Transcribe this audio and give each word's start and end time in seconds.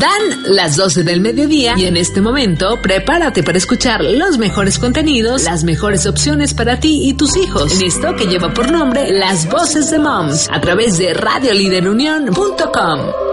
Dan 0.00 0.54
las 0.54 0.76
12 0.76 1.04
del 1.04 1.20
mediodía 1.20 1.74
y 1.76 1.84
en 1.84 1.98
este 1.98 2.22
momento 2.22 2.80
prepárate 2.80 3.42
para 3.42 3.58
escuchar 3.58 4.02
los 4.02 4.38
mejores 4.38 4.78
contenidos, 4.78 5.42
las 5.42 5.62
mejores 5.62 6.06
opciones 6.06 6.54
para 6.54 6.80
ti 6.80 7.06
y 7.06 7.12
tus 7.12 7.36
hijos 7.36 7.78
en 7.78 7.86
esto 7.86 8.16
que 8.16 8.24
lleva 8.24 8.54
por 8.54 8.72
nombre 8.72 9.12
Las 9.12 9.50
Voces 9.50 9.90
de 9.90 9.98
Moms 9.98 10.48
a 10.50 10.58
través 10.58 10.96
de 10.96 11.12
radioliderunión.com. 11.12 13.29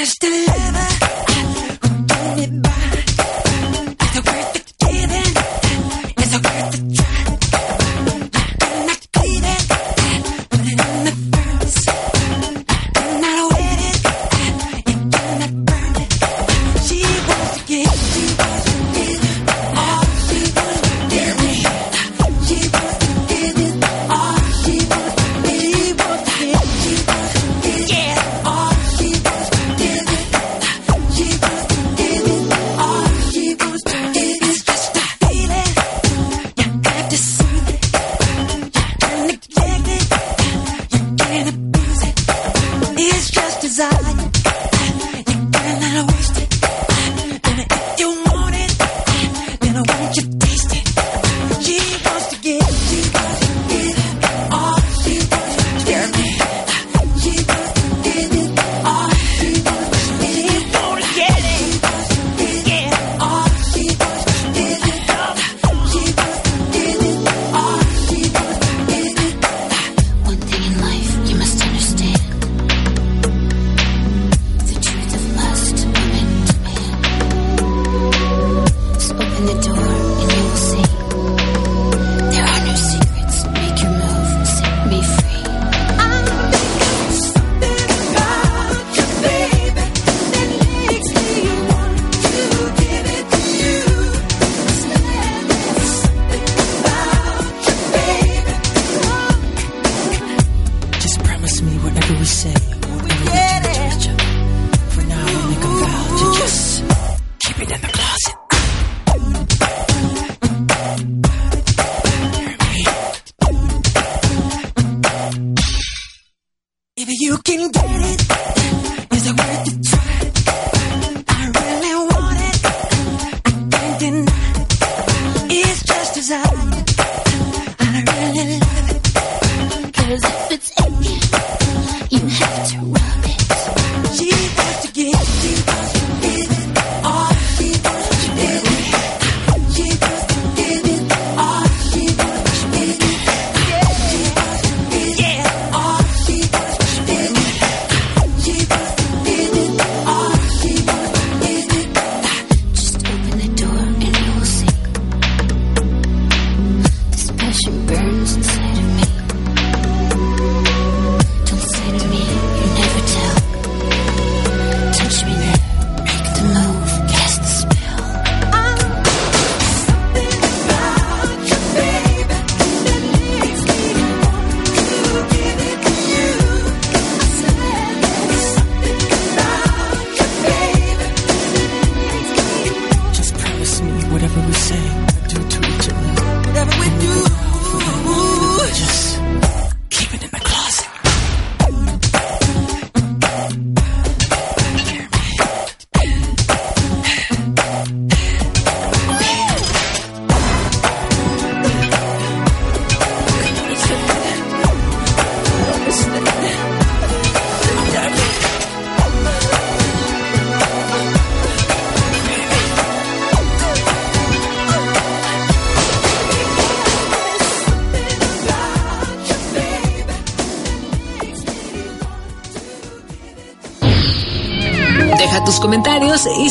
just 0.00 0.18
deliver. 0.18 0.89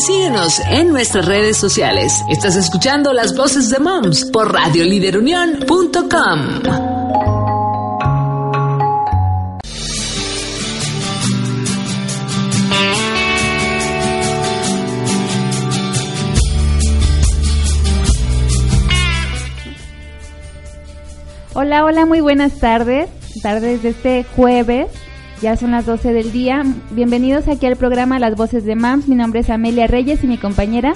Síguenos 0.09 0.59
en 0.71 0.89
nuestras 0.89 1.27
redes 1.27 1.57
sociales. 1.57 2.23
Estás 2.29 2.55
escuchando 2.55 3.13
las 3.13 3.37
voces 3.37 3.69
de 3.69 3.77
Moms 3.77 4.25
por 4.25 4.51
radioliderunión.com. 4.51 6.39
Hola, 21.53 21.85
hola, 21.85 22.07
muy 22.07 22.21
buenas 22.21 22.59
tardes. 22.59 23.09
Tardes 23.43 23.83
de 23.83 23.89
este 23.89 24.23
jueves. 24.35 24.87
Ya 25.41 25.55
son 25.55 25.71
las 25.71 25.85
12 25.85 26.11
del 26.11 26.33
día. 26.33 26.63
Bienvenidos 26.91 27.47
aquí 27.47 27.65
al 27.65 27.77
programa 27.77 28.19
Las 28.19 28.35
Voces 28.35 28.65
de 28.65 28.75
MAMS. 28.75 29.07
Mi 29.07 29.15
nombre 29.15 29.39
es 29.39 29.49
Amelia 29.49 29.87
Reyes 29.87 30.21
y 30.21 30.27
mi 30.27 30.37
compañera 30.37 30.95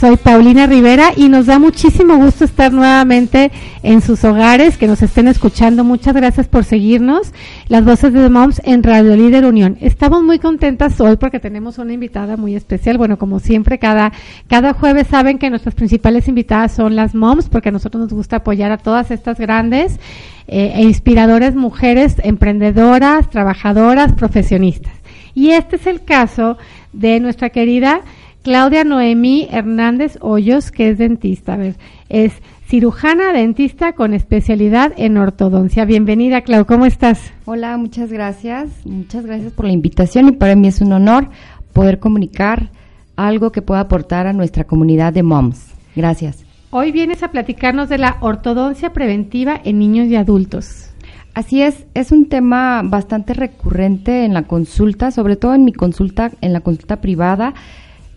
soy 0.00 0.16
Paulina 0.16 0.66
Rivera 0.66 1.10
y 1.16 1.28
nos 1.28 1.46
da 1.46 1.60
muchísimo 1.60 2.16
gusto 2.16 2.44
estar 2.44 2.72
nuevamente 2.72 3.52
en 3.84 4.00
sus 4.00 4.24
hogares, 4.24 4.76
que 4.76 4.88
nos 4.88 5.02
estén 5.02 5.28
escuchando. 5.28 5.84
Muchas 5.84 6.14
gracias 6.14 6.48
por 6.48 6.64
seguirnos. 6.64 7.32
Las 7.68 7.84
voces 7.84 8.12
de 8.12 8.22
The 8.22 8.28
Moms 8.28 8.60
en 8.64 8.82
Radio 8.82 9.14
Líder 9.16 9.44
Unión. 9.44 9.78
Estamos 9.80 10.24
muy 10.24 10.40
contentas 10.40 11.00
hoy 11.00 11.16
porque 11.16 11.38
tenemos 11.38 11.78
una 11.78 11.92
invitada 11.92 12.36
muy 12.36 12.56
especial. 12.56 12.98
Bueno, 12.98 13.18
como 13.18 13.38
siempre, 13.38 13.78
cada, 13.78 14.12
cada 14.48 14.74
jueves 14.74 15.06
saben 15.06 15.38
que 15.38 15.48
nuestras 15.48 15.76
principales 15.76 16.26
invitadas 16.26 16.72
son 16.72 16.96
las 16.96 17.14
moms, 17.14 17.48
porque 17.48 17.68
a 17.68 17.72
nosotros 17.72 18.02
nos 18.02 18.12
gusta 18.12 18.36
apoyar 18.36 18.72
a 18.72 18.78
todas 18.78 19.12
estas 19.12 19.38
grandes 19.38 20.00
eh, 20.48 20.72
e 20.74 20.82
inspiradoras 20.82 21.54
mujeres 21.54 22.16
emprendedoras, 22.24 23.30
trabajadoras, 23.30 24.12
profesionistas. 24.14 24.92
Y 25.34 25.50
este 25.50 25.76
es 25.76 25.86
el 25.86 26.02
caso 26.02 26.58
de 26.92 27.20
nuestra 27.20 27.50
querida 27.50 28.00
Claudia 28.42 28.82
Noemí 28.82 29.46
Hernández 29.52 30.18
Hoyos, 30.20 30.72
que 30.72 30.90
es 30.90 30.98
dentista. 30.98 31.54
A 31.54 31.56
ver, 31.56 31.76
es 32.08 32.32
cirujana 32.66 33.32
dentista 33.32 33.92
con 33.92 34.14
especialidad 34.14 34.92
en 34.96 35.16
ortodoncia. 35.16 35.84
Bienvenida, 35.84 36.40
Clau, 36.40 36.66
¿cómo 36.66 36.84
estás? 36.84 37.32
Hola, 37.44 37.76
muchas 37.76 38.10
gracias. 38.10 38.84
Muchas 38.84 39.24
gracias 39.24 39.52
por 39.52 39.66
la 39.66 39.72
invitación 39.72 40.28
y 40.28 40.32
para 40.32 40.56
mí 40.56 40.66
es 40.66 40.80
un 40.80 40.92
honor 40.92 41.28
poder 41.72 42.00
comunicar 42.00 42.70
algo 43.14 43.52
que 43.52 43.62
pueda 43.62 43.80
aportar 43.80 44.26
a 44.26 44.32
nuestra 44.32 44.64
comunidad 44.64 45.12
de 45.12 45.22
moms. 45.22 45.74
Gracias. 45.94 46.44
Hoy 46.70 46.90
vienes 46.90 47.22
a 47.22 47.30
platicarnos 47.30 47.88
de 47.88 47.98
la 47.98 48.16
ortodoncia 48.22 48.92
preventiva 48.92 49.60
en 49.62 49.78
niños 49.78 50.08
y 50.08 50.16
adultos. 50.16 50.88
Así 51.34 51.62
es, 51.62 51.86
es 51.94 52.10
un 52.10 52.28
tema 52.28 52.82
bastante 52.84 53.34
recurrente 53.34 54.24
en 54.24 54.34
la 54.34 54.42
consulta, 54.42 55.12
sobre 55.12 55.36
todo 55.36 55.54
en 55.54 55.64
mi 55.64 55.72
consulta, 55.72 56.32
en 56.40 56.52
la 56.52 56.60
consulta 56.60 57.00
privada 57.00 57.54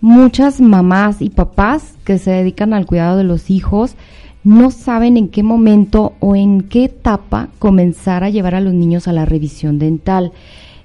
muchas 0.06 0.62
mamás 0.62 1.20
y 1.20 1.32
papás 1.32 1.96
que 2.04 2.20
se 2.20 2.30
dedican 2.30 2.74
al 2.74 2.86
cuidado 2.86 3.18
de 3.18 3.24
los 3.24 3.50
hijos 3.50 3.96
no 4.44 4.70
saben 4.70 5.18
en 5.18 5.30
qué 5.30 5.42
momento 5.42 6.14
o 6.20 6.36
en 6.36 6.62
qué 6.62 6.84
etapa 6.84 7.50
comenzar 7.58 8.24
a 8.24 8.30
llevar 8.30 8.54
a 8.54 8.62
los 8.62 8.76
niños 8.76 9.08
a 9.08 9.14
la 9.14 9.26
revisión 9.26 9.80
dental. 9.80 10.32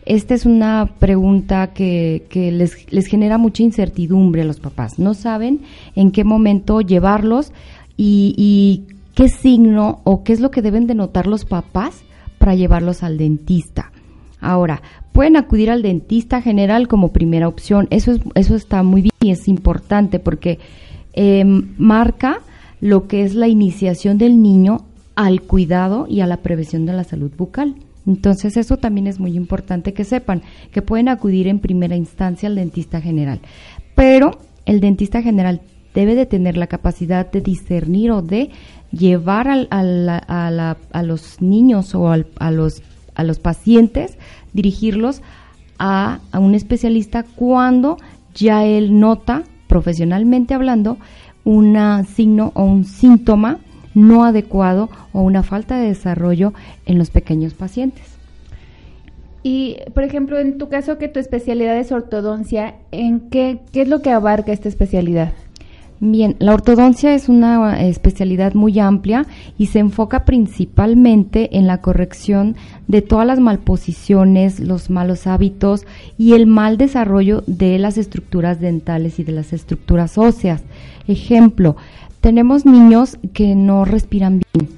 Esta 0.06 0.32
es 0.32 0.46
una 0.46 0.88
pregunta 0.98 1.74
que, 1.74 2.24
les, 2.32 3.06
genera 3.06 3.36
mucha 3.36 3.62
incertidumbre 3.62 4.40
a 4.40 4.46
los 4.46 4.58
papás. 4.58 4.98
No 4.98 5.12
saben 5.12 5.60
en 5.94 6.12
qué 6.12 6.24
momento 6.24 6.80
llevarlos 6.80 7.52
y, 7.98 8.34
y 8.38 8.84
qué 9.14 9.28
signo 9.28 10.00
o 10.04 10.24
qué 10.24 10.32
es 10.32 10.40
lo 10.40 10.50
que 10.50 10.62
deben 10.62 10.86
de 10.86 10.94
notar 10.94 11.26
los 11.26 11.44
papás 11.44 12.04
para 12.38 12.54
llevarlos 12.54 13.02
al 13.02 13.18
dentista. 13.18 13.92
Ahora, 14.40 14.82
pueden 15.12 15.36
acudir 15.36 15.70
al 15.70 15.82
dentista 15.82 16.40
general 16.42 16.88
como 16.88 17.12
primera 17.12 17.48
opción. 17.48 17.86
Eso, 17.90 18.12
es, 18.12 18.20
eso 18.34 18.56
está 18.56 18.82
muy 18.82 19.02
bien 19.02 19.12
y 19.20 19.30
es 19.30 19.48
importante 19.48 20.18
porque 20.18 20.58
em, 21.12 21.74
marca 21.78 22.40
lo 22.80 23.06
que 23.06 23.24
es 23.24 23.34
la 23.34 23.48
iniciación 23.48 24.18
del 24.18 24.42
niño 24.42 24.86
al 25.14 25.42
cuidado 25.42 26.06
y 26.08 26.20
a 26.20 26.26
la 26.26 26.38
prevención 26.38 26.86
de 26.86 26.94
la 26.94 27.04
salud 27.04 27.30
bucal. 27.36 27.74
Entonces 28.06 28.56
eso 28.56 28.78
también 28.78 29.06
es 29.06 29.20
muy 29.20 29.36
importante 29.36 29.92
que 29.92 30.04
sepan, 30.04 30.42
que 30.72 30.82
pueden 30.82 31.08
acudir 31.08 31.46
en 31.46 31.58
primera 31.58 31.96
instancia 31.96 32.48
al 32.48 32.54
dentista 32.54 33.00
general. 33.00 33.40
Pero 33.94 34.38
el 34.64 34.80
dentista 34.80 35.20
general 35.22 35.60
debe 35.94 36.14
de 36.14 36.26
tener 36.26 36.56
la 36.56 36.66
capacidad 36.66 37.30
de 37.30 37.40
discernir 37.40 38.12
o 38.12 38.22
de 38.22 38.50
llevar 38.92 39.48
a, 39.48 39.66
a, 39.70 41.02
los 41.02 41.40
niños 41.40 41.94
o 41.94 42.10
a, 42.10 42.50
los, 42.50 42.82
a 43.14 43.24
los 43.24 43.38
pacientes 43.38 44.16
dirigirlos 44.52 45.22
a, 45.78 46.20
un 46.34 46.54
especialista 46.54 47.24
cuando 47.24 47.96
ya 48.34 48.64
él 48.64 49.00
nota, 49.00 49.44
profesionalmente 49.66 50.54
hablando, 50.54 50.98
un 51.44 51.76
signo 52.06 52.52
o 52.54 52.64
un 52.64 52.84
síntoma 52.84 53.58
no 53.94 54.24
adecuado 54.24 54.88
o 55.12 55.22
una 55.22 55.42
falta 55.42 55.76
de 55.78 55.88
desarrollo 55.88 56.52
en 56.86 56.98
los 56.98 57.10
pequeños 57.10 57.54
pacientes. 57.54 58.04
Y, 59.42 59.78
por 59.94 60.04
ejemplo, 60.04 60.38
en 60.38 60.58
tu 60.58 60.68
caso 60.68 60.98
que 60.98 61.08
tu 61.08 61.18
especialidad 61.18 61.76
es 61.78 61.92
ortodoncia, 61.92 62.74
¿en 62.92 63.30
qué, 63.30 63.60
qué 63.72 63.82
es 63.82 63.88
lo 63.88 64.02
que 64.02 64.10
abarca 64.10 64.52
esta 64.52 64.68
especialidad? 64.68 65.32
Bien, 66.02 66.36
la 66.38 66.54
ortodoncia 66.54 67.14
es 67.14 67.28
una 67.28 67.82
especialidad 67.82 68.54
muy 68.54 68.78
amplia 68.78 69.26
y 69.58 69.66
se 69.66 69.80
enfoca 69.80 70.24
principalmente 70.24 71.58
en 71.58 71.66
la 71.66 71.82
corrección 71.82 72.56
de 72.88 73.02
todas 73.02 73.26
las 73.26 73.38
malposiciones, 73.38 74.60
los 74.60 74.88
malos 74.88 75.26
hábitos 75.26 75.84
y 76.16 76.32
el 76.32 76.46
mal 76.46 76.78
desarrollo 76.78 77.44
de 77.46 77.78
las 77.78 77.98
estructuras 77.98 78.60
dentales 78.60 79.18
y 79.18 79.24
de 79.24 79.32
las 79.32 79.52
estructuras 79.52 80.16
óseas. 80.16 80.62
Ejemplo, 81.06 81.76
tenemos 82.22 82.64
niños 82.64 83.18
que 83.34 83.54
no 83.54 83.84
respiran 83.84 84.40
bien. 84.54 84.70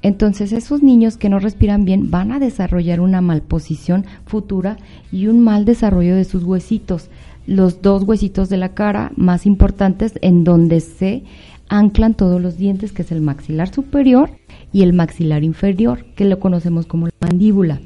Entonces 0.00 0.52
esos 0.52 0.82
niños 0.82 1.18
que 1.18 1.28
no 1.28 1.40
respiran 1.40 1.84
bien 1.84 2.10
van 2.10 2.32
a 2.32 2.38
desarrollar 2.38 3.00
una 3.00 3.20
malposición 3.20 4.06
futura 4.24 4.78
y 5.12 5.26
un 5.26 5.40
mal 5.40 5.66
desarrollo 5.66 6.16
de 6.16 6.24
sus 6.24 6.42
huesitos 6.42 7.10
los 7.46 7.82
dos 7.82 8.04
huesitos 8.04 8.48
de 8.48 8.56
la 8.56 8.74
cara 8.74 9.12
más 9.16 9.46
importantes 9.46 10.14
en 10.22 10.44
donde 10.44 10.80
se 10.80 11.24
anclan 11.68 12.14
todos 12.14 12.40
los 12.40 12.56
dientes, 12.56 12.92
que 12.92 13.02
es 13.02 13.12
el 13.12 13.20
maxilar 13.20 13.72
superior 13.72 14.30
y 14.72 14.82
el 14.82 14.92
maxilar 14.92 15.44
inferior, 15.44 16.04
que 16.16 16.24
lo 16.24 16.38
conocemos 16.40 16.86
como 16.86 17.06
la 17.06 17.12
mandíbula. 17.20 17.80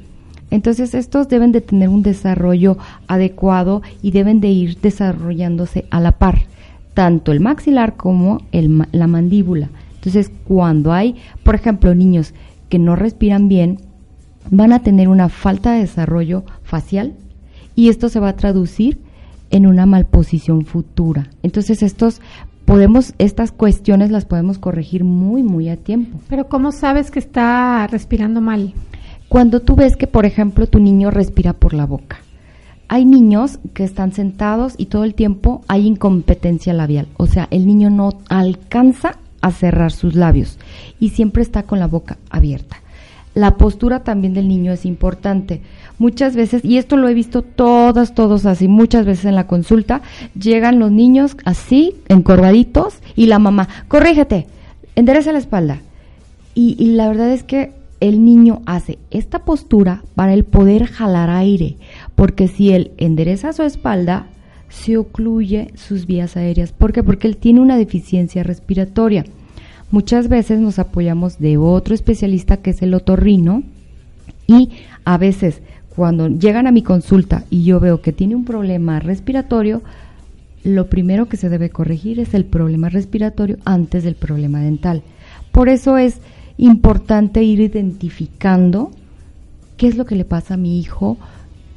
Entonces 0.51 0.93
estos 0.93 1.27
deben 1.27 1.51
de 1.51 1.61
tener 1.61 1.89
un 1.89 2.03
desarrollo 2.03 2.77
adecuado 3.07 3.81
y 4.01 4.11
deben 4.11 4.41
de 4.41 4.49
ir 4.49 4.79
desarrollándose 4.79 5.85
a 5.91 5.99
la 5.99 6.13
par, 6.13 6.43
tanto 6.93 7.31
el 7.31 7.39
maxilar 7.39 7.95
como 7.95 8.41
el, 8.51 8.85
la 8.91 9.07
mandíbula. 9.07 9.69
Entonces 9.95 10.31
cuando 10.47 10.93
hay, 10.93 11.15
por 11.43 11.55
ejemplo, 11.55 11.93
niños 11.95 12.33
que 12.69 12.79
no 12.79 12.95
respiran 12.95 13.47
bien, 13.47 13.79
van 14.51 14.73
a 14.73 14.83
tener 14.83 15.07
una 15.07 15.29
falta 15.29 15.73
de 15.73 15.79
desarrollo 15.79 16.43
facial 16.63 17.13
y 17.75 17.89
esto 17.89 18.09
se 18.09 18.19
va 18.19 18.29
a 18.29 18.35
traducir 18.35 18.99
en 19.55 19.67
una 19.67 19.85
malposición 19.85 20.65
futura. 20.65 21.29
Entonces 21.41 21.81
estos 21.81 22.19
podemos 22.65 23.13
estas 23.19 23.53
cuestiones 23.53 24.11
las 24.11 24.25
podemos 24.25 24.59
corregir 24.59 25.05
muy 25.05 25.43
muy 25.43 25.69
a 25.69 25.77
tiempo. 25.77 26.19
Pero 26.27 26.49
¿cómo 26.49 26.73
sabes 26.73 27.09
que 27.09 27.19
está 27.19 27.87
respirando 27.87 28.41
mal? 28.41 28.73
Cuando 29.29 29.61
tú 29.61 29.77
ves 29.77 29.95
que 29.95 30.07
por 30.07 30.25
ejemplo 30.25 30.67
tu 30.67 30.79
niño 30.79 31.09
respira 31.09 31.53
por 31.53 31.73
la 31.73 31.85
boca. 31.85 32.17
Hay 32.89 33.05
niños 33.05 33.59
que 33.73 33.85
están 33.85 34.11
sentados 34.11 34.73
y 34.77 34.87
todo 34.87 35.05
el 35.05 35.15
tiempo 35.15 35.61
hay 35.69 35.87
incompetencia 35.87 36.73
labial, 36.73 37.07
o 37.15 37.25
sea, 37.25 37.47
el 37.49 37.65
niño 37.65 37.89
no 37.89 38.09
alcanza 38.27 39.17
a 39.39 39.51
cerrar 39.51 39.93
sus 39.93 40.15
labios 40.15 40.59
y 40.99 41.09
siempre 41.09 41.43
está 41.43 41.63
con 41.63 41.79
la 41.79 41.87
boca 41.87 42.17
abierta. 42.29 42.81
La 43.35 43.57
postura 43.57 44.03
también 44.03 44.33
del 44.33 44.47
niño 44.47 44.71
es 44.71 44.85
importante 44.85 45.61
muchas 45.97 46.35
veces, 46.35 46.63
y 46.63 46.77
esto 46.77 46.97
lo 46.97 47.07
he 47.07 47.13
visto 47.13 47.41
todas, 47.41 48.13
todos 48.13 48.45
así, 48.45 48.67
muchas 48.67 49.05
veces 49.05 49.25
en 49.25 49.35
la 49.35 49.47
consulta, 49.47 50.01
llegan 50.39 50.79
los 50.79 50.91
niños 50.91 51.37
así, 51.45 51.95
encorvaditos, 52.07 52.99
y 53.15 53.27
la 53.27 53.39
mamá, 53.39 53.67
corrígete, 53.87 54.47
endereza 54.95 55.31
la 55.31 55.39
espalda. 55.39 55.81
Y, 56.53 56.75
y 56.79 56.93
la 56.93 57.07
verdad 57.07 57.31
es 57.31 57.43
que 57.43 57.71
el 57.99 58.23
niño 58.23 58.61
hace 58.65 58.97
esta 59.11 59.39
postura 59.39 60.03
para 60.15 60.33
el 60.33 60.43
poder 60.43 60.85
jalar 60.85 61.29
aire, 61.29 61.77
porque 62.15 62.47
si 62.47 62.71
él 62.71 62.91
endereza 62.97 63.53
su 63.53 63.63
espalda, 63.63 64.27
se 64.69 64.97
ocluye 64.97 65.71
sus 65.75 66.05
vías 66.05 66.35
aéreas. 66.35 66.71
¿Por 66.71 66.91
qué? 66.91 67.03
Porque 67.03 67.27
él 67.27 67.37
tiene 67.37 67.61
una 67.61 67.77
deficiencia 67.77 68.43
respiratoria. 68.43 69.25
Muchas 69.91 70.27
veces 70.27 70.59
nos 70.59 70.79
apoyamos 70.79 71.39
de 71.39 71.57
otro 71.57 71.93
especialista 71.93 72.57
que 72.57 72.71
es 72.71 72.81
el 72.81 72.93
otorrino 72.93 73.63
y 74.47 74.71
a 75.05 75.17
veces 75.17 75.61
cuando 75.95 76.27
llegan 76.27 76.67
a 76.67 76.71
mi 76.71 76.81
consulta 76.81 77.45
y 77.49 77.63
yo 77.63 77.79
veo 77.79 78.01
que 78.01 78.11
tiene 78.11 78.35
un 78.35 78.45
problema 78.45 78.99
respiratorio, 78.99 79.81
lo 80.63 80.87
primero 80.89 81.27
que 81.27 81.37
se 81.37 81.49
debe 81.49 81.69
corregir 81.69 82.19
es 82.19 82.33
el 82.33 82.43
problema 82.43 82.89
respiratorio 82.89 83.57
antes 83.63 84.03
del 84.03 84.15
problema 84.15 84.59
dental. 84.59 85.03
Por 85.51 85.69
eso 85.69 85.97
es 85.97 86.19
importante 86.57 87.43
ir 87.43 87.59
identificando 87.59 88.91
qué 89.77 89.87
es 89.87 89.95
lo 89.95 90.05
que 90.05 90.15
le 90.15 90.25
pasa 90.25 90.55
a 90.55 90.57
mi 90.57 90.79
hijo, 90.79 91.17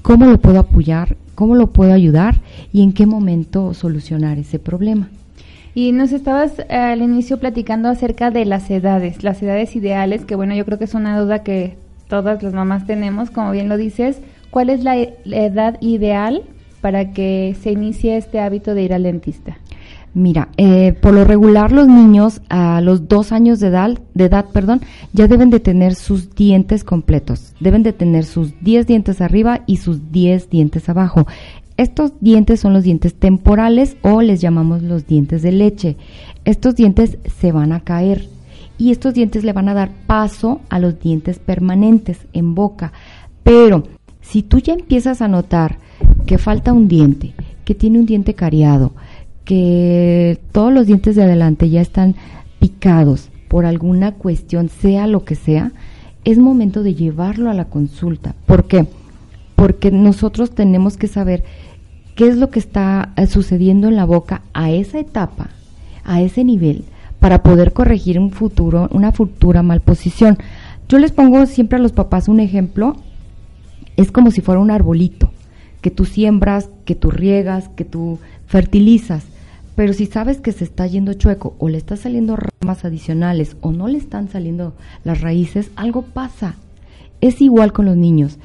cómo 0.02 0.26
lo 0.26 0.40
puedo 0.40 0.58
apoyar, 0.58 1.16
cómo 1.34 1.54
lo 1.54 1.68
puedo 1.68 1.92
ayudar 1.92 2.40
y 2.72 2.82
en 2.82 2.92
qué 2.92 3.06
momento 3.06 3.74
solucionar 3.74 4.38
ese 4.38 4.58
problema. 4.58 5.10
Y 5.74 5.92
nos 5.92 6.12
estabas 6.12 6.60
al 6.70 7.02
inicio 7.02 7.38
platicando 7.38 7.88
acerca 7.88 8.30
de 8.30 8.44
las 8.44 8.70
edades, 8.70 9.22
las 9.22 9.42
edades 9.42 9.76
ideales, 9.76 10.24
que 10.24 10.34
bueno, 10.34 10.54
yo 10.54 10.64
creo 10.64 10.78
que 10.78 10.84
es 10.84 10.94
una 10.94 11.18
duda 11.20 11.42
que 11.42 11.76
todas 12.08 12.42
las 12.42 12.54
mamás 12.54 12.86
tenemos, 12.86 13.30
como 13.30 13.52
bien 13.52 13.68
lo 13.68 13.76
dices. 13.76 14.20
¿Cuál 14.50 14.70
es 14.70 14.82
la, 14.82 14.96
edad 14.96 15.76
ideal 15.80 16.42
para 16.80 17.12
que 17.12 17.54
se 17.60 17.70
inicie 17.70 18.16
este 18.16 18.40
hábito 18.40 18.74
de 18.74 18.82
ir 18.82 18.94
al 18.94 19.02
dentista? 19.02 19.58
Mira, 20.14 20.48
eh, 20.56 20.94
por 21.00 21.12
lo 21.12 21.24
regular 21.24 21.70
los 21.70 21.86
niños 21.86 22.40
a 22.48 22.80
los 22.80 23.08
dos 23.08 23.30
años 23.30 23.60
de 23.60 23.68
edad, 23.68 23.98
de 24.14 24.24
edad, 24.24 24.46
perdón, 24.52 24.80
ya 25.12 25.28
deben 25.28 25.50
de 25.50 25.60
tener 25.60 25.94
sus 25.94 26.34
dientes 26.34 26.82
completos. 26.82 27.52
Deben 27.60 27.82
de 27.82 27.92
tener 27.92 28.24
sus 28.24 28.58
10 28.62 28.86
dientes 28.86 29.20
arriba 29.20 29.60
y 29.66 29.76
sus 29.76 30.10
10 30.10 30.48
dientes 30.48 30.88
abajo. 30.88 31.26
Estos 31.78 32.12
dientes 32.20 32.58
son 32.58 32.72
los 32.72 32.82
dientes 32.82 33.14
temporales 33.14 33.96
o 34.02 34.20
les 34.20 34.40
llamamos 34.40 34.82
los 34.82 35.06
dientes 35.06 35.42
de 35.42 35.52
leche. 35.52 35.96
Estos 36.44 36.74
dientes 36.74 37.18
se 37.38 37.52
van 37.52 37.70
a 37.70 37.78
caer 37.78 38.28
y 38.78 38.90
estos 38.90 39.14
dientes 39.14 39.44
le 39.44 39.52
van 39.52 39.68
a 39.68 39.74
dar 39.74 39.92
paso 40.08 40.60
a 40.70 40.80
los 40.80 40.98
dientes 40.98 41.38
permanentes 41.38 42.18
en 42.32 42.56
boca. 42.56 42.92
Pero 43.44 43.84
si 44.20 44.42
tú 44.42 44.58
ya 44.58 44.72
empiezas 44.72 45.22
a 45.22 45.28
notar 45.28 45.78
que 46.26 46.36
falta 46.36 46.72
un 46.72 46.88
diente, 46.88 47.34
que 47.64 47.76
tiene 47.76 48.00
un 48.00 48.06
diente 48.06 48.34
cariado, 48.34 48.92
que 49.44 50.40
todos 50.50 50.72
los 50.72 50.88
dientes 50.88 51.14
de 51.14 51.22
adelante 51.22 51.70
ya 51.70 51.80
están 51.80 52.16
picados 52.58 53.30
por 53.46 53.66
alguna 53.66 54.14
cuestión, 54.14 54.68
sea 54.68 55.06
lo 55.06 55.24
que 55.24 55.36
sea, 55.36 55.70
es 56.24 56.38
momento 56.38 56.82
de 56.82 56.96
llevarlo 56.96 57.50
a 57.50 57.54
la 57.54 57.66
consulta. 57.66 58.34
¿Por 58.46 58.66
qué? 58.66 58.86
Porque 59.54 59.92
nosotros 59.92 60.50
tenemos 60.50 60.96
que 60.96 61.06
saber 61.06 61.44
qué 62.18 62.26
es 62.26 62.36
lo 62.36 62.50
que 62.50 62.58
está 62.58 63.12
eh, 63.14 63.28
sucediendo 63.28 63.86
en 63.86 63.94
la 63.94 64.04
boca 64.04 64.42
a 64.52 64.72
esa 64.72 64.98
etapa, 64.98 65.50
a 66.02 66.20
ese 66.20 66.42
nivel, 66.42 66.82
para 67.20 67.44
poder 67.44 67.72
corregir 67.72 68.18
un 68.18 68.32
futuro, 68.32 68.88
una 68.90 69.12
futura 69.12 69.62
malposición. 69.62 70.36
Yo 70.88 70.98
les 70.98 71.12
pongo 71.12 71.46
siempre 71.46 71.78
a 71.78 71.80
los 71.80 71.92
papás 71.92 72.26
un 72.26 72.40
ejemplo, 72.40 72.96
es 73.96 74.10
como 74.10 74.32
si 74.32 74.40
fuera 74.40 74.60
un 74.60 74.72
arbolito, 74.72 75.30
que 75.80 75.92
tú 75.92 76.06
siembras, 76.06 76.70
que 76.84 76.96
tú 76.96 77.12
riegas, 77.12 77.68
que 77.76 77.84
tú 77.84 78.18
fertilizas, 78.48 79.22
pero 79.76 79.92
si 79.92 80.06
sabes 80.06 80.40
que 80.40 80.50
se 80.50 80.64
está 80.64 80.88
yendo 80.88 81.12
chueco 81.12 81.54
o 81.60 81.68
le 81.68 81.78
están 81.78 81.98
saliendo 81.98 82.36
ramas 82.36 82.84
adicionales 82.84 83.56
o 83.60 83.70
no 83.70 83.86
le 83.86 83.98
están 83.98 84.28
saliendo 84.28 84.74
las 85.04 85.20
raíces, 85.20 85.70
algo 85.76 86.02
pasa. 86.02 86.56
Es 87.20 87.40
igual 87.40 87.72
con 87.72 87.86
los 87.86 87.96
niños. 87.96 88.38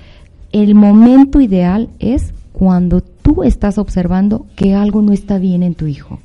El 0.51 0.75
momento 0.75 1.41
ideal 1.41 1.89
es 1.97 2.35
cuando 2.51 3.01
tú 3.23 3.41
estás 3.43 3.79
observando 3.79 4.45
que 4.55 4.75
algo 4.75 5.01
no 5.01 5.11
está 5.11 5.39
bien 5.39 5.63
en 5.63 5.73
tu 5.73 5.87
hijo. 5.87 6.19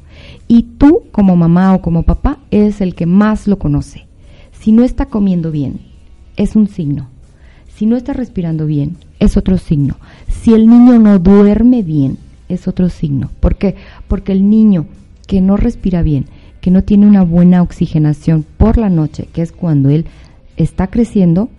Y 0.47 0.65
tú, 0.65 1.05
como 1.13 1.37
mamá 1.37 1.75
o 1.75 1.81
como 1.81 2.03
papá, 2.03 2.39
eres 2.51 2.83
el 2.83 2.95
que 2.95 3.07
más 3.07 3.47
lo 3.47 3.59
conoce. 3.59 4.07
Si 4.53 4.73
no 4.73 4.83
está 4.85 5.07
comiendo 5.07 5.51
bien, 5.51 5.81
es 6.37 6.57
un 6.57 6.67
signo. 6.67 7.09
Si 7.75 7.87
no 7.87 7.97
está 7.97 8.13
respirando 8.13 8.67
bien, 8.67 8.97
es 9.21 9.37
otro 9.37 9.57
signo. 9.57 9.97
Si 10.29 10.53
el 10.53 10.69
niño 10.69 10.99
no 10.99 11.19
duerme 11.19 11.83
bien, 11.83 12.19
es 12.49 12.67
otro 12.67 12.89
signo. 12.89 13.31
¿Por 13.41 13.57
qué? 13.57 13.77
Porque 14.09 14.33
el 14.33 14.51
niño 14.51 14.87
que 15.27 15.41
no 15.41 15.57
respira 15.57 16.03
bien, 16.03 16.27
que 16.61 16.71
no 16.71 16.83
tiene 16.83 17.07
una 17.07 17.23
buena 17.23 17.63
oxigenación 17.63 18.45
por 18.57 18.79
la 18.79 18.91
noche, 18.91 19.29
que 19.33 19.43
es 19.43 19.53
cuando 19.53 19.91
él 19.91 20.07
está 20.57 20.89
creciendo, 20.89 21.51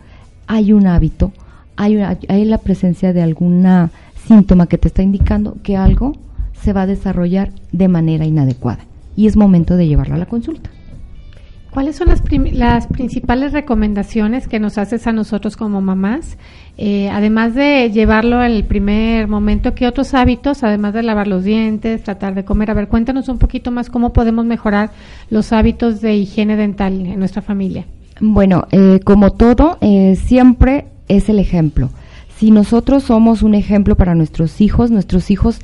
hay 0.48 0.74
un 0.74 0.88
hábito, 0.88 1.32
hay, 1.78 1.98
hay 1.98 2.44
la 2.44 2.58
presencia 2.58 3.14
de 3.14 3.22
alguna 3.22 3.92
síntoma 4.30 4.68
que 4.68 4.78
te 4.78 4.88
está 4.88 5.02
indicando 5.02 5.58
que 5.64 5.76
algo 5.76 6.14
se 6.62 6.72
va 6.72 6.84
a 6.84 6.88
desarrollar 6.88 7.50
de 7.72 7.88
manera 7.88 8.26
inadecuada 8.26 8.86
y 9.16 9.26
es 9.26 9.36
momento 9.36 9.76
de 9.76 9.88
llevarlo 9.88 10.16
a 10.16 10.20
la 10.20 10.28
consulta. 10.28 10.70
¿Cuáles 11.72 11.96
son 11.96 12.10
las, 12.10 12.22
las 12.54 12.88
principales 12.88 13.54
recomendaciones 13.54 14.48
que 14.48 14.60
nos 14.60 14.78
haces 14.78 15.08
a 15.08 15.14
nosotros 15.14 15.58
como 15.58 15.82
mamás? 15.82 16.38
Eh, 16.78 17.10
además 17.10 17.56
de 17.56 17.92
llevarlo 17.92 18.38
al 18.40 18.64
primer 18.66 19.28
momento, 19.28 19.74
¿qué 19.74 19.88
otros 19.88 20.14
hábitos, 20.14 20.64
además 20.64 20.94
de 20.94 21.04
lavar 21.04 21.28
los 21.28 21.44
dientes, 21.44 22.04
tratar 22.04 22.36
de 22.36 22.46
comer? 22.46 22.72
A 22.72 22.76
ver, 22.76 22.88
cuéntanos 22.88 23.30
un 23.30 23.40
poquito 23.40 23.72
más 23.72 23.90
cómo 23.90 24.14
podemos 24.14 24.46
mejorar 24.46 24.92
los 25.30 25.54
hábitos 25.54 26.02
de 26.02 26.16
higiene 26.16 26.56
dental 26.56 26.94
en 27.06 27.20
nuestra 27.20 27.42
familia. 27.42 27.86
Bueno, 28.20 28.68
eh, 28.72 29.00
como 29.04 29.32
todo, 29.32 29.78
eh, 29.82 30.16
siempre 30.16 30.86
es 31.08 31.30
el 31.30 31.40
ejemplo 31.40 31.90
si 32.40 32.52
nosotros 32.52 33.04
somos 33.04 33.44
un 33.44 33.54
ejemplo 33.54 33.98
para 33.98 34.16
nuestros 34.16 34.62
hijos, 34.62 34.92
nuestros 34.92 35.30
hijos 35.30 35.60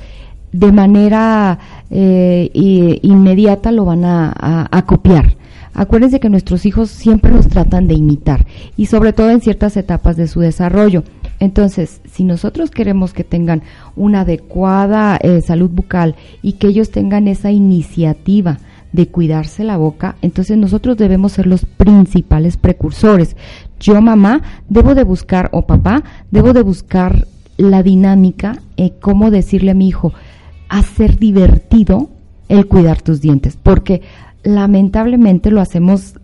de 0.51 0.73
manera 0.73 1.57
eh, 1.89 2.49
inmediata 3.01 3.71
lo 3.71 3.85
van 3.85 4.03
a, 4.03 4.83
copiar. 4.85 5.37
Acuérdense 5.73 6.19
que 6.19 6.29
nuestros 6.29 6.65
hijos 6.65 6.89
siempre 6.89 7.31
nos 7.31 7.47
tratan 7.47 7.87
de 7.87 7.93
imitar 7.93 8.45
y 8.75 8.87
sobre 8.87 9.13
todo 9.13 9.29
en 9.29 9.39
ciertas 9.39 9.77
etapas 9.77 10.17
de 10.17 10.27
su 10.27 10.41
desarrollo. 10.41 11.05
Entonces, 11.39 12.01
si 12.11 12.25
nosotros 12.25 12.71
queremos 12.71 13.13
que 13.13 13.23
tengan 13.23 13.61
una 13.95 14.21
adecuada 14.21 15.17
eh, 15.21 15.39
salud 15.41 15.69
bucal 15.69 16.15
y 16.41 16.53
que 16.53 16.67
ellos 16.67 16.91
tengan 16.91 17.29
esa 17.29 17.51
iniciativa 17.51 18.57
de 18.95 19.07
cuidarse 19.07 19.63
la 19.63 19.77
boca, 19.77 20.15
entonces 20.21 20.57
nosotros 20.57 20.97
debemos 20.97 21.33
ser 21.33 21.47
los 21.47 21.65
principales 21.65 22.57
precursores. 22.57 23.35
Yo, 23.79 24.01
mamá, 24.01 24.41
debo 24.69 24.95
de 24.95 25.03
buscar, 25.03 25.49
o 25.51 25.63
papá, 25.63 26.03
debo 26.31 26.53
de 26.53 26.63
buscar 26.63 27.27
la 27.57 27.83
dinámica, 27.83 28.59
eh, 28.77 28.93
cómo 29.01 29.31
decirle 29.31 29.71
a 29.71 29.75
mi 29.75 29.89
hijo, 29.89 30.13
hacer 30.69 31.19
divertido 31.19 32.09
el 32.47 32.67
cuidar 32.67 33.01
tus 33.01 33.21
dientes, 33.21 33.57
porque 33.61 34.01
lamentablemente 34.43 35.51
lo 35.51 35.61
hacemos 35.61 36.15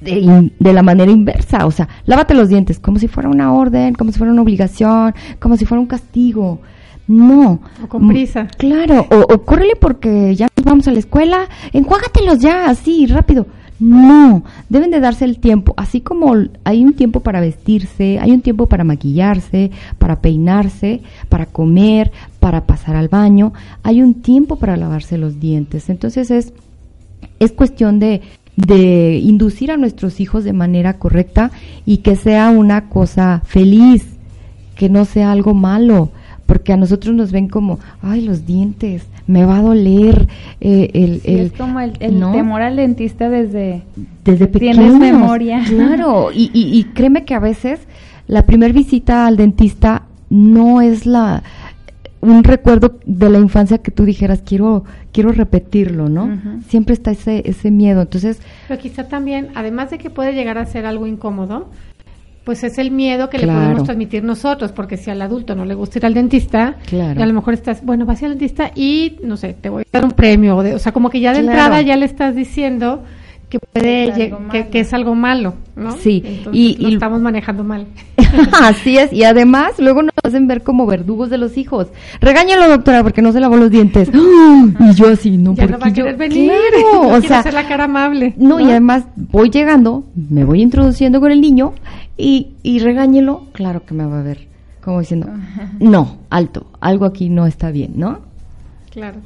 de, 0.00 0.50
de, 0.58 0.72
la 0.72 0.82
manera 0.82 1.10
inversa, 1.10 1.66
o 1.66 1.70
sea, 1.70 1.88
lávate 2.06 2.34
los 2.34 2.48
dientes 2.48 2.78
como 2.78 2.98
si 2.98 3.08
fuera 3.08 3.28
una 3.28 3.52
orden, 3.52 3.94
como 3.94 4.12
si 4.12 4.18
fuera 4.18 4.32
una 4.32 4.42
obligación, 4.42 5.14
como 5.38 5.56
si 5.56 5.64
fuera 5.64 5.80
un 5.80 5.86
castigo. 5.86 6.60
No. 7.08 7.60
O 7.82 7.88
con 7.88 8.08
prisa. 8.08 8.46
Claro, 8.58 9.06
o, 9.10 9.34
o 9.34 9.42
córrele 9.42 9.74
porque 9.76 10.34
ya 10.36 10.48
nos 10.56 10.64
vamos 10.64 10.88
a 10.88 10.92
la 10.92 10.98
escuela, 10.98 11.48
enjuágatelos 11.72 12.38
ya, 12.38 12.66
así, 12.66 13.06
rápido. 13.06 13.46
No, 13.82 14.44
deben 14.68 14.92
de 14.92 15.00
darse 15.00 15.24
el 15.24 15.40
tiempo, 15.40 15.74
así 15.76 16.00
como 16.02 16.36
hay 16.62 16.84
un 16.84 16.92
tiempo 16.92 17.18
para 17.18 17.40
vestirse, 17.40 18.20
hay 18.20 18.30
un 18.30 18.40
tiempo 18.40 18.66
para 18.66 18.84
maquillarse, 18.84 19.72
para 19.98 20.20
peinarse, 20.20 21.02
para 21.28 21.46
comer, 21.46 22.12
para 22.38 22.64
pasar 22.64 22.94
al 22.94 23.08
baño, 23.08 23.52
hay 23.82 24.00
un 24.00 24.14
tiempo 24.14 24.54
para 24.54 24.76
lavarse 24.76 25.18
los 25.18 25.40
dientes. 25.40 25.90
Entonces 25.90 26.30
es, 26.30 26.52
es 27.40 27.50
cuestión 27.50 27.98
de, 27.98 28.20
de 28.54 29.18
inducir 29.20 29.72
a 29.72 29.76
nuestros 29.76 30.20
hijos 30.20 30.44
de 30.44 30.52
manera 30.52 31.00
correcta 31.00 31.50
y 31.84 31.98
que 31.98 32.14
sea 32.14 32.50
una 32.50 32.88
cosa 32.88 33.42
feliz, 33.44 34.06
que 34.76 34.90
no 34.90 35.04
sea 35.04 35.32
algo 35.32 35.54
malo 35.54 36.10
porque 36.52 36.74
a 36.74 36.76
nosotros 36.76 37.14
nos 37.14 37.32
ven 37.32 37.48
como, 37.48 37.78
ay, 38.02 38.20
los 38.20 38.44
dientes, 38.44 39.04
me 39.26 39.46
va 39.46 39.56
a 39.56 39.62
doler. 39.62 40.28
Eh, 40.60 40.90
el, 40.92 41.22
el, 41.24 41.46
es 41.46 41.52
como 41.52 41.80
el, 41.80 41.94
temor 41.94 42.60
al 42.60 42.76
dentista 42.76 43.30
desde, 43.30 43.84
desde 44.22 44.48
pequeños. 44.48 44.98
memoria. 44.98 45.64
Claro, 45.66 46.28
y, 46.30 46.50
y, 46.52 46.84
créeme 46.92 47.24
que 47.24 47.34
a 47.34 47.38
veces 47.38 47.80
la 48.26 48.42
primera 48.42 48.70
visita 48.70 49.26
al 49.26 49.38
dentista 49.38 50.02
no 50.28 50.82
es 50.82 51.06
la 51.06 51.42
un 52.20 52.44
recuerdo 52.44 53.00
de 53.06 53.30
la 53.30 53.38
infancia 53.38 53.78
que 53.78 53.90
tú 53.90 54.04
dijeras 54.04 54.42
quiero 54.44 54.84
quiero 55.10 55.32
repetirlo, 55.32 56.10
¿no? 56.10 56.38
Siempre 56.68 56.92
está 56.92 57.12
ese 57.12 57.42
ese 57.46 57.70
miedo. 57.70 58.02
Entonces, 58.02 58.42
pero 58.68 58.78
quizá 58.78 59.08
también 59.08 59.48
además 59.54 59.88
de 59.90 59.96
que 59.96 60.10
puede 60.10 60.34
llegar 60.34 60.58
a 60.58 60.66
ser 60.66 60.84
algo 60.84 61.06
incómodo, 61.06 61.70
pues 62.44 62.64
es 62.64 62.78
el 62.78 62.90
miedo 62.90 63.30
que 63.30 63.38
le 63.38 63.46
podemos 63.46 63.84
transmitir 63.84 64.24
nosotros, 64.24 64.72
porque 64.72 64.96
si 64.96 65.10
al 65.10 65.22
adulto 65.22 65.54
no 65.54 65.64
le 65.64 65.74
gusta 65.74 65.98
ir 65.98 66.06
al 66.06 66.14
dentista, 66.14 66.76
y 66.90 66.98
a 66.98 67.26
lo 67.26 67.32
mejor 67.32 67.54
estás, 67.54 67.84
bueno, 67.84 68.04
vas 68.04 68.22
al 68.22 68.30
dentista 68.30 68.72
y, 68.74 69.18
no 69.22 69.36
sé, 69.36 69.54
te 69.54 69.68
voy 69.68 69.82
a 69.82 69.86
dar 69.92 70.04
un 70.04 70.12
premio, 70.12 70.56
o, 70.56 70.78
sea, 70.78 70.92
como 70.92 71.10
que 71.10 71.20
ya 71.20 71.32
de 71.32 71.40
entrada 71.40 71.80
ya 71.82 71.96
le 71.96 72.06
estás 72.06 72.34
diciendo 72.34 73.04
que 73.52 73.58
puede 73.58 74.32
que, 74.70 74.80
es 74.80 74.94
algo 74.94 75.14
malo, 75.14 75.54
¿no? 75.76 75.92
Sí, 75.98 76.42
y, 76.52 76.78
lo 76.78 76.88
estamos 76.88 77.20
manejando 77.20 77.62
mal. 77.62 77.86
Así 78.62 78.96
es, 78.96 79.12
y 79.12 79.24
además 79.24 79.72
luego 79.78 80.02
nos 80.02 80.14
hacen 80.24 80.46
ver 80.46 80.62
como 80.62 80.86
verdugos 80.86 81.28
de 81.28 81.36
los 81.36 81.58
hijos. 81.58 81.88
Regáñalo, 82.22 82.66
doctora, 82.66 83.02
porque 83.02 83.20
no 83.20 83.30
se 83.30 83.40
lavó 83.40 83.58
los 83.58 83.70
dientes. 83.70 84.10
y 84.80 84.94
yo 84.94 85.10
así, 85.10 85.36
no, 85.36 85.54
ya 85.54 85.68
porque 85.68 85.92
yo 85.92 86.16
venir. 86.16 86.50
o 86.94 87.20
sea, 87.20 87.40
hacer 87.40 87.52
la 87.52 87.68
cara 87.68 87.84
amable. 87.84 88.32
No, 88.38 88.58
y 88.58 88.64
además 88.64 89.04
voy 89.16 89.50
llegando, 89.50 90.06
me 90.14 90.44
voy 90.44 90.62
introduciendo 90.62 91.20
con 91.20 91.30
el 91.30 91.42
niño 91.42 91.74
y, 92.16 92.52
y 92.62 92.78
regáñelo, 92.80 93.46
claro 93.52 93.84
que 93.84 93.94
me 93.94 94.06
va 94.06 94.20
a 94.20 94.22
ver 94.22 94.52
como 94.82 95.00
diciendo, 95.00 95.28
no, 95.80 96.18
alto, 96.28 96.66
algo 96.80 97.04
aquí 97.06 97.28
no 97.30 97.46
está 97.46 97.70
bien, 97.70 97.92
¿no? 97.96 98.20
Claro. 98.90 99.18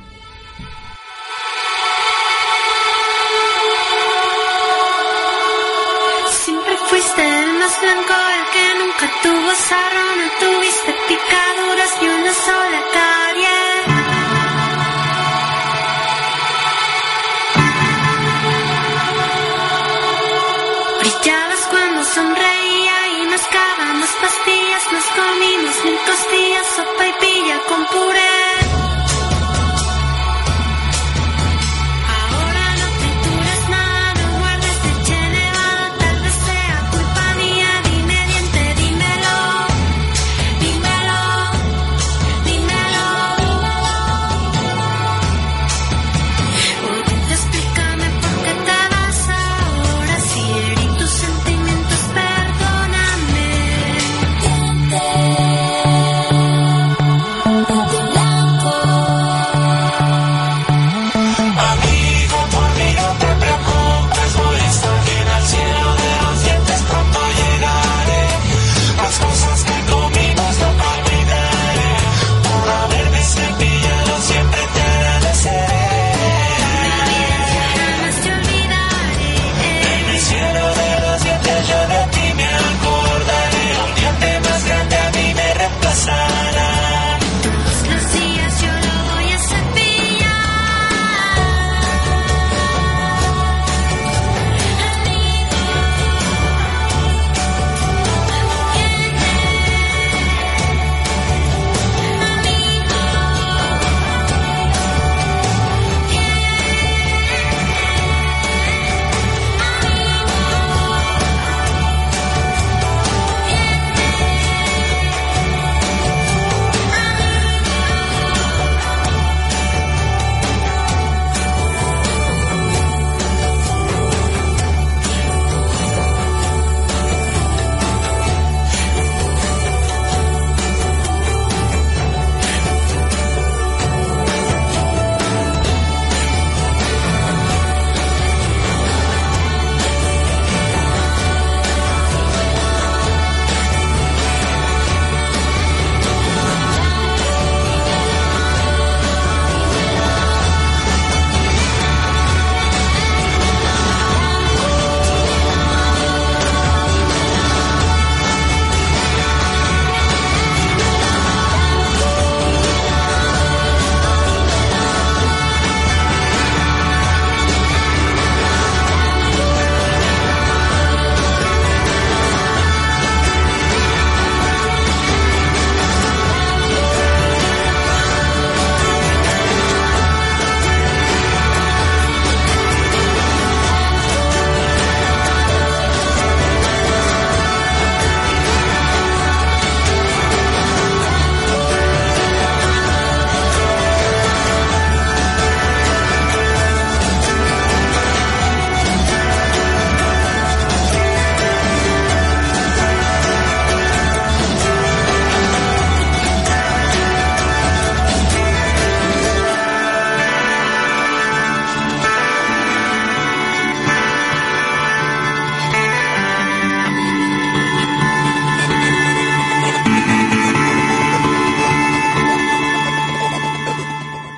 Tuviste 10.87 10.93
picaduras 11.07 12.01
ni 12.01 12.07
una 12.07 12.33
sola 12.33 12.81
carie. 12.93 13.57
Brillabas 20.99 21.67
cuando 21.69 22.03
sonreía 22.05 22.97
y 23.19 23.25
mascábamos 23.27 24.09
pastillas, 24.21 24.83
nos 24.91 25.05
comimos 25.05 25.83
mil 25.85 25.99
costillas, 26.05 26.67
sopa 26.75 27.07
y 27.07 27.13
pilla 27.13 27.59
con 27.67 27.85
puré. 27.87 28.36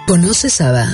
¿Conoces 0.10 0.60
ABA? 0.60 0.92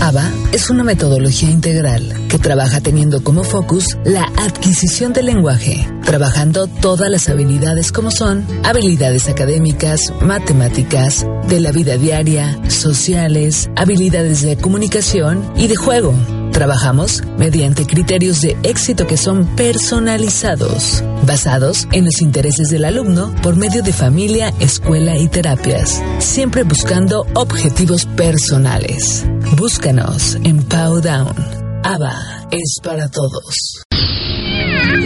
ABA 0.00 0.28
es 0.50 0.70
una 0.70 0.82
metodología 0.82 1.48
integral 1.48 2.26
que 2.28 2.40
trabaja 2.40 2.80
teniendo 2.80 3.22
como 3.22 3.44
focus 3.44 3.96
la 4.04 4.24
adquisición 4.24 5.12
del 5.12 5.26
lenguaje, 5.26 5.88
trabajando 6.04 6.66
todas 6.66 7.08
las 7.08 7.28
habilidades 7.28 7.92
como 7.92 8.10
son 8.10 8.44
habilidades 8.64 9.28
académicas, 9.28 10.12
matemáticas, 10.20 11.24
de 11.48 11.60
la 11.60 11.70
vida 11.70 11.96
diaria, 11.96 12.58
sociales, 12.68 13.70
habilidades 13.76 14.42
de 14.42 14.56
comunicación 14.56 15.48
y 15.54 15.68
de 15.68 15.76
juego. 15.76 16.12
Trabajamos 16.52 17.22
mediante 17.38 17.86
criterios 17.86 18.40
de 18.40 18.56
éxito 18.62 19.06
que 19.06 19.16
son 19.16 19.46
personalizados, 19.56 21.02
basados 21.26 21.86
en 21.92 22.04
los 22.04 22.20
intereses 22.20 22.70
del 22.70 22.84
alumno 22.84 23.34
por 23.42 23.56
medio 23.56 23.82
de 23.82 23.92
familia, 23.92 24.52
escuela 24.60 25.16
y 25.16 25.28
terapias, 25.28 26.02
siempre 26.18 26.64
buscando 26.64 27.26
objetivos 27.34 28.06
personales. 28.06 29.24
Búscanos 29.56 30.36
en 30.44 30.62
Powdown. 30.64 31.34
ABBA 31.82 32.48
es 32.50 32.78
para 32.82 33.08
todos. 33.08 33.84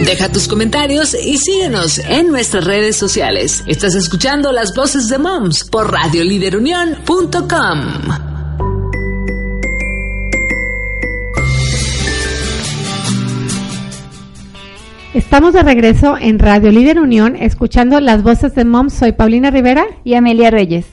Deja 0.04 0.30
tus 0.30 0.46
comentarios 0.48 1.14
y 1.14 1.38
síguenos 1.38 1.98
en 1.98 2.28
nuestras 2.28 2.64
redes 2.64 2.96
sociales. 2.96 3.64
Estás 3.66 3.94
escuchando 3.94 4.52
las 4.52 4.74
voces 4.74 5.08
de 5.08 5.18
Moms 5.18 5.64
por 5.64 5.90
radioliderunión.com. 5.90 8.23
Estamos 15.14 15.52
de 15.52 15.62
regreso 15.62 16.16
en 16.20 16.38
Radio 16.38 16.70
Líder 16.72 16.98
Unión 16.98 17.36
escuchando 17.36 18.00
las 18.00 18.22
voces 18.22 18.54
de 18.54 18.64
Moms. 18.64 18.92
Soy 18.94 19.12
Paulina 19.12 19.50
Rivera 19.50 19.84
Y 20.02 20.14
Amelia 20.14 20.50
Reyes. 20.50 20.86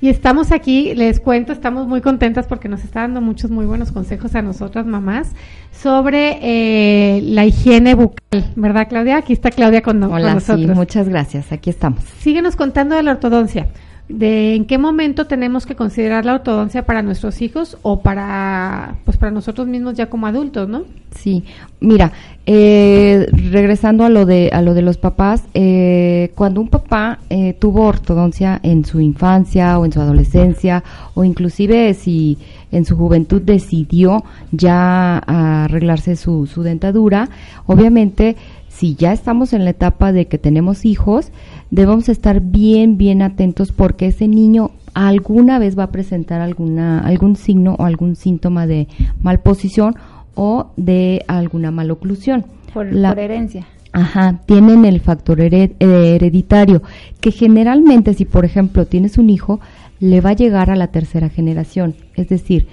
y 0.00 0.08
estamos 0.08 0.50
aquí, 0.50 0.94
les 0.94 1.20
cuento, 1.20 1.52
estamos 1.52 1.86
muy 1.86 2.00
contentas 2.00 2.46
porque 2.48 2.68
nos 2.68 2.82
está 2.82 3.00
dando 3.02 3.20
muchos 3.20 3.50
muy 3.50 3.66
buenos 3.66 3.92
consejos 3.92 4.34
a 4.34 4.42
nosotras 4.42 4.86
mamás 4.86 5.32
sobre 5.70 6.38
eh, 6.42 7.20
la 7.22 7.44
higiene 7.44 7.94
bucal, 7.94 8.44
¿verdad 8.56 8.88
Claudia? 8.88 9.18
Aquí 9.18 9.32
está 9.34 9.50
Claudia 9.50 9.82
con, 9.82 10.00
con 10.00 10.12
Hola, 10.12 10.30
sí, 10.30 10.34
nosotros. 10.52 10.76
muchas 10.76 11.08
gracias. 11.08 11.52
Aquí 11.52 11.70
estamos. 11.70 12.02
Síguenos 12.20 12.56
contando 12.56 12.96
de 12.96 13.02
la 13.04 13.12
ortodoncia. 13.12 13.68
¿De 14.10 14.56
en 14.56 14.64
qué 14.64 14.76
momento 14.76 15.28
tenemos 15.28 15.66
que 15.66 15.76
considerar 15.76 16.24
la 16.24 16.34
ortodoncia 16.34 16.84
para 16.84 17.00
nuestros 17.00 17.40
hijos 17.42 17.78
o 17.82 18.00
para 18.00 18.96
pues 19.04 19.16
para 19.16 19.30
nosotros 19.30 19.68
mismos 19.68 19.94
ya 19.94 20.06
como 20.06 20.26
adultos, 20.26 20.68
¿no? 20.68 20.82
Sí, 21.14 21.44
mira, 21.78 22.10
eh, 22.44 23.28
regresando 23.52 24.04
a 24.04 24.08
lo 24.08 24.26
de 24.26 24.50
a 24.52 24.62
lo 24.62 24.74
de 24.74 24.82
los 24.82 24.96
papás, 24.96 25.44
eh, 25.54 26.32
cuando 26.34 26.60
un 26.60 26.68
papá 26.68 27.20
eh, 27.30 27.54
tuvo 27.60 27.86
ortodoncia 27.86 28.58
en 28.64 28.84
su 28.84 29.00
infancia 29.00 29.78
o 29.78 29.84
en 29.84 29.92
su 29.92 30.00
adolescencia 30.00 30.82
o 31.14 31.22
inclusive 31.22 31.94
si 31.94 32.36
en 32.72 32.84
su 32.84 32.96
juventud 32.96 33.40
decidió 33.40 34.24
ya 34.50 35.18
arreglarse 35.18 36.16
su, 36.16 36.46
su 36.46 36.64
dentadura, 36.64 37.28
obviamente 37.66 38.34
si 38.68 38.94
ya 38.94 39.12
estamos 39.12 39.52
en 39.52 39.64
la 39.64 39.70
etapa 39.70 40.10
de 40.10 40.26
que 40.26 40.38
tenemos 40.38 40.84
hijos, 40.84 41.30
debemos 41.70 42.08
estar 42.08 42.40
bien, 42.40 42.96
bien 42.98 43.22
atentos 43.22 43.72
porque 43.72 44.06
ese 44.08 44.28
niño 44.28 44.70
alguna 44.94 45.58
vez 45.58 45.78
va 45.78 45.84
a 45.84 45.90
presentar 45.92 46.40
alguna, 46.40 47.00
algún 47.00 47.36
signo 47.36 47.76
o 47.78 47.84
algún 47.84 48.16
síntoma 48.16 48.66
de 48.66 48.88
malposición 49.22 49.94
o 50.34 50.72
de 50.76 51.24
alguna 51.28 51.70
maloclusión. 51.70 52.44
Por, 52.74 52.92
La- 52.92 53.10
por 53.10 53.18
herencia. 53.20 53.66
Ajá, 53.92 54.40
tienen 54.46 54.84
el 54.84 55.00
factor 55.00 55.38
hered- 55.40 55.72
eh, 55.80 56.14
hereditario, 56.14 56.82
que 57.20 57.32
generalmente 57.32 58.14
si 58.14 58.24
por 58.24 58.44
ejemplo 58.44 58.86
tienes 58.86 59.18
un 59.18 59.30
hijo, 59.30 59.58
le 59.98 60.20
va 60.20 60.30
a 60.30 60.34
llegar 60.34 60.70
a 60.70 60.76
la 60.76 60.86
tercera 60.88 61.28
generación, 61.28 61.94
es 62.14 62.28
decir, 62.28 62.68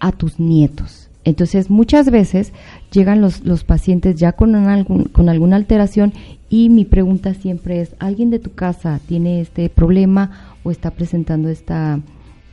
a 0.00 0.12
tus 0.12 0.40
nietos. 0.40 1.10
Entonces 1.26 1.68
muchas 1.70 2.10
veces 2.10 2.52
llegan 2.92 3.20
los, 3.20 3.44
los 3.44 3.64
pacientes 3.64 4.16
ya 4.16 4.32
con, 4.32 4.54
un 4.54 4.68
algún- 4.68 5.04
con 5.04 5.28
alguna 5.28 5.56
alteración 5.56 6.12
y 6.48 6.70
mi 6.70 6.84
pregunta 6.86 7.34
siempre 7.34 7.80
es, 7.82 7.90
¿alguien 7.98 8.30
de 8.30 8.38
tu 8.38 8.52
casa 8.54 9.00
tiene 9.06 9.40
este 9.42 9.68
problema 9.68 10.30
o 10.62 10.70
está 10.70 10.92
presentando 10.92 11.48
esta, 11.50 11.98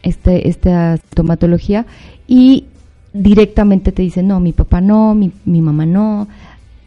este, 0.02 0.50
esta 0.50 0.98
sintomatología? 0.98 1.86
Y 2.28 2.66
directamente 3.14 3.92
te 3.92 4.02
dicen, 4.02 4.28
no, 4.28 4.40
mi 4.40 4.54
papá 4.54 4.82
no, 4.82 5.14
mi, 5.14 5.32
mi 5.46 5.62
mamá 5.62 5.86
no, 5.86 6.28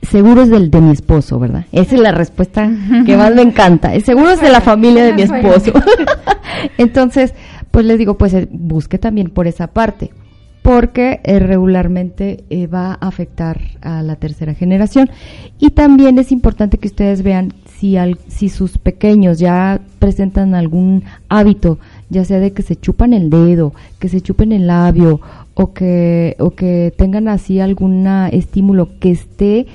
seguro 0.03 0.43
es 0.43 0.51
del 0.51 0.73
de 0.73 0.81
mi 0.81 0.91
esposo, 0.91 1.39
¿verdad? 1.39 1.67
Esa 1.71 1.95
es 1.95 2.01
la 2.01 2.11
respuesta 2.11 2.69
que 3.07 3.17
más 3.17 3.33
me 3.33 3.43
encanta. 3.43 3.95
Es 3.95 4.03
seguro 4.05 4.31
es 4.31 4.41
de 4.41 4.51
la 4.51 4.61
familia 4.61 5.05
de 5.05 5.13
mi 5.15 5.23
esposo. 5.23 5.73
Entonces, 6.79 7.33
pues 7.71 7.85
les 7.87 7.99
digo, 7.99 8.19
pues 8.19 8.35
eh, 8.35 8.49
busque 8.51 8.99
también 8.99 9.31
por 9.31 9.47
esa 9.47 9.69
parte, 9.69 10.11
porque 10.67 11.21
eh, 11.23 11.39
regularmente 11.39 12.43
eh, 12.51 12.67
va 12.67 12.99
a 13.01 13.07
afectar 13.07 13.61
a 13.83 14.03
la 14.03 14.17
tercera 14.17 14.53
generación. 14.53 15.09
Y 15.61 15.71
también 15.71 16.19
es 16.19 16.33
importante 16.33 16.79
que 16.79 16.89
ustedes 16.89 17.23
vean 17.23 17.53
si, 17.79 17.97
al- 17.97 18.19
si 18.27 18.49
sus 18.49 18.77
pequeños 18.77 19.39
ya 19.39 19.81
presentan 20.01 20.57
algún 20.57 21.05
hábito, 21.29 21.79
ya 22.11 22.25
sea 22.25 22.41
de 22.41 22.53
que 22.53 22.63
se 22.63 22.75
chupan 22.75 23.13
el 23.13 23.31
dedo, 23.31 23.75
que 24.01 24.09
se 24.09 24.21
chupen 24.21 24.51
el 24.51 24.67
labio 24.67 25.21
o 25.55 25.73
que, 25.73 26.35
o 26.41 26.51
que 26.51 26.93
tengan 26.99 27.29
así 27.29 27.61
algún 27.61 28.05
estímulo 28.33 28.89
que 28.99 29.13
esté 29.13 29.67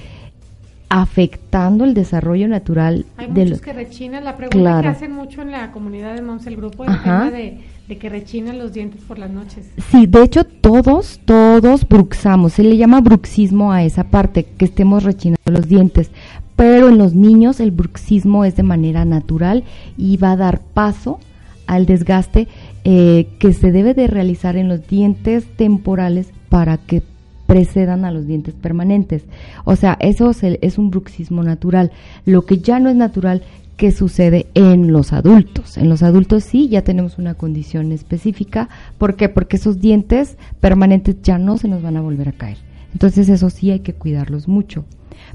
afectando 0.89 1.85
el 1.85 1.93
desarrollo 1.93 2.49
natural 2.49 3.05
Hay 3.15 3.27
de 3.27 3.31
muchos 3.31 3.49
los 3.49 3.61
que 3.61 3.71
rechinan. 3.71 4.25
La 4.25 4.35
pregunta 4.35 4.57
Claro. 4.59 4.81
que 4.81 4.87
hacen 4.89 5.13
mucho 5.13 5.41
en 5.41 5.51
la 5.51 5.71
comunidad 5.71 6.15
de 6.15 6.21
Moms, 6.21 6.45
el 6.47 6.57
grupo, 6.57 6.83
el 6.83 7.01
tema 7.01 7.31
de, 7.31 7.59
de 7.91 7.97
que 7.97 8.07
rechinan 8.07 8.57
los 8.57 8.71
dientes 8.71 9.01
por 9.05 9.19
las 9.19 9.29
noches. 9.31 9.69
Sí, 9.91 10.05
de 10.07 10.23
hecho 10.23 10.45
todos, 10.45 11.19
todos 11.25 11.85
bruxamos, 11.85 12.53
se 12.53 12.63
le 12.63 12.77
llama 12.77 13.01
bruxismo 13.01 13.73
a 13.73 13.83
esa 13.83 14.05
parte, 14.05 14.45
que 14.45 14.63
estemos 14.63 15.03
rechinando 15.03 15.41
los 15.51 15.67
dientes, 15.67 16.09
pero 16.55 16.87
en 16.87 16.97
los 16.97 17.13
niños 17.15 17.59
el 17.59 17.71
bruxismo 17.71 18.45
es 18.45 18.55
de 18.55 18.63
manera 18.63 19.03
natural 19.03 19.65
y 19.97 20.15
va 20.15 20.31
a 20.31 20.37
dar 20.37 20.61
paso 20.61 21.19
al 21.67 21.85
desgaste 21.85 22.47
eh, 22.85 23.27
que 23.39 23.51
se 23.51 23.73
debe 23.73 23.93
de 23.93 24.07
realizar 24.07 24.55
en 24.55 24.69
los 24.69 24.87
dientes 24.87 25.43
temporales 25.57 26.29
para 26.47 26.77
que 26.77 27.03
precedan 27.45 28.05
a 28.05 28.11
los 28.11 28.25
dientes 28.25 28.53
permanentes. 28.53 29.23
O 29.65 29.75
sea, 29.75 29.97
eso 29.99 30.31
se- 30.31 30.59
es 30.61 30.77
un 30.77 30.91
bruxismo 30.91 31.43
natural. 31.43 31.91
Lo 32.25 32.45
que 32.45 32.59
ya 32.59 32.79
no 32.79 32.89
es 32.89 32.95
natural 32.95 33.41
que 33.77 33.91
sucede 33.91 34.47
en 34.53 34.91
los 34.91 35.13
adultos. 35.13 35.77
En 35.77 35.89
los 35.89 36.03
adultos 36.03 36.43
sí 36.43 36.67
ya 36.69 36.83
tenemos 36.83 37.17
una 37.17 37.33
condición 37.33 37.91
específica. 37.91 38.69
¿Por 38.97 39.15
qué? 39.15 39.29
Porque 39.29 39.57
esos 39.57 39.79
dientes 39.79 40.37
permanentes 40.59 41.15
ya 41.23 41.37
no 41.37 41.57
se 41.57 41.67
nos 41.67 41.81
van 41.81 41.97
a 41.97 42.01
volver 42.01 42.29
a 42.29 42.33
caer. 42.33 42.57
Entonces 42.93 43.29
eso 43.29 43.49
sí 43.49 43.71
hay 43.71 43.79
que 43.79 43.93
cuidarlos 43.93 44.47
mucho. 44.47 44.85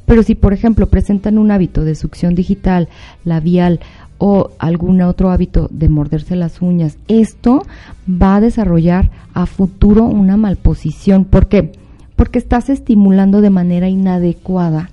Pero 0.04 0.22
si, 0.22 0.34
por 0.34 0.52
ejemplo, 0.52 0.86
presentan 0.86 1.38
un 1.38 1.50
hábito 1.50 1.84
de 1.84 1.94
succión 1.94 2.34
digital, 2.34 2.88
labial 3.24 3.80
o 4.18 4.50
algún 4.58 5.02
otro 5.02 5.30
hábito 5.30 5.68
de 5.70 5.88
morderse 5.88 6.36
las 6.36 6.62
uñas, 6.62 6.98
esto 7.08 7.66
va 8.08 8.36
a 8.36 8.40
desarrollar 8.40 9.10
a 9.34 9.46
futuro 9.46 10.04
una 10.04 10.36
malposición. 10.36 11.24
¿Por 11.24 11.48
qué? 11.48 11.72
Porque 12.14 12.38
estás 12.38 12.70
estimulando 12.70 13.40
de 13.40 13.50
manera 13.50 13.88
inadecuada 13.88 14.90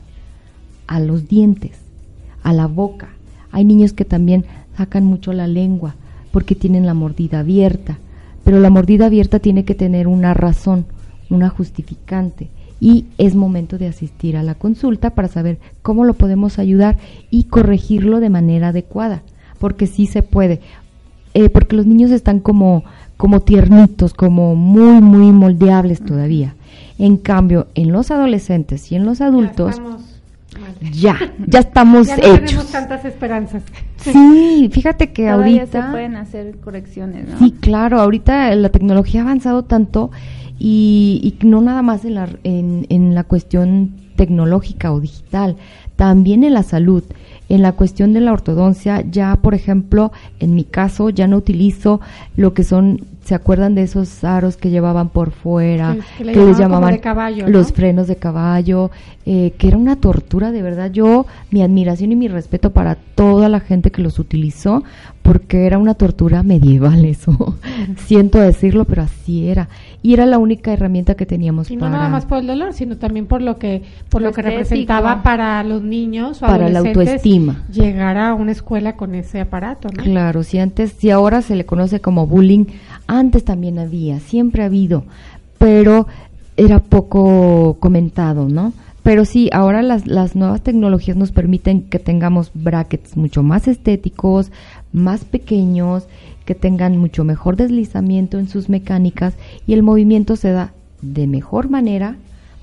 a 0.88 1.00
los 1.00 1.28
dientes, 1.28 1.78
a 2.42 2.52
la 2.54 2.68
boca. 2.68 3.13
Hay 3.54 3.64
niños 3.64 3.94
que 3.94 4.04
también 4.04 4.44
sacan 4.76 5.06
mucho 5.06 5.32
la 5.32 5.48
lengua 5.48 5.96
porque 6.32 6.56
tienen 6.56 6.86
la 6.86 6.94
mordida 6.94 7.40
abierta, 7.40 8.00
pero 8.44 8.60
la 8.60 8.70
mordida 8.70 9.06
abierta 9.06 9.40
tiene 9.40 9.64
que 9.64 9.76
tener 9.76 10.08
una 10.08 10.34
razón, 10.34 10.86
una 11.30 11.48
justificante 11.50 12.50
y 12.82 13.06
es 13.18 13.36
momento 13.36 13.78
de 13.78 13.88
asistir 13.88 14.36
a 14.36 14.44
la 14.44 14.56
consulta 14.56 15.12
para 15.12 15.30
saber 15.30 15.60
cómo 15.82 16.04
lo 16.04 16.16
podemos 16.16 16.60
ayudar 16.60 16.98
y 17.30 17.46
corregirlo 17.46 18.20
de 18.20 18.30
manera 18.30 18.70
adecuada, 18.70 19.22
porque 19.60 19.88
sí 19.88 20.08
se 20.08 20.22
puede, 20.22 20.60
Eh, 21.36 21.50
porque 21.50 21.76
los 21.76 21.88
niños 21.88 22.12
están 22.12 22.40
como, 22.40 22.84
como 23.18 23.40
tiernitos, 23.40 24.14
como 24.14 24.56
muy, 24.56 25.02
muy 25.02 25.32
moldeables 25.32 26.00
todavía. 26.06 26.54
En 27.00 27.18
cambio, 27.18 27.66
en 27.74 27.92
los 27.92 28.12
adolescentes 28.12 28.92
y 28.92 28.96
en 28.96 29.04
los 29.04 29.20
adultos, 29.20 29.72
estamos 29.72 30.13
ya, 30.92 31.18
ya 31.48 31.60
estamos 31.60 32.08
Ya 32.08 32.16
no 32.18 32.22
tenemos 32.22 32.52
hechos. 32.52 32.72
tantas 32.72 33.06
esperanzas. 33.06 33.64
Sí, 33.98 34.70
fíjate 34.72 35.12
que 35.14 35.24
Todavía 35.28 35.62
ahorita... 35.62 35.86
se 35.86 35.92
pueden 35.92 36.16
hacer 36.16 36.58
correcciones, 36.58 37.30
¿no? 37.30 37.40
Sí, 37.40 37.52
claro, 37.60 38.00
ahorita 38.02 38.54
la 38.56 38.70
tecnología 38.70 39.22
ha 39.22 39.24
avanzado 39.24 39.64
tanto 39.64 40.12
y, 40.60 41.36
y 41.42 41.46
no 41.46 41.62
nada 41.62 41.82
más 41.82 42.06
en 42.06 42.16
la, 42.16 42.30
en, 42.44 42.86
en 42.90 43.16
la 43.16 43.24
cuestión 43.24 43.92
tecnológica 44.16 44.92
o 44.94 45.00
digital, 45.00 45.56
también 45.96 46.44
en 46.44 46.54
la 46.54 46.64
salud. 46.64 47.04
En 47.50 47.62
la 47.62 47.74
cuestión 47.74 48.14
de 48.14 48.22
la 48.22 48.32
ortodoncia, 48.32 49.04
ya 49.10 49.36
por 49.36 49.54
ejemplo, 49.54 50.12
en 50.40 50.56
mi 50.56 50.64
caso, 50.64 51.10
ya 51.10 51.28
no 51.28 51.38
utilizo 51.38 52.00
lo 52.38 52.54
que 52.54 52.64
son, 52.64 53.02
¿se 53.24 53.36
acuerdan 53.36 53.74
de 53.76 53.84
esos 53.84 54.24
aros 54.24 54.58
que 54.58 54.70
llevaban 54.70 55.10
por 55.10 55.32
fuera? 55.32 55.96
Que- 56.18 56.24
que 56.24 56.24
le 56.26 56.46
les 56.46 56.58
llamaban 56.58 56.98
caballo, 56.98 57.48
los 57.48 57.70
¿no? 57.70 57.74
frenos 57.76 58.08
de 58.08 58.16
caballo, 58.18 58.92
eh, 59.26 59.54
que 59.58 59.68
era 59.70 59.78
una 59.78 59.96
tortura, 59.96 60.52
de 60.52 60.62
verdad. 60.62 60.92
Yo, 60.92 61.26
mi 61.52 61.62
admiración 61.62 62.12
y 62.12 62.16
mi 62.16 62.28
respeto 62.28 62.72
para 62.72 62.96
toda 63.16 63.48
la 63.50 63.60
gente 63.62 63.92
que 63.92 64.02
los 64.02 64.20
utilizó, 64.20 64.84
porque 65.22 65.66
era 65.66 65.78
una 65.78 65.94
tortura 65.94 66.44
medieval 66.44 67.06
eso. 67.06 67.56
Siento 68.06 68.40
decirlo, 68.40 68.86
pero 68.86 69.04
así 69.04 69.48
era. 69.48 69.70
Y 70.02 70.14
era 70.14 70.26
la 70.26 70.38
única 70.38 70.74
herramienta 70.74 71.16
que 71.16 71.26
teníamos 71.26 71.72
Y 71.72 71.76
no 71.78 71.82
para, 71.82 71.92
nada 71.98 72.10
más 72.10 72.26
por 72.26 72.40
el 72.40 72.48
dolor, 72.48 72.74
sino 72.74 72.98
también 72.98 73.26
por 73.26 73.42
lo 73.42 73.58
que 73.58 73.84
por 74.10 74.22
lo, 74.22 74.28
Lo 74.30 74.34
que 74.34 74.42
representaba 74.42 75.24
para 75.24 75.64
los 75.64 75.82
niños 75.82 76.44
o 76.44 76.46
Para 76.46 76.68
la 76.70 76.80
autoestima. 76.80 77.64
llegar 77.72 78.18
a 78.18 78.34
una 78.34 78.52
escuela 78.52 78.98
con 78.98 79.16
ese 79.16 79.40
aparato, 79.40 79.88
¿no? 79.96 80.04
Claro, 80.04 80.44
si 80.44 80.60
antes, 80.60 80.92
si 80.98 81.10
ahora 81.10 81.42
se 81.42 81.56
le 81.56 81.66
conoce 81.66 82.02
como 82.02 82.28
bullying, 82.28 82.66
antes 83.08 83.46
también 83.46 83.80
había, 83.80 84.20
siempre 84.20 84.64
ha 84.64 84.68
habido, 84.68 85.04
pero 85.58 86.08
era 86.58 86.80
poco 86.80 87.78
comentado, 87.80 88.48
¿no? 88.48 88.74
Pero 89.04 89.26
sí, 89.26 89.50
ahora 89.52 89.82
las, 89.82 90.08
las 90.08 90.36
nuevas 90.36 90.62
tecnologías 90.62 91.18
nos 91.18 91.32
permiten 91.32 91.84
que 91.84 92.00
tengamos 92.00 92.52
brackets 92.54 93.18
mucho 93.18 93.44
más 93.44 93.68
estéticos, 93.68 94.52
más 94.94 95.26
pequeños, 95.26 96.08
que 96.46 96.56
tengan 96.56 96.98
mucho 96.98 97.24
mejor 97.24 97.58
deslizamiento 97.58 98.40
en 98.40 98.48
sus 98.48 98.70
mecánicas 98.70 99.34
y 99.68 99.74
el 99.74 99.84
movimiento 99.84 100.36
se 100.36 100.52
da 100.52 100.74
de 101.02 101.28
mejor 101.28 101.70
manera 101.70 102.16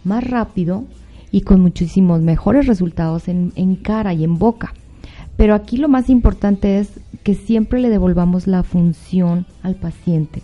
más 0.04 0.24
rápido 0.24 0.84
y 1.30 1.42
con 1.42 1.60
muchísimos 1.60 2.20
mejores 2.20 2.66
resultados 2.66 3.28
en, 3.28 3.52
en 3.56 3.76
cara 3.76 4.14
y 4.14 4.24
en 4.24 4.38
boca. 4.38 4.74
Pero 5.36 5.54
aquí 5.54 5.76
lo 5.76 5.88
más 5.88 6.10
importante 6.10 6.78
es 6.78 6.90
que 7.22 7.34
siempre 7.34 7.80
le 7.80 7.88
devolvamos 7.90 8.46
la 8.46 8.62
función 8.62 9.46
al 9.62 9.74
paciente. 9.76 10.42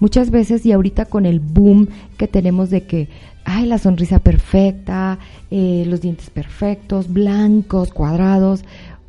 Muchas 0.00 0.30
veces 0.30 0.64
y 0.64 0.72
ahorita 0.72 1.06
con 1.06 1.26
el 1.26 1.40
boom 1.40 1.88
que 2.16 2.28
tenemos 2.28 2.70
de 2.70 2.82
que, 2.84 3.08
ay, 3.44 3.66
la 3.66 3.78
sonrisa 3.78 4.20
perfecta, 4.20 5.18
eh, 5.50 5.84
los 5.86 6.00
dientes 6.00 6.30
perfectos, 6.30 7.12
blancos, 7.12 7.92
cuadrados, 7.92 8.64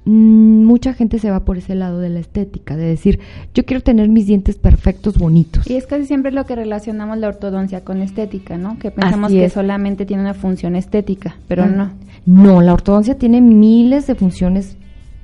mm, 0.06 0.64
mucha 0.66 0.94
gente 0.94 1.20
se 1.20 1.30
va 1.30 1.46
por 1.46 1.60
ese 1.60 1.76
lado 1.76 2.00
de 2.00 2.10
la 2.10 2.20
estética, 2.20 2.76
de 2.76 2.86
decir, 2.86 3.20
yo 3.54 3.66
quiero 3.66 3.84
tener 3.84 4.10
mis 4.10 4.26
dientes 4.26 4.58
perfectos, 4.58 5.20
bonitos. 5.20 5.70
Y 5.70 5.76
es 5.76 5.86
casi 5.86 6.06
siempre 6.06 6.32
lo 6.32 6.46
que 6.46 6.56
relacionamos 6.56 7.20
la 7.20 7.28
ortodoncia 7.28 7.84
con 7.84 8.02
estética, 8.02 8.58
¿no? 8.58 8.80
Que 8.80 8.90
pensamos 8.90 9.32
que 9.32 9.50
solamente 9.50 10.08
tiene 10.08 10.24
una 10.24 10.34
función 10.34 10.76
estética, 10.76 11.38
pero 11.48 11.64
Ah, 11.64 11.68
no. 11.68 11.92
No, 12.26 12.62
la 12.62 12.74
ortodoncia 12.74 13.16
tiene 13.18 13.42
miles 13.42 14.08
de 14.08 14.16
funciones 14.16 14.76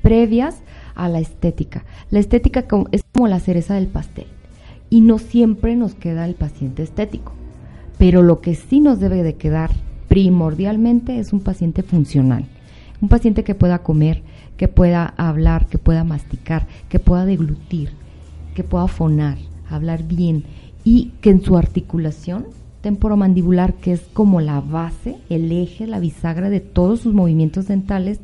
previas 0.01 0.61
a 0.95 1.09
la 1.09 1.19
estética. 1.19 1.85
La 2.09 2.19
estética 2.19 2.65
es 2.91 3.03
como 3.13 3.27
la 3.27 3.39
cereza 3.39 3.75
del 3.75 3.87
pastel 3.87 4.27
y 4.89 5.01
no 5.01 5.17
siempre 5.17 5.75
nos 5.75 5.95
queda 5.95 6.25
el 6.25 6.35
paciente 6.35 6.83
estético. 6.83 7.33
Pero 7.97 8.21
lo 8.21 8.41
que 8.41 8.55
sí 8.55 8.79
nos 8.79 8.99
debe 8.99 9.23
de 9.23 9.35
quedar 9.35 9.71
primordialmente 10.07 11.19
es 11.19 11.33
un 11.33 11.39
paciente 11.39 11.83
funcional. 11.83 12.45
Un 13.01 13.09
paciente 13.09 13.43
que 13.43 13.55
pueda 13.55 13.79
comer, 13.79 14.23
que 14.57 14.67
pueda 14.67 15.13
hablar, 15.17 15.67
que 15.67 15.77
pueda 15.77 16.03
masticar, 16.03 16.67
que 16.89 16.99
pueda 16.99 17.25
deglutir, 17.25 17.91
que 18.53 18.63
pueda 18.63 18.87
fonar, 18.87 19.37
hablar 19.69 20.03
bien 20.03 20.45
y 20.83 21.11
que 21.21 21.31
en 21.31 21.41
su 21.41 21.57
articulación 21.57 22.45
temporomandibular, 22.81 23.73
que 23.73 23.93
es 23.93 24.01
como 24.13 24.41
la 24.41 24.61
base, 24.61 25.17
el 25.29 25.51
eje, 25.51 25.87
la 25.87 25.99
bisagra 25.99 26.51
de 26.51 26.59
todos 26.59 26.99
sus 26.99 27.15
movimientos 27.15 27.67
dentales, 27.67 28.19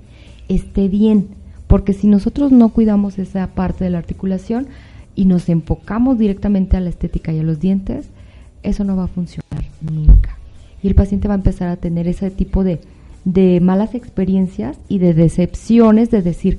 esté 0.49 0.87
bien. 0.87 1.29
Porque 1.71 1.93
si 1.93 2.07
nosotros 2.07 2.51
no 2.51 2.67
cuidamos 2.67 3.17
esa 3.17 3.47
parte 3.47 3.85
de 3.85 3.91
la 3.91 3.97
articulación 3.99 4.67
y 5.15 5.23
nos 5.23 5.47
enfocamos 5.47 6.19
directamente 6.19 6.75
a 6.75 6.81
la 6.81 6.89
estética 6.89 7.31
y 7.31 7.39
a 7.39 7.43
los 7.43 7.61
dientes, 7.61 8.07
eso 8.61 8.83
no 8.83 8.97
va 8.97 9.05
a 9.05 9.07
funcionar 9.07 9.63
nunca. 9.79 10.37
Y 10.83 10.89
el 10.89 10.95
paciente 10.95 11.29
va 11.29 11.35
a 11.35 11.37
empezar 11.37 11.69
a 11.69 11.77
tener 11.77 12.09
ese 12.09 12.29
tipo 12.29 12.65
de, 12.65 12.81
de 13.23 13.61
malas 13.61 13.95
experiencias 13.95 14.77
y 14.89 14.97
de 14.97 15.13
decepciones 15.13 16.11
de 16.11 16.21
decir, 16.21 16.57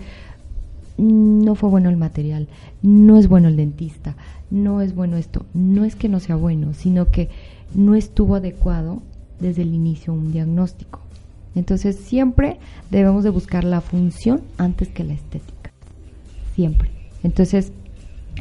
"Mm, 0.97 1.45
no 1.45 1.57
fue 1.57 1.69
bueno 1.69 1.91
el 1.91 1.99
material, 1.99 2.49
no 2.81 3.19
es 3.19 3.29
bueno 3.29 3.49
el 3.49 3.57
dentista, 3.57 4.17
no 4.51 4.81
es 4.81 4.95
bueno 4.95 5.19
esto. 5.19 5.45
No 5.53 5.85
es 5.85 5.95
que 5.95 6.09
no 6.09 6.21
sea 6.21 6.37
bueno, 6.37 6.73
sino 6.73 7.11
que 7.11 7.29
no 7.75 7.97
estuvo 7.97 8.37
adecuado 8.37 9.03
desde 9.41 9.61
el 9.61 9.75
inicio 9.75 10.15
un 10.15 10.33
diagnóstico. 10.33 11.01
Entonces 11.55 11.97
siempre 11.97 12.59
debemos 12.91 13.25
de 13.25 13.31
buscar 13.31 13.65
la 13.65 13.81
función 13.81 14.43
antes 14.59 14.89
que 14.89 15.05
la 15.05 15.15
estética. 15.15 15.73
Siempre. 16.55 16.91
Entonces 17.23 17.73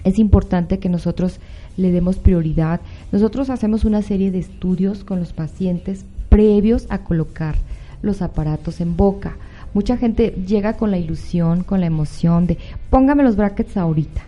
es 0.03 0.19
importante 0.19 0.79
que 0.79 0.89
nosotros 0.89 1.39
le 1.77 1.91
demos 1.91 2.17
prioridad. 2.17 2.81
Nosotros 3.11 3.49
hacemos 3.49 3.85
una 3.85 4.01
serie 4.01 4.31
de 4.31 4.39
estudios 4.39 5.03
con 5.03 5.19
los 5.19 5.33
pacientes 5.33 6.05
previos 6.29 6.87
a 6.89 6.99
colocar 6.99 7.55
los 8.01 8.21
aparatos 8.21 8.81
en 8.81 8.97
boca. 8.97 9.37
Mucha 9.73 9.97
gente 9.97 10.31
llega 10.45 10.73
con 10.73 10.91
la 10.91 10.97
ilusión, 10.97 11.63
con 11.63 11.79
la 11.79 11.85
emoción 11.85 12.47
de 12.47 12.57
póngame 12.89 13.23
los 13.23 13.35
brackets 13.35 13.77
ahorita. 13.77 14.21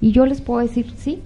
Y 0.00 0.12
yo 0.12 0.26
les 0.26 0.40
puedo 0.40 0.60
decir 0.60 0.92
sí, 0.96 1.20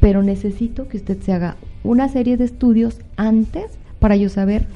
pero 0.00 0.22
necesito 0.22 0.88
que 0.88 0.96
usted 0.96 1.20
se 1.20 1.32
haga 1.32 1.56
una 1.84 2.08
serie 2.08 2.36
de 2.36 2.44
estudios 2.44 2.98
antes 3.16 3.78
para 3.98 4.16
yo 4.16 4.28
saber 4.28 4.66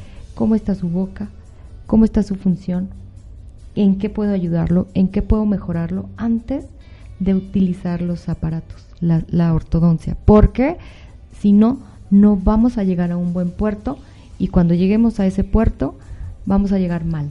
cómo 0.40 0.55
está 0.55 0.74
su 0.74 0.88
boca, 0.88 1.29
cómo 1.87 2.07
está 2.07 2.22
su 2.22 2.35
función, 2.35 2.88
en 3.74 3.98
qué 3.98 4.09
puedo 4.09 4.33
ayudarlo, 4.33 4.88
en 4.94 5.09
qué 5.09 5.20
puedo 5.20 5.44
mejorarlo 5.44 6.09
antes 6.16 6.64
de 7.18 7.35
utilizar 7.35 8.00
los 8.00 8.26
aparatos, 8.31 8.87
la, 9.03 9.53
ortodoncia, 9.53 10.16
porque 10.24 10.79
si 11.38 11.53
no, 11.53 11.81
no 12.11 12.38
vamos 12.38 12.79
a 12.79 12.85
llegar 12.85 13.12
a 13.12 13.18
un 13.18 13.35
buen 13.35 13.50
puerto 13.50 13.98
y 14.38 14.48
cuando 14.48 14.72
lleguemos 14.72 15.20
a 15.20 15.26
ese 15.26 15.44
puerto 15.44 15.98
vamos 16.46 16.72
a 16.72 16.79
llegar 16.79 17.05
mal. 17.05 17.29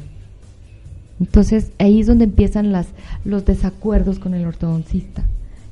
Entonces 1.19 1.71
ahí 1.79 2.01
es 2.01 2.05
donde 2.05 2.25
empiezan 2.25 2.71
las, 2.71 2.89
los 3.25 3.43
desacuerdos 3.43 4.19
con 4.19 4.35
el 4.35 4.45
ortodoncista, 4.45 5.23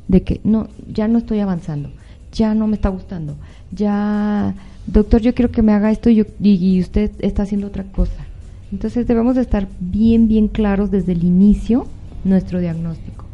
de 0.08 0.24
que 0.24 0.42
no, 0.44 0.70
ya 0.92 1.08
no 1.08 1.20
estoy 1.20 1.40
avanzando, 1.42 1.92
ya 2.32 2.54
no 2.54 2.68
me 2.68 2.76
está 2.76 2.90
gustando, 2.90 3.36
ya, 3.72 4.54
doctor, 4.86 5.22
yo 5.22 5.34
quiero 5.34 5.52
que 5.52 5.62
me 5.62 5.74
haga 5.74 5.92
esto 5.92 6.10
y, 6.10 6.26
y- 6.42 6.80
usted 6.82 7.12
está 7.20 7.44
haciendo 7.44 7.68
otra 7.68 7.84
cosa. 7.84 8.26
Entonces 8.72 9.08
debemos 9.08 9.36
de 9.36 9.42
estar 9.42 9.68
bien, 9.80 10.28
bien 10.28 10.48
claros 10.50 10.92
desde 10.92 11.14
el 11.14 11.24
inicio 11.24 11.88
nuestro 12.26 12.60
diagnóstico, 12.60 13.26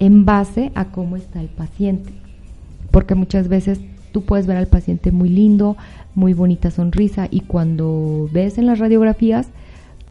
en 0.00 0.24
base 0.24 0.72
a 0.74 0.86
cómo 0.86 1.16
está 1.16 1.40
el 1.40 1.48
paciente. 1.48 2.12
Porque 2.90 3.14
muchas 3.14 3.48
veces 3.48 3.80
tú 4.12 4.22
puedes 4.22 4.46
ver 4.46 4.56
al 4.56 4.66
paciente 4.66 5.12
muy 5.12 5.28
lindo, 5.28 5.76
muy 6.14 6.32
bonita 6.34 6.70
sonrisa, 6.72 7.28
y 7.30 7.40
cuando 7.40 8.28
ves 8.32 8.58
en 8.58 8.66
las 8.66 8.78
radiografías, 8.80 9.48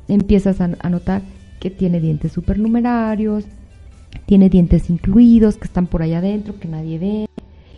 empiezas 0.07 0.61
a, 0.61 0.69
a 0.79 0.89
notar 0.89 1.21
que 1.59 1.69
tiene 1.69 1.99
dientes 1.99 2.31
supernumerarios, 2.31 3.43
tiene 4.25 4.49
dientes 4.49 4.89
incluidos 4.89 5.57
que 5.57 5.65
están 5.65 5.87
por 5.87 6.01
allá 6.01 6.19
adentro, 6.19 6.57
que 6.59 6.67
nadie 6.67 6.99
ve, 6.99 7.27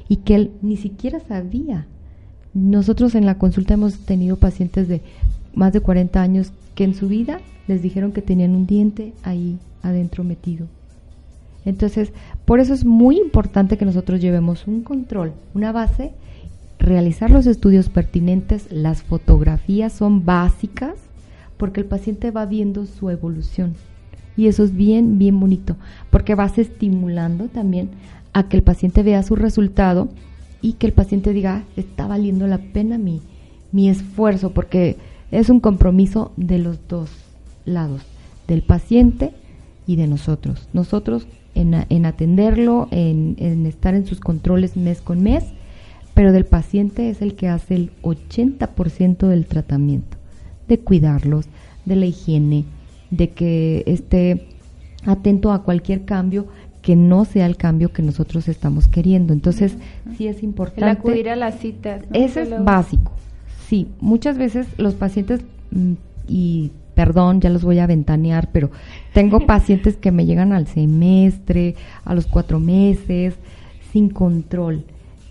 y 0.09 0.17
que 0.17 0.35
él 0.35 0.51
ni 0.61 0.75
siquiera 0.75 1.21
sabía. 1.21 1.85
Nosotros 2.53 3.15
en 3.15 3.25
la 3.25 3.37
consulta 3.37 3.75
hemos 3.75 3.99
tenido 3.99 4.35
pacientes 4.35 4.87
de 4.87 5.01
más 5.53 5.71
de 5.71 5.79
40 5.79 6.21
años 6.21 6.51
que 6.75 6.83
en 6.83 6.95
su 6.95 7.07
vida 7.07 7.39
les 7.67 7.81
dijeron 7.81 8.11
que 8.11 8.21
tenían 8.21 8.55
un 8.55 8.65
diente 8.65 9.13
ahí 9.23 9.59
adentro 9.83 10.23
metido. 10.23 10.67
Entonces, 11.65 12.11
por 12.45 12.59
eso 12.59 12.73
es 12.73 12.83
muy 12.83 13.17
importante 13.17 13.77
que 13.77 13.85
nosotros 13.85 14.19
llevemos 14.19 14.65
un 14.65 14.81
control, 14.81 15.33
una 15.53 15.71
base, 15.71 16.11
realizar 16.79 17.29
los 17.29 17.45
estudios 17.45 17.89
pertinentes, 17.89 18.71
las 18.71 19.03
fotografías 19.03 19.93
son 19.93 20.25
básicas 20.25 20.95
porque 21.57 21.81
el 21.81 21.85
paciente 21.85 22.31
va 22.31 22.45
viendo 22.45 22.85
su 22.85 23.09
evolución. 23.09 23.75
Y 24.37 24.47
eso 24.47 24.63
es 24.63 24.73
bien, 24.73 25.19
bien 25.19 25.37
bonito, 25.39 25.75
porque 26.09 26.33
vas 26.33 26.57
estimulando 26.57 27.49
también 27.49 27.89
a 28.33 28.47
que 28.47 28.57
el 28.57 28.63
paciente 28.63 29.03
vea 29.03 29.23
su 29.23 29.35
resultado 29.35 30.09
y 30.61 30.73
que 30.73 30.87
el 30.87 30.93
paciente 30.93 31.33
diga, 31.33 31.57
"Ah, 31.57 31.63
está 31.77 32.07
valiendo 32.07 32.47
la 32.47 32.57
pena 32.57 32.97
mi, 32.97 33.21
mi 33.71 33.89
esfuerzo, 33.89 34.51
porque 34.51 34.97
es 35.31 35.49
un 35.49 35.59
compromiso 35.59 36.31
de 36.37 36.57
los 36.57 36.79
dos 36.87 37.09
lados, 37.65 38.01
del 38.47 38.61
paciente 38.61 39.31
y 39.87 39.95
de 39.95 40.07
nosotros. 40.07 40.67
Nosotros 40.73 41.27
en, 41.55 41.73
en 41.89 42.05
atenderlo, 42.05 42.87
en, 42.91 43.35
en 43.39 43.65
estar 43.65 43.95
en 43.95 44.05
sus 44.05 44.19
controles 44.19 44.77
mes 44.77 45.01
con 45.01 45.21
mes, 45.21 45.45
pero 46.13 46.31
del 46.31 46.45
paciente 46.45 47.09
es 47.09 47.21
el 47.21 47.35
que 47.35 47.47
hace 47.47 47.75
el 47.75 47.91
80% 48.01 49.27
del 49.27 49.45
tratamiento, 49.45 50.17
de 50.67 50.79
cuidarlos, 50.79 51.45
de 51.85 51.95
la 51.95 52.05
higiene, 52.05 52.65
de 53.11 53.29
que 53.29 53.83
esté 53.87 54.47
atento 55.05 55.51
a 55.51 55.63
cualquier 55.63 56.05
cambio 56.05 56.47
que 56.81 56.95
no 56.95 57.25
sea 57.25 57.45
el 57.45 57.57
cambio 57.57 57.91
que 57.91 58.01
nosotros 58.01 58.47
estamos 58.47 58.87
queriendo. 58.87 59.33
Entonces, 59.33 59.75
sí 60.17 60.27
es 60.27 60.37
El 60.39 60.45
importante. 60.45 60.85
acudir 60.89 61.29
a 61.29 61.35
las 61.35 61.59
citas. 61.59 62.01
¿no? 62.01 62.07
Ese 62.19 62.43
es 62.43 62.63
básico. 62.63 63.11
Sí, 63.67 63.87
muchas 63.99 64.37
veces 64.37 64.67
los 64.77 64.95
pacientes, 64.95 65.41
mm, 65.71 65.93
y 66.27 66.71
perdón, 66.95 67.39
ya 67.41 67.49
los 67.49 67.63
voy 67.63 67.79
a 67.79 67.87
ventanear, 67.87 68.49
pero 68.51 68.71
tengo 69.13 69.39
pacientes 69.45 69.95
que 69.97 70.11
me 70.11 70.25
llegan 70.25 70.53
al 70.53 70.67
semestre, 70.67 71.75
a 72.05 72.13
los 72.15 72.25
cuatro 72.27 72.59
meses, 72.59 73.35
sin 73.91 74.09
control. 74.09 74.85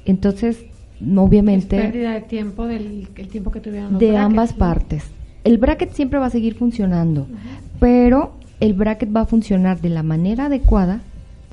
Entonces, 0.05 0.59
Es 1.01 1.17
obviamente, 1.17 1.77
pérdida 1.79 2.13
de 2.13 2.21
tiempo 2.23 2.67
del 2.67 3.09
el 3.15 3.29
tiempo 3.29 3.51
que 3.51 3.61
tuvieron 3.61 3.93
los 3.93 4.01
de 4.01 4.09
brackets, 4.09 4.25
ambas 4.25 4.53
¿no? 4.53 4.59
partes. 4.59 5.05
El 5.45 5.59
bracket 5.59 5.93
siempre 5.93 6.19
va 6.19 6.27
a 6.27 6.31
seguir 6.31 6.55
funcionando, 6.55 7.27
pero 7.81 8.33
el 8.61 8.75
bracket 8.75 9.15
va 9.15 9.21
a 9.23 9.27
funcionar 9.27 9.81
de 9.81 9.89
la 9.91 10.03
manera 10.03 10.47
adecuada 10.47 11.01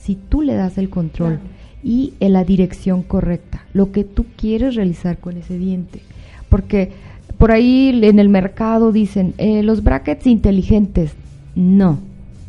si 0.06 0.16
tú 0.16 0.42
le 0.42 0.54
das 0.54 0.78
el 0.78 0.90
control 0.90 1.40
Claro. 1.40 1.50
y 1.84 2.14
en 2.20 2.34
la 2.34 2.44
dirección 2.44 3.04
correcta, 3.04 3.64
lo 3.74 3.92
que 3.92 4.04
tú 4.04 4.26
quieres 4.38 4.76
realizar 4.76 5.18
con 5.18 5.38
ese 5.38 5.58
diente. 5.58 6.02
Porque 6.50 6.92
por 7.38 7.52
ahí 7.52 8.00
en 8.04 8.20
el 8.20 8.30
mercado 8.30 8.92
dicen, 8.92 9.34
eh, 9.38 9.64
los 9.64 9.84
brackets 9.84 10.28
inteligentes. 10.28 11.12
No, 11.56 12.00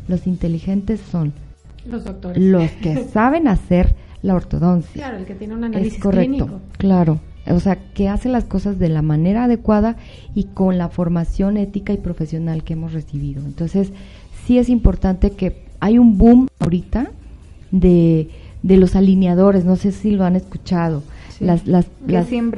los 0.07 0.27
inteligentes 0.27 0.99
son 1.11 1.33
Los 1.89 2.03
doctores. 2.05 2.41
los 2.41 2.69
que 2.71 3.03
saben 3.13 3.47
hacer 3.47 3.95
la 4.21 4.35
ortodoncia. 4.35 4.93
Claro, 4.93 5.17
el 5.17 5.25
que 5.25 5.35
tiene 5.35 5.55
un 5.55 5.63
análisis 5.63 5.95
Es 5.95 5.99
correcto, 5.99 6.31
clínico. 6.45 6.59
claro. 6.77 7.19
O 7.49 7.61
sea, 7.61 7.77
que 7.93 8.09
hace 8.09 8.27
las 8.27 8.43
cosas 8.43 8.77
de 8.77 8.89
la 8.89 9.01
manera 9.01 9.45
adecuada 9.45 9.95
y 10.35 10.43
con 10.45 10.77
la 10.77 10.89
formación 10.89 11.55
ética 11.55 11.93
y 11.93 11.97
profesional 11.97 12.63
que 12.65 12.73
hemos 12.73 12.91
recibido. 12.91 13.41
Entonces, 13.45 13.93
sí 14.45 14.57
es 14.57 14.67
importante 14.67 15.31
que 15.31 15.63
hay 15.79 15.97
un 15.97 16.17
boom 16.17 16.47
ahorita 16.59 17.09
de, 17.71 18.29
de 18.63 18.77
los 18.77 18.95
alineadores, 18.95 19.65
no 19.65 19.75
sé 19.75 19.91
si 19.91 20.11
lo 20.11 20.23
han 20.25 20.35
escuchado. 20.35 21.03
Las, 21.39 21.67
las, 21.67 21.85
Que 22.07 22.13
las- 22.13 22.27
sin 22.27 22.51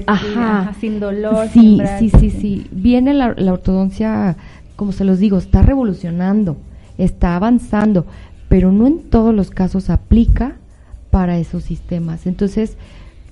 sí, 0.00 0.04
Ajá. 0.06 0.60
ajá, 0.60 0.74
sin 0.80 1.00
dolor. 1.00 1.48
Sí, 1.48 1.60
sin 1.60 2.10
sí, 2.10 2.10
sí, 2.18 2.30
sí. 2.30 2.66
Viene 2.70 3.14
la, 3.14 3.32
la 3.36 3.52
ortodoncia, 3.54 4.36
como 4.76 4.92
se 4.92 5.04
los 5.04 5.18
digo, 5.18 5.38
está 5.38 5.62
revolucionando, 5.62 6.56
está 6.98 7.34
avanzando, 7.36 8.04
pero 8.48 8.72
no 8.72 8.86
en 8.86 8.98
todos 8.98 9.34
los 9.34 9.50
casos 9.50 9.88
aplica 9.88 10.56
para 11.10 11.38
esos 11.38 11.64
sistemas. 11.64 12.26
Entonces, 12.26 12.76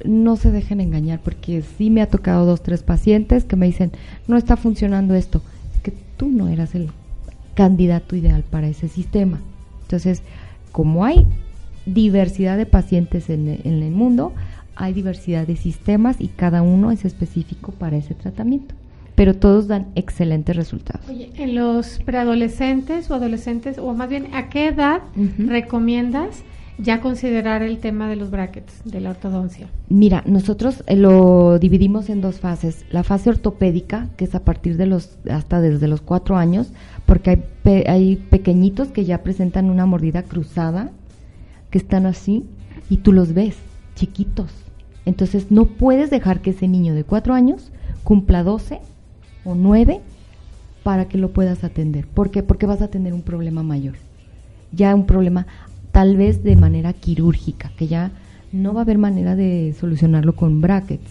no 0.06 0.36
se 0.36 0.50
dejen 0.50 0.80
engañar, 0.80 1.20
porque 1.22 1.62
sí 1.76 1.90
me 1.90 2.00
ha 2.00 2.08
tocado 2.08 2.46
dos, 2.46 2.62
tres 2.62 2.82
pacientes 2.82 3.44
que 3.44 3.56
me 3.56 3.66
dicen, 3.66 3.92
no 4.26 4.38
está 4.38 4.56
funcionando 4.56 5.14
esto. 5.14 5.42
Es 5.74 5.80
que 5.82 5.92
tú 6.16 6.28
no 6.30 6.48
eras 6.48 6.74
el 6.74 6.88
candidato 7.54 8.16
ideal 8.16 8.42
para 8.42 8.68
ese 8.68 8.88
sistema. 8.88 9.38
Entonces, 9.82 10.22
como 10.74 11.04
hay 11.04 11.24
diversidad 11.86 12.56
de 12.56 12.66
pacientes 12.66 13.30
en, 13.30 13.48
en 13.48 13.80
el 13.80 13.92
mundo, 13.92 14.32
hay 14.74 14.92
diversidad 14.92 15.46
de 15.46 15.54
sistemas 15.54 16.16
y 16.18 16.26
cada 16.26 16.62
uno 16.62 16.90
es 16.90 17.04
específico 17.04 17.70
para 17.70 17.96
ese 17.96 18.14
tratamiento. 18.14 18.74
Pero 19.14 19.36
todos 19.36 19.68
dan 19.68 19.86
excelentes 19.94 20.56
resultados. 20.56 21.08
Oye, 21.08 21.30
en 21.36 21.54
los 21.54 22.00
preadolescentes 22.04 23.08
o 23.08 23.14
adolescentes, 23.14 23.78
o 23.78 23.94
más 23.94 24.08
bien, 24.08 24.34
¿a 24.34 24.48
qué 24.48 24.66
edad 24.66 25.02
recomiendas 25.38 26.42
ya 26.78 27.00
considerar 27.00 27.62
el 27.62 27.78
tema 27.78 28.08
de 28.08 28.16
los 28.16 28.32
brackets, 28.32 28.82
de 28.84 29.00
la 29.00 29.10
ortodoncia? 29.10 29.68
Mira, 29.88 30.24
nosotros 30.26 30.82
eh, 30.88 30.96
lo 30.96 31.60
dividimos 31.60 32.10
en 32.10 32.20
dos 32.20 32.40
fases. 32.40 32.84
La 32.90 33.04
fase 33.04 33.30
ortopédica, 33.30 34.08
que 34.16 34.24
es 34.24 34.34
a 34.34 34.44
partir 34.44 34.76
de 34.76 34.86
los, 34.86 35.16
hasta 35.30 35.60
desde 35.60 35.86
los 35.86 36.00
cuatro 36.00 36.36
años, 36.36 36.72
porque 37.06 37.30
hay, 37.30 37.42
pe- 37.62 37.84
hay 37.88 38.16
pequeñitos 38.16 38.88
que 38.88 39.04
ya 39.04 39.22
presentan 39.22 39.70
una 39.70 39.86
mordida 39.86 40.22
cruzada, 40.22 40.90
que 41.70 41.78
están 41.78 42.06
así, 42.06 42.44
y 42.88 42.98
tú 42.98 43.12
los 43.12 43.34
ves, 43.34 43.56
chiquitos. 43.94 44.50
Entonces 45.06 45.50
no 45.50 45.66
puedes 45.66 46.10
dejar 46.10 46.40
que 46.40 46.50
ese 46.50 46.68
niño 46.68 46.94
de 46.94 47.04
cuatro 47.04 47.34
años 47.34 47.70
cumpla 48.04 48.42
12 48.42 48.80
o 49.44 49.54
9 49.54 50.00
para 50.82 51.06
que 51.08 51.18
lo 51.18 51.30
puedas 51.30 51.64
atender. 51.64 52.06
¿Por 52.06 52.30
qué? 52.30 52.42
Porque 52.42 52.66
vas 52.66 52.82
a 52.82 52.88
tener 52.88 53.12
un 53.12 53.22
problema 53.22 53.62
mayor. 53.62 53.94
Ya 54.72 54.94
un 54.94 55.06
problema 55.06 55.46
tal 55.92 56.16
vez 56.16 56.42
de 56.42 56.56
manera 56.56 56.92
quirúrgica, 56.92 57.70
que 57.76 57.86
ya 57.86 58.10
no 58.52 58.72
va 58.74 58.80
a 58.80 58.84
haber 58.84 58.98
manera 58.98 59.36
de 59.36 59.74
solucionarlo 59.78 60.34
con 60.36 60.60
brackets. 60.60 61.10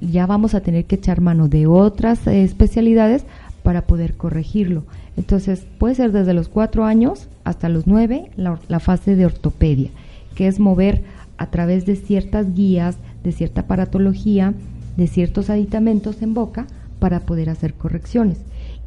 Ya 0.00 0.26
vamos 0.26 0.54
a 0.54 0.60
tener 0.60 0.84
que 0.86 0.96
echar 0.96 1.20
mano 1.20 1.48
de 1.48 1.66
otras 1.66 2.26
eh, 2.26 2.42
especialidades 2.44 3.24
para 3.62 3.82
poder 3.86 4.16
corregirlo. 4.16 4.84
Entonces, 5.16 5.66
puede 5.78 5.94
ser 5.94 6.12
desde 6.12 6.34
los 6.34 6.48
cuatro 6.48 6.84
años 6.84 7.28
hasta 7.44 7.68
los 7.68 7.86
nueve 7.86 8.30
la, 8.36 8.52
or- 8.52 8.60
la 8.68 8.80
fase 8.80 9.16
de 9.16 9.26
ortopedia, 9.26 9.90
que 10.34 10.46
es 10.46 10.58
mover 10.60 11.02
a 11.36 11.46
través 11.50 11.86
de 11.86 11.96
ciertas 11.96 12.54
guías, 12.54 12.96
de 13.24 13.32
cierta 13.32 13.62
aparatología, 13.62 14.54
de 14.96 15.06
ciertos 15.06 15.50
aditamentos 15.50 16.22
en 16.22 16.34
boca 16.34 16.66
para 16.98 17.20
poder 17.20 17.50
hacer 17.50 17.74
correcciones. 17.74 18.38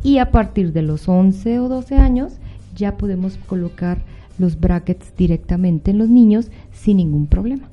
Y 0.04 0.18
a 0.18 0.32
partir 0.32 0.74
de 0.74 0.82
los 0.82 1.08
11 1.08 1.60
o 1.60 1.70
12 1.70 1.96
años 1.96 2.34
ya 2.76 2.98
podemos 2.98 3.38
colocar 3.48 4.00
los 4.40 4.60
brackets 4.60 5.16
directamente 5.16 5.92
en 5.92 5.98
los 6.00 6.10
niños 6.10 6.50
sin 6.74 6.98
ningún 6.98 7.28
problema. 7.28 7.68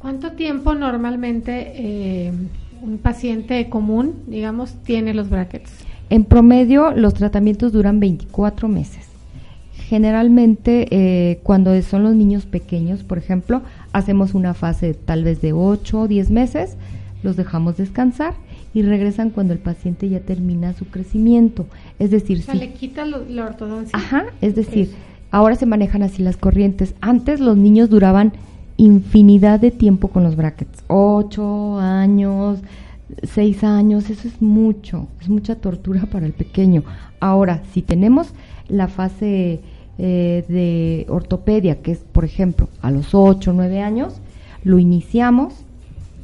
¿Cuánto 0.00 0.32
tiempo 0.32 0.74
normalmente 0.74 1.72
eh, 2.28 2.32
un 2.82 2.98
paciente 2.98 3.68
común, 3.68 4.14
digamos, 4.26 4.74
tiene 4.84 5.14
los 5.14 5.28
brackets? 5.30 5.70
En 6.10 6.24
promedio, 6.24 6.92
los 6.92 7.14
tratamientos 7.14 7.72
duran 7.72 7.98
24 8.00 8.68
meses. 8.68 9.06
Generalmente, 9.88 10.88
eh, 10.90 11.40
cuando 11.42 11.80
son 11.82 12.02
los 12.02 12.14
niños 12.14 12.44
pequeños, 12.46 13.02
por 13.04 13.18
ejemplo, 13.18 13.62
hacemos 13.92 14.34
una 14.34 14.52
fase 14.54 14.94
tal 14.94 15.22
vez 15.24 15.40
de 15.40 15.52
8 15.52 16.00
o 16.02 16.08
10 16.08 16.30
meses, 16.30 16.76
los 17.22 17.36
dejamos 17.36 17.76
descansar 17.76 18.34
y 18.74 18.82
regresan 18.82 19.30
cuando 19.30 19.52
el 19.52 19.58
paciente 19.58 20.08
ya 20.08 20.20
termina 20.20 20.72
su 20.74 20.86
crecimiento. 20.86 21.66
Es 21.98 22.10
decir, 22.10 22.38
O 22.40 22.42
sea, 22.42 22.54
le 22.54 22.72
quita 22.72 23.04
lo- 23.04 23.24
la 23.28 23.46
ortodoncia. 23.46 23.96
Ajá, 23.96 24.26
es 24.40 24.54
decir, 24.56 24.88
Eso. 24.88 24.96
ahora 25.30 25.54
se 25.54 25.66
manejan 25.66 26.02
así 26.02 26.22
las 26.22 26.36
corrientes. 26.36 26.94
Antes 27.00 27.40
los 27.40 27.56
niños 27.56 27.88
duraban 27.88 28.32
infinidad 28.76 29.60
de 29.60 29.70
tiempo 29.70 30.08
con 30.08 30.24
los 30.24 30.36
brackets, 30.36 30.82
ocho 30.88 31.78
años, 31.78 32.58
seis 33.22 33.64
años, 33.64 34.10
eso 34.10 34.28
es 34.28 34.42
mucho, 34.42 35.08
es 35.20 35.28
mucha 35.28 35.56
tortura 35.56 36.06
para 36.06 36.26
el 36.26 36.32
pequeño. 36.32 36.84
Ahora, 37.20 37.62
si 37.72 37.82
tenemos 37.82 38.32
la 38.68 38.88
fase 38.88 39.60
eh, 39.98 40.44
de 40.48 41.06
ortopedia, 41.08 41.82
que 41.82 41.92
es, 41.92 41.98
por 41.98 42.24
ejemplo, 42.24 42.68
a 42.82 42.90
los 42.90 43.14
ocho, 43.14 43.52
nueve 43.52 43.80
años, 43.80 44.20
lo 44.64 44.78
iniciamos 44.78 45.54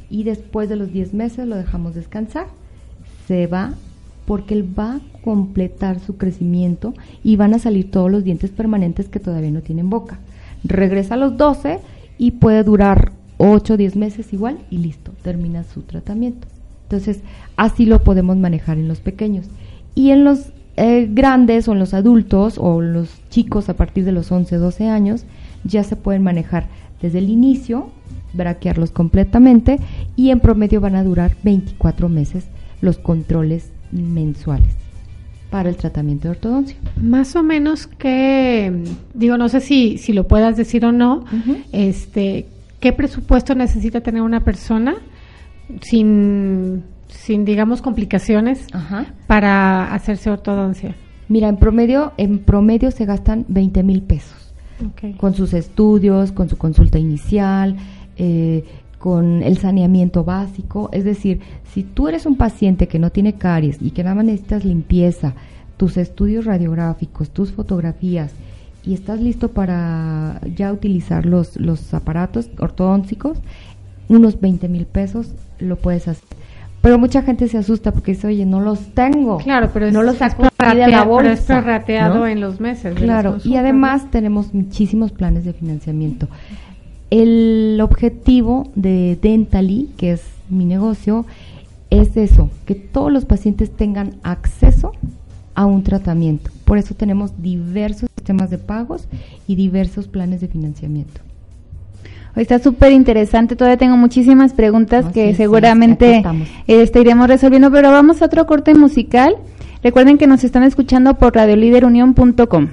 y 0.09 0.23
después 0.23 0.69
de 0.69 0.75
los 0.75 0.91
10 0.91 1.13
meses 1.13 1.47
lo 1.47 1.55
dejamos 1.55 1.95
descansar. 1.95 2.47
Se 3.27 3.47
va 3.47 3.73
porque 4.25 4.53
él 4.53 4.67
va 4.77 4.95
a 4.95 5.01
completar 5.23 5.99
su 5.99 6.17
crecimiento 6.17 6.93
y 7.23 7.35
van 7.35 7.53
a 7.53 7.59
salir 7.59 7.89
todos 7.89 8.11
los 8.11 8.23
dientes 8.23 8.51
permanentes 8.51 9.09
que 9.09 9.19
todavía 9.19 9.51
no 9.51 9.61
tienen 9.61 9.89
boca. 9.89 10.19
Regresa 10.63 11.15
a 11.15 11.17
los 11.17 11.37
12 11.37 11.79
y 12.17 12.31
puede 12.31 12.63
durar 12.63 13.13
8 13.37 13.73
o 13.73 13.77
10 13.77 13.95
meses 13.95 14.33
igual 14.33 14.59
y 14.69 14.77
listo, 14.77 15.11
termina 15.23 15.63
su 15.63 15.81
tratamiento. 15.81 16.52
Entonces, 16.93 17.23
así 17.57 17.87
lo 17.87 18.03
podemos 18.03 18.37
manejar 18.37 18.77
en 18.77 18.87
los 18.87 18.99
pequeños. 18.99 19.47
Y 19.95 20.11
en 20.11 20.23
los 20.23 20.51
eh, 20.77 21.09
grandes 21.11 21.67
o 21.67 21.73
en 21.73 21.79
los 21.79 21.95
adultos 21.95 22.59
o 22.59 22.81
los 22.81 23.09
chicos 23.31 23.67
a 23.67 23.75
partir 23.75 24.05
de 24.05 24.11
los 24.11 24.31
11, 24.31 24.57
12 24.57 24.89
años, 24.89 25.25
ya 25.63 25.83
se 25.83 25.95
pueden 25.95 26.21
manejar 26.21 26.67
desde 27.01 27.17
el 27.17 27.29
inicio, 27.29 27.89
braquearlos 28.33 28.91
completamente 28.91 29.79
y 30.15 30.29
en 30.29 30.39
promedio 30.39 30.81
van 30.81 30.95
a 30.95 31.03
durar 31.03 31.35
24 31.43 32.09
meses 32.09 32.45
los 32.81 32.99
controles 32.99 33.71
mensuales 33.91 34.75
para 35.49 35.69
el 35.69 35.77
tratamiento 35.77 36.27
de 36.27 36.31
ortodoncia. 36.31 36.77
Más 37.01 37.35
o 37.35 37.41
menos 37.41 37.87
que, 37.87 38.83
digo, 39.15 39.37
no 39.37 39.49
sé 39.49 39.61
si, 39.61 39.97
si 39.97 40.13
lo 40.13 40.27
puedas 40.27 40.57
decir 40.57 40.85
o 40.85 40.91
no, 40.91 41.25
este, 41.71 42.45
¿qué 42.79 42.93
presupuesto 42.93 43.55
necesita 43.55 44.01
tener 44.01 44.21
una 44.21 44.43
persona 44.43 44.95
sin, 45.81 46.83
sin 47.07 47.45
digamos, 47.45 47.81
complicaciones 47.81 48.67
Ajá. 48.73 49.13
para 49.27 49.93
hacerse 49.93 50.29
ortodoncia? 50.29 50.95
Mira, 51.29 51.47
en 51.47 51.57
promedio, 51.57 52.13
en 52.17 52.39
promedio 52.39 52.91
se 52.91 53.05
gastan 53.05 53.45
20 53.47 53.83
mil 53.83 54.01
pesos 54.03 54.43
con 55.17 55.33
sus 55.33 55.53
estudios, 55.53 56.31
con 56.31 56.49
su 56.49 56.57
consulta 56.57 56.99
inicial, 56.99 57.77
eh, 58.17 58.65
con 58.99 59.43
el 59.43 59.57
saneamiento 59.57 60.23
básico. 60.23 60.89
Es 60.91 61.03
decir, 61.03 61.41
si 61.73 61.83
tú 61.83 62.07
eres 62.07 62.25
un 62.25 62.35
paciente 62.35 62.87
que 62.87 62.99
no 62.99 63.09
tiene 63.09 63.33
caries 63.33 63.77
y 63.81 63.91
que 63.91 64.03
nada 64.03 64.15
más 64.15 64.25
necesitas 64.25 64.65
limpieza, 64.65 65.33
tus 65.77 65.97
estudios 65.97 66.45
radiográficos, 66.45 67.31
tus 67.31 67.51
fotografías 67.51 68.33
y 68.85 68.93
estás 68.93 69.19
listo 69.19 69.49
para 69.49 70.39
ya 70.55 70.71
utilizar 70.71 71.25
los, 71.25 71.57
los 71.57 71.93
aparatos 71.93 72.49
ortodónticos, 72.59 73.39
unos 74.09 74.39
20 74.39 74.67
mil 74.67 74.85
pesos 74.85 75.33
lo 75.63 75.77
puedes 75.77 76.07
hacer. 76.07 76.23
Pero 76.81 76.99
mucha 76.99 77.21
gente 77.21 77.47
se 77.47 77.57
asusta 77.57 77.93
porque 77.93 78.11
dice, 78.11 78.27
oye, 78.27 78.45
no 78.45 78.59
los 78.59 78.93
tengo. 78.93 79.37
Claro, 79.37 79.69
pero 79.73 79.87
es, 79.87 79.93
no 79.93 80.03
los 80.03 80.15
es 80.15 80.19
saco 80.19 80.43
aquí 80.57 80.77
de 80.77 80.87
la 80.87 81.05
bolsa. 81.05 81.23
pero 81.23 81.33
es 81.33 81.41
prorrateado 81.41 82.19
¿no? 82.19 82.27
en 82.27 82.41
los 82.41 82.59
meses. 82.59 82.95
Claro, 82.95 83.37
y 83.43 83.55
además 83.55 84.11
tenemos 84.11 84.53
muchísimos 84.53 85.11
planes 85.13 85.45
de 85.45 85.53
financiamiento. 85.53 86.27
El 87.09 87.79
objetivo 87.81 88.69
de 88.75 89.17
Dentally, 89.21 89.91
que 89.95 90.11
es 90.11 90.23
mi 90.49 90.65
negocio, 90.65 91.25
es 91.89 92.17
eso, 92.17 92.49
que 92.65 92.75
todos 92.75 93.13
los 93.13 93.23
pacientes 93.23 93.71
tengan 93.71 94.15
acceso 94.23 94.91
a 95.55 95.65
un 95.65 95.83
tratamiento. 95.83 96.51
Por 96.65 96.77
eso 96.77 96.95
tenemos 96.95 97.41
diversos 97.41 98.09
sistemas 98.17 98.49
de 98.49 98.57
pagos 98.57 99.07
y 99.47 99.55
diversos 99.55 100.07
planes 100.07 100.41
de 100.41 100.49
financiamiento. 100.49 101.21
Está 102.35 102.57
súper 102.59 102.91
interesante, 102.91 103.55
todavía 103.55 103.77
tengo 103.77 103.95
muchísimas 103.95 104.53
preguntas 104.53 105.05
que 105.13 105.27
sí, 105.27 105.31
sí, 105.31 105.35
seguramente 105.35 106.17
estamos. 106.17 106.47
este, 106.67 107.01
iremos 107.01 107.27
resolviendo, 107.27 107.71
pero 107.71 107.91
vamos 107.91 108.21
a 108.21 108.25
otro 108.25 108.45
corte 108.47 108.73
musical. 108.73 109.35
Recuerden 109.83 110.17
que 110.17 110.27
nos 110.27 110.43
están 110.43 110.63
escuchando 110.63 111.15
por 111.15 111.35
radioliderunión.com. 111.35 112.69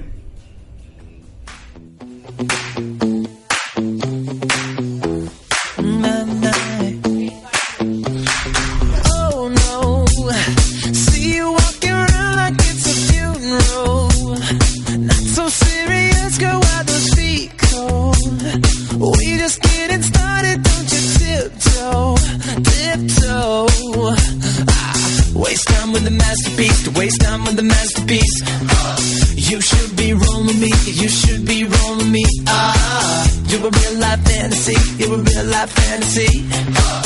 waste 27.01 27.21
time 27.21 27.41
on 27.47 27.55
the 27.55 27.63
masterpiece. 27.63 28.37
Ah, 28.45 28.95
you 29.35 29.59
should 29.59 29.95
be 29.97 30.13
rolling 30.13 30.59
me, 30.59 30.71
you 30.85 31.09
should 31.09 31.43
be 31.47 31.63
rolling 31.63 32.11
me. 32.11 32.23
Ah, 32.47 33.25
you're 33.47 33.67
a 33.67 33.71
real 33.79 33.95
life 33.99 34.21
fantasy, 34.29 34.77
you're 34.99 35.15
a 35.15 35.23
real 35.29 35.45
life 35.45 35.71
fantasy. 35.71 36.45
Ah, 36.77 37.01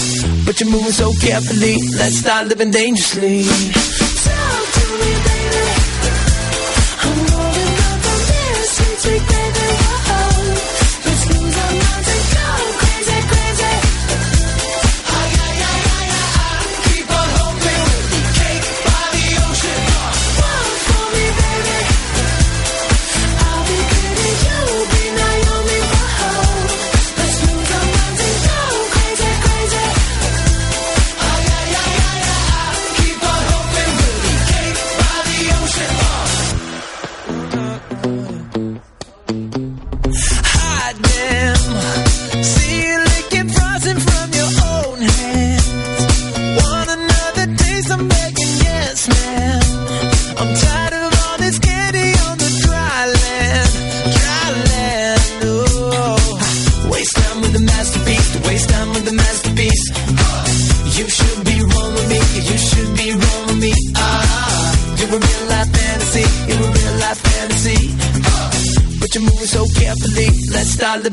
but 0.46 0.60
you're 0.60 0.70
moving 0.70 0.92
so 0.92 1.14
carefully, 1.22 1.78
let's 1.98 2.18
start 2.18 2.48
living 2.48 2.72
dangerously. 2.72 4.05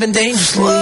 been 0.03 0.11
dangerously. 0.11 0.82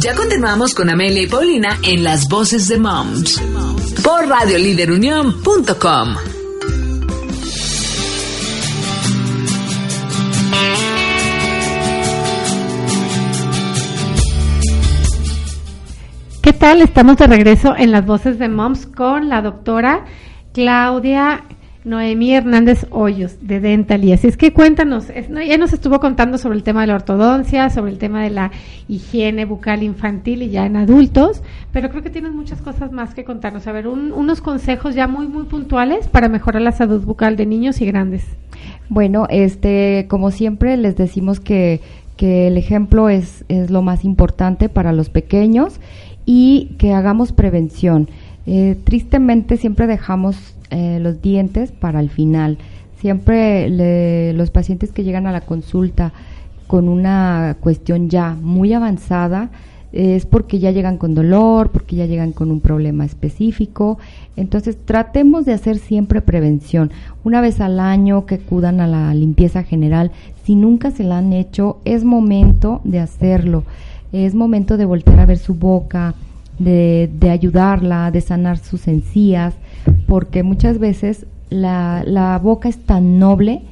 Ya 0.00 0.16
continuamos 0.16 0.74
con 0.74 0.90
Amelia 0.90 1.22
y 1.22 1.28
Paulina 1.28 1.78
en 1.82 2.02
Las 2.02 2.26
Voces 2.28 2.66
de 2.68 2.78
Moms 2.78 3.40
por 4.02 4.26
radioliderunión.com. 4.26 6.33
Estamos 16.64 17.18
de 17.18 17.26
regreso 17.26 17.74
en 17.76 17.92
las 17.92 18.06
voces 18.06 18.38
de 18.38 18.48
Moms 18.48 18.86
con 18.86 19.28
la 19.28 19.42
doctora 19.42 20.06
Claudia 20.54 21.42
Noemí 21.84 22.32
Hernández 22.34 22.86
Hoyos 22.90 23.36
de 23.42 23.60
Dental. 23.60 24.02
Y 24.02 24.12
así 24.14 24.28
es 24.28 24.38
que 24.38 24.54
cuéntanos, 24.54 25.10
es- 25.10 25.28
ella 25.28 25.58
nos 25.58 25.74
estuvo 25.74 26.00
contando 26.00 26.38
sobre 26.38 26.56
el 26.56 26.62
tema 26.62 26.80
de 26.80 26.86
la 26.86 26.94
ortodoncia, 26.94 27.68
sobre 27.68 27.92
el 27.92 27.98
tema 27.98 28.22
de 28.22 28.30
la 28.30 28.50
higiene 28.88 29.44
bucal 29.44 29.82
infantil 29.82 30.40
y 30.42 30.48
ya 30.48 30.64
en 30.64 30.76
adultos, 30.76 31.42
pero 31.70 31.90
creo 31.90 32.02
que 32.02 32.08
tienes 32.10 32.32
muchas 32.32 32.62
cosas 32.62 32.90
más 32.92 33.14
que 33.14 33.24
contarnos. 33.24 33.66
A 33.66 33.72
ver, 33.72 33.86
un- 33.86 34.12
unos 34.12 34.40
consejos 34.40 34.94
ya 34.94 35.06
muy, 35.06 35.28
muy 35.28 35.44
puntuales 35.44 36.08
para 36.08 36.30
mejorar 36.30 36.62
la 36.62 36.72
salud 36.72 37.04
bucal 37.04 37.36
de 37.36 37.44
niños 37.44 37.82
y 37.82 37.86
grandes. 37.86 38.24
Bueno, 38.88 39.26
este, 39.28 40.06
como 40.08 40.30
siempre 40.30 40.78
les 40.78 40.96
decimos 40.96 41.40
que, 41.40 41.82
que 42.16 42.46
el 42.48 42.56
ejemplo 42.56 43.10
es, 43.10 43.44
es 43.48 43.70
lo 43.70 43.82
más 43.82 44.02
importante 44.04 44.68
para 44.70 44.92
los 44.92 45.10
pequeños 45.10 45.78
y 46.26 46.70
que 46.78 46.92
hagamos 46.92 47.32
prevención. 47.32 48.08
Eh, 48.46 48.76
tristemente 48.84 49.56
siempre 49.56 49.86
dejamos 49.86 50.36
eh, 50.70 50.98
los 51.00 51.22
dientes 51.22 51.72
para 51.72 52.00
el 52.00 52.10
final. 52.10 52.58
Siempre 52.98 53.68
le- 53.68 54.32
los 54.34 54.50
pacientes 54.50 54.92
que 54.92 55.04
llegan 55.04 55.26
a 55.26 55.32
la 55.32 55.42
consulta 55.42 56.12
con 56.66 56.88
una 56.88 57.56
cuestión 57.60 58.08
ya 58.08 58.34
muy 58.40 58.72
avanzada 58.72 59.50
es 59.92 60.26
porque 60.26 60.58
ya 60.58 60.72
llegan 60.72 60.96
con 60.98 61.14
dolor, 61.14 61.70
porque 61.70 61.94
ya 61.94 62.06
llegan 62.06 62.32
con 62.32 62.50
un 62.50 62.60
problema 62.60 63.04
específico. 63.04 63.98
Entonces 64.36 64.76
tratemos 64.84 65.44
de 65.44 65.52
hacer 65.52 65.78
siempre 65.78 66.20
prevención. 66.20 66.90
Una 67.22 67.40
vez 67.40 67.60
al 67.60 67.78
año 67.78 68.26
que 68.26 68.36
acudan 68.36 68.80
a 68.80 68.88
la 68.88 69.14
limpieza 69.14 69.62
general, 69.62 70.10
si 70.42 70.56
nunca 70.56 70.90
se 70.90 71.04
la 71.04 71.18
han 71.18 71.32
hecho, 71.32 71.78
es 71.84 72.02
momento 72.04 72.80
de 72.82 72.98
hacerlo. 72.98 73.62
Es 74.14 74.34
momento 74.34 74.76
de 74.76 74.84
voltear 74.84 75.18
a 75.18 75.26
ver 75.26 75.38
su 75.38 75.54
boca, 75.54 76.14
de, 76.60 77.10
de 77.18 77.30
ayudarla, 77.30 78.12
de 78.12 78.20
sanar 78.20 78.58
sus 78.58 78.86
encías, 78.86 79.54
porque 80.06 80.44
muchas 80.44 80.78
veces 80.78 81.26
la, 81.50 82.04
la 82.06 82.38
boca 82.38 82.68
es 82.68 82.78
tan 82.78 83.18
noble 83.18 83.62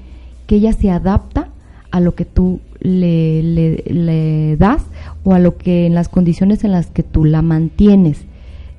que 0.48 0.56
ella 0.56 0.72
se 0.72 0.90
adapta 0.90 1.48
a 1.92 2.00
lo 2.00 2.16
que 2.16 2.24
tú 2.24 2.58
le, 2.80 3.40
le- 3.44 4.56
das 4.56 4.82
o 5.22 5.32
a 5.32 5.38
lo 5.38 5.56
que 5.56 5.86
en 5.86 5.94
las 5.94 6.08
condiciones 6.08 6.64
en 6.64 6.72
las 6.72 6.86
que 6.88 7.04
tú 7.04 7.24
la 7.24 7.40
mantienes. 7.42 8.24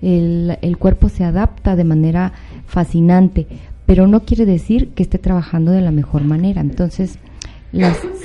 El, 0.02 0.58
el 0.62 0.78
cuerpo 0.78 1.08
se 1.08 1.24
adapta 1.24 1.78
de 1.78 1.86
manera 1.86 2.34
fascinante, 2.68 3.48
pero 3.86 4.06
no 4.08 4.22
quiere 4.26 4.46
decir 4.46 4.90
que 4.90 5.04
esté 5.04 5.18
trabajando 5.18 5.72
de 5.72 5.80
la 5.80 5.92
mejor 5.92 6.26
manera. 6.26 6.60
Entonces, 6.60 7.18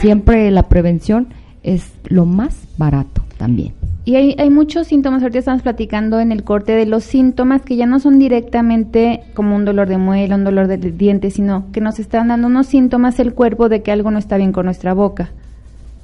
siempre 0.01 0.51
la 0.51 0.64
prevención 0.68 1.28
es 1.74 1.92
lo 2.08 2.24
más 2.24 2.56
barato 2.76 3.22
también. 3.36 3.74
Y 4.04 4.16
hay, 4.16 4.34
hay 4.38 4.48
muchos 4.48 4.86
síntomas, 4.86 5.22
ahorita 5.22 5.40
estamos 5.40 5.62
platicando 5.62 6.18
en 6.18 6.32
el 6.32 6.42
corte 6.42 6.72
de 6.72 6.86
los 6.86 7.04
síntomas 7.04 7.60
que 7.60 7.76
ya 7.76 7.84
no 7.84 8.00
son 8.00 8.18
directamente 8.18 9.20
como 9.34 9.54
un 9.54 9.66
dolor 9.66 9.86
de 9.86 9.98
muela, 9.98 10.36
un 10.36 10.44
dolor 10.44 10.66
de 10.66 10.78
dientes, 10.78 11.34
sino 11.34 11.70
que 11.72 11.82
nos 11.82 11.98
están 11.98 12.28
dando 12.28 12.46
unos 12.46 12.66
síntomas 12.66 13.20
el 13.20 13.34
cuerpo 13.34 13.68
de 13.68 13.82
que 13.82 13.92
algo 13.92 14.10
no 14.10 14.18
está 14.18 14.38
bien 14.38 14.52
con 14.52 14.64
nuestra 14.64 14.94
boca. 14.94 15.30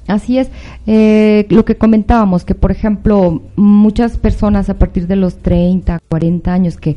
Así 0.07 0.37
es, 0.37 0.51
eh, 0.85 1.47
lo 1.49 1.65
que 1.65 1.77
comentábamos, 1.77 2.45
que 2.45 2.53
por 2.53 2.69
ejemplo, 2.69 3.41
muchas 3.55 4.19
personas 4.19 4.69
a 4.69 4.75
partir 4.75 5.07
de 5.07 5.15
los 5.15 5.37
30, 5.37 5.99
40 6.07 6.53
años, 6.53 6.77
que 6.77 6.95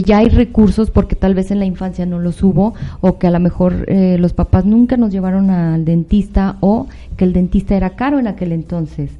ya 0.00 0.18
hay 0.18 0.28
recursos 0.28 0.90
porque 0.90 1.16
tal 1.16 1.34
vez 1.34 1.50
en 1.50 1.58
la 1.58 1.64
infancia 1.64 2.06
no 2.06 2.18
los 2.18 2.42
hubo, 2.42 2.74
o 3.00 3.18
que 3.18 3.26
a 3.26 3.30
lo 3.30 3.40
mejor 3.40 3.84
eh, 3.88 4.16
los 4.18 4.32
papás 4.32 4.64
nunca 4.64 4.96
nos 4.96 5.12
llevaron 5.12 5.50
al 5.50 5.84
dentista, 5.84 6.56
o 6.60 6.86
que 7.16 7.24
el 7.24 7.32
dentista 7.32 7.76
era 7.76 7.90
caro 7.90 8.18
en 8.18 8.26
aquel 8.26 8.52
entonces. 8.52 9.10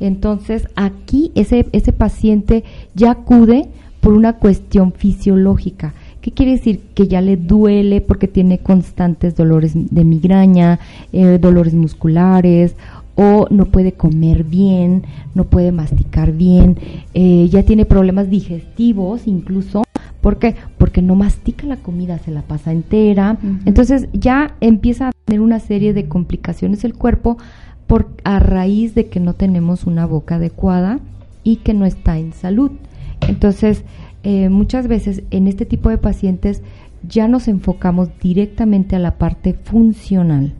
Entonces, 0.00 0.68
aquí 0.76 1.32
ese, 1.34 1.66
ese 1.72 1.92
paciente 1.92 2.64
ya 2.94 3.12
acude 3.12 3.68
por 4.00 4.12
una 4.12 4.34
cuestión 4.34 4.92
fisiológica. 4.92 5.94
¿Qué 6.20 6.32
quiere 6.32 6.52
decir? 6.52 6.80
Que 6.94 7.08
ya 7.08 7.20
le 7.20 7.36
duele 7.36 8.00
porque 8.00 8.28
tiene 8.28 8.58
constantes 8.58 9.36
dolores 9.36 9.72
de 9.74 10.04
migraña, 10.04 10.78
eh, 11.12 11.38
dolores 11.40 11.74
musculares, 11.74 12.74
o 13.20 13.48
no 13.50 13.66
puede 13.66 13.92
comer 13.92 14.44
bien, 14.44 15.02
no 15.34 15.44
puede 15.44 15.72
masticar 15.72 16.32
bien, 16.32 16.78
eh, 17.14 17.48
ya 17.50 17.64
tiene 17.64 17.84
problemas 17.84 18.30
digestivos 18.30 19.26
incluso. 19.26 19.82
¿Por 20.20 20.38
qué? 20.38 20.56
Porque 20.78 21.02
no 21.02 21.14
mastica 21.14 21.66
la 21.66 21.76
comida, 21.76 22.18
se 22.18 22.30
la 22.30 22.42
pasa 22.42 22.72
entera. 22.72 23.38
Entonces 23.66 24.08
ya 24.12 24.56
empieza 24.60 25.08
a 25.08 25.12
tener 25.24 25.40
una 25.40 25.60
serie 25.60 25.92
de 25.92 26.08
complicaciones 26.08 26.84
el 26.84 26.94
cuerpo 26.94 27.38
por, 27.86 28.08
a 28.24 28.38
raíz 28.40 28.94
de 28.94 29.08
que 29.08 29.20
no 29.20 29.34
tenemos 29.34 29.84
una 29.84 30.06
boca 30.06 30.36
adecuada 30.36 30.98
y 31.44 31.56
que 31.56 31.72
no 31.72 31.86
está 31.86 32.18
en 32.18 32.32
salud. 32.32 32.72
Entonces, 33.20 33.84
eh, 34.24 34.48
muchas 34.48 34.88
veces 34.88 35.22
en 35.30 35.46
este 35.46 35.64
tipo 35.64 35.88
de 35.88 35.98
pacientes 35.98 36.62
ya 37.08 37.28
nos 37.28 37.46
enfocamos 37.46 38.08
directamente 38.20 38.96
a 38.96 38.98
la 38.98 39.18
parte 39.18 39.54
funcional 39.54 40.54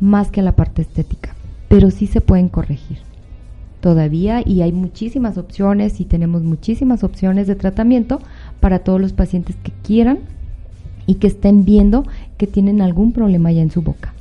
más 0.00 0.30
que 0.30 0.40
a 0.40 0.44
la 0.44 0.56
parte 0.56 0.82
estética, 0.82 1.34
pero 1.68 1.90
sí 1.90 2.06
se 2.06 2.20
pueden 2.20 2.48
corregir 2.48 2.98
todavía 3.80 4.42
y 4.46 4.62
hay 4.62 4.72
muchísimas 4.72 5.36
opciones 5.36 6.00
y 6.00 6.04
tenemos 6.04 6.42
muchísimas 6.42 7.04
opciones 7.04 7.46
de 7.46 7.56
tratamiento 7.56 8.20
para 8.62 8.78
todos 8.78 9.00
los 9.00 9.12
pacientes 9.12 9.56
que 9.62 9.72
quieran 9.82 10.20
y 11.06 11.16
que 11.16 11.26
estén 11.26 11.66
viendo 11.66 12.06
que 12.38 12.46
tienen 12.46 12.80
algún 12.80 13.12
problema 13.12 13.52
ya 13.52 13.60
en 13.60 13.70
su 13.70 13.82
boca. 13.82 14.14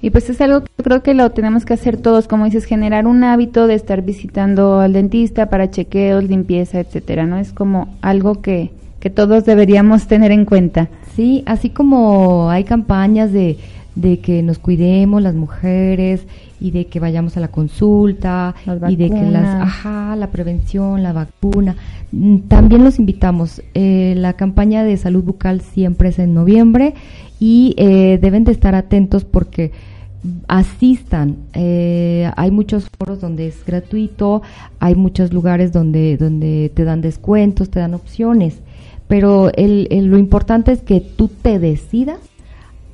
Y 0.00 0.10
pues 0.10 0.30
es 0.30 0.40
algo 0.40 0.62
que 0.62 0.70
yo 0.78 0.84
creo 0.84 1.02
que 1.02 1.14
lo 1.14 1.30
tenemos 1.30 1.64
que 1.64 1.74
hacer 1.74 1.96
todos, 1.96 2.28
como 2.28 2.44
dices, 2.44 2.64
generar 2.64 3.06
un 3.06 3.22
hábito 3.24 3.66
de 3.66 3.74
estar 3.74 4.02
visitando 4.02 4.80
al 4.80 4.92
dentista 4.92 5.50
para 5.50 5.70
chequeos, 5.70 6.24
limpieza, 6.24 6.80
etcétera, 6.80 7.26
¿no? 7.26 7.38
Es 7.38 7.52
como 7.52 7.94
algo 8.02 8.40
que, 8.40 8.70
que 9.00 9.10
todos 9.10 9.44
deberíamos 9.44 10.06
tener 10.06 10.30
en 10.30 10.44
cuenta. 10.44 10.88
Sí, 11.14 11.42
así 11.46 11.70
como 11.70 12.50
hay 12.50 12.64
campañas 12.64 13.32
de, 13.32 13.58
de 13.94 14.20
que 14.20 14.42
nos 14.42 14.58
cuidemos 14.58 15.20
las 15.22 15.34
mujeres 15.34 16.26
y 16.60 16.70
de 16.70 16.86
que 16.86 16.98
vayamos 17.00 17.36
a 17.36 17.40
la 17.40 17.48
consulta 17.48 18.54
y 18.92 18.96
de 18.96 19.10
que 19.10 19.14
las, 19.32 19.44
ajá, 19.62 20.16
la 20.16 20.30
prevención, 20.30 21.02
la 21.02 21.12
vacuna, 21.12 21.76
mm, 22.12 22.38
también 22.48 22.84
los 22.84 22.98
invitamos. 22.98 23.62
Eh, 23.74 24.14
la 24.16 24.32
campaña 24.34 24.82
de 24.84 24.96
salud 24.96 25.22
bucal 25.24 25.60
siempre 25.60 26.08
es 26.10 26.18
en 26.18 26.32
noviembre 26.34 26.94
y 27.38 27.74
eh, 27.76 28.18
deben 28.22 28.44
de 28.44 28.52
estar 28.52 28.74
atentos 28.74 29.24
porque 29.24 29.72
asistan. 30.48 31.36
Eh, 31.54 32.30
hay 32.36 32.50
muchos 32.50 32.88
foros 32.98 33.20
donde 33.20 33.48
es 33.48 33.64
gratuito, 33.66 34.42
hay 34.78 34.94
muchos 34.94 35.32
lugares 35.32 35.72
donde, 35.72 36.16
donde 36.16 36.70
te 36.74 36.84
dan 36.84 37.00
descuentos, 37.00 37.70
te 37.70 37.80
dan 37.80 37.94
opciones, 37.94 38.60
pero 39.08 39.50
el, 39.54 39.88
el- 39.90 40.06
lo 40.06 40.18
importante 40.18 40.72
es 40.72 40.80
que 40.82 41.00
tú 41.00 41.28
te 41.28 41.58
decidas 41.58 42.18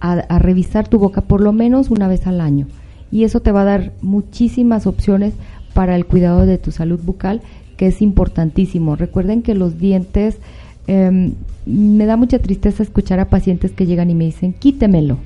a, 0.01 0.13
a 0.13 0.39
revisar 0.39 0.89
tu 0.89 0.99
boca 0.99 1.23
por 1.23 1.41
lo 1.41 1.53
menos 1.53 1.91
una 1.91 2.09
vez 2.09 2.27
al 2.27 2.41
año 2.41 2.67
y 3.11 3.25
eso 3.25 3.41
te 3.41 3.53
va 3.53 3.63
a 3.63 3.65
dar 3.67 3.93
muchísimas 4.03 4.87
opciones 4.87 5.35
para 5.75 5.97
el 5.97 6.07
cuidado 6.07 6.47
de 6.47 6.59
tu 6.59 6.73
salud 6.73 7.01
bucal 7.03 7.41
que 7.77 7.87
es 7.87 8.03
importantísimo. 8.03 8.97
Recuerden 8.97 9.43
que 9.43 9.55
los 9.55 9.79
dientes, 9.79 10.39
em, 10.87 11.35
me 11.65 12.07
da 12.07 12.17
mucha 12.17 12.39
tristeza 12.41 12.83
escuchar 12.83 13.21
a 13.21 13.31
pacientes 13.31 13.73
que 13.73 13.87
llegan 13.87 14.11
y 14.11 14.15
me 14.15 14.25
dicen, 14.25 14.53
quítemelo. 14.53 15.19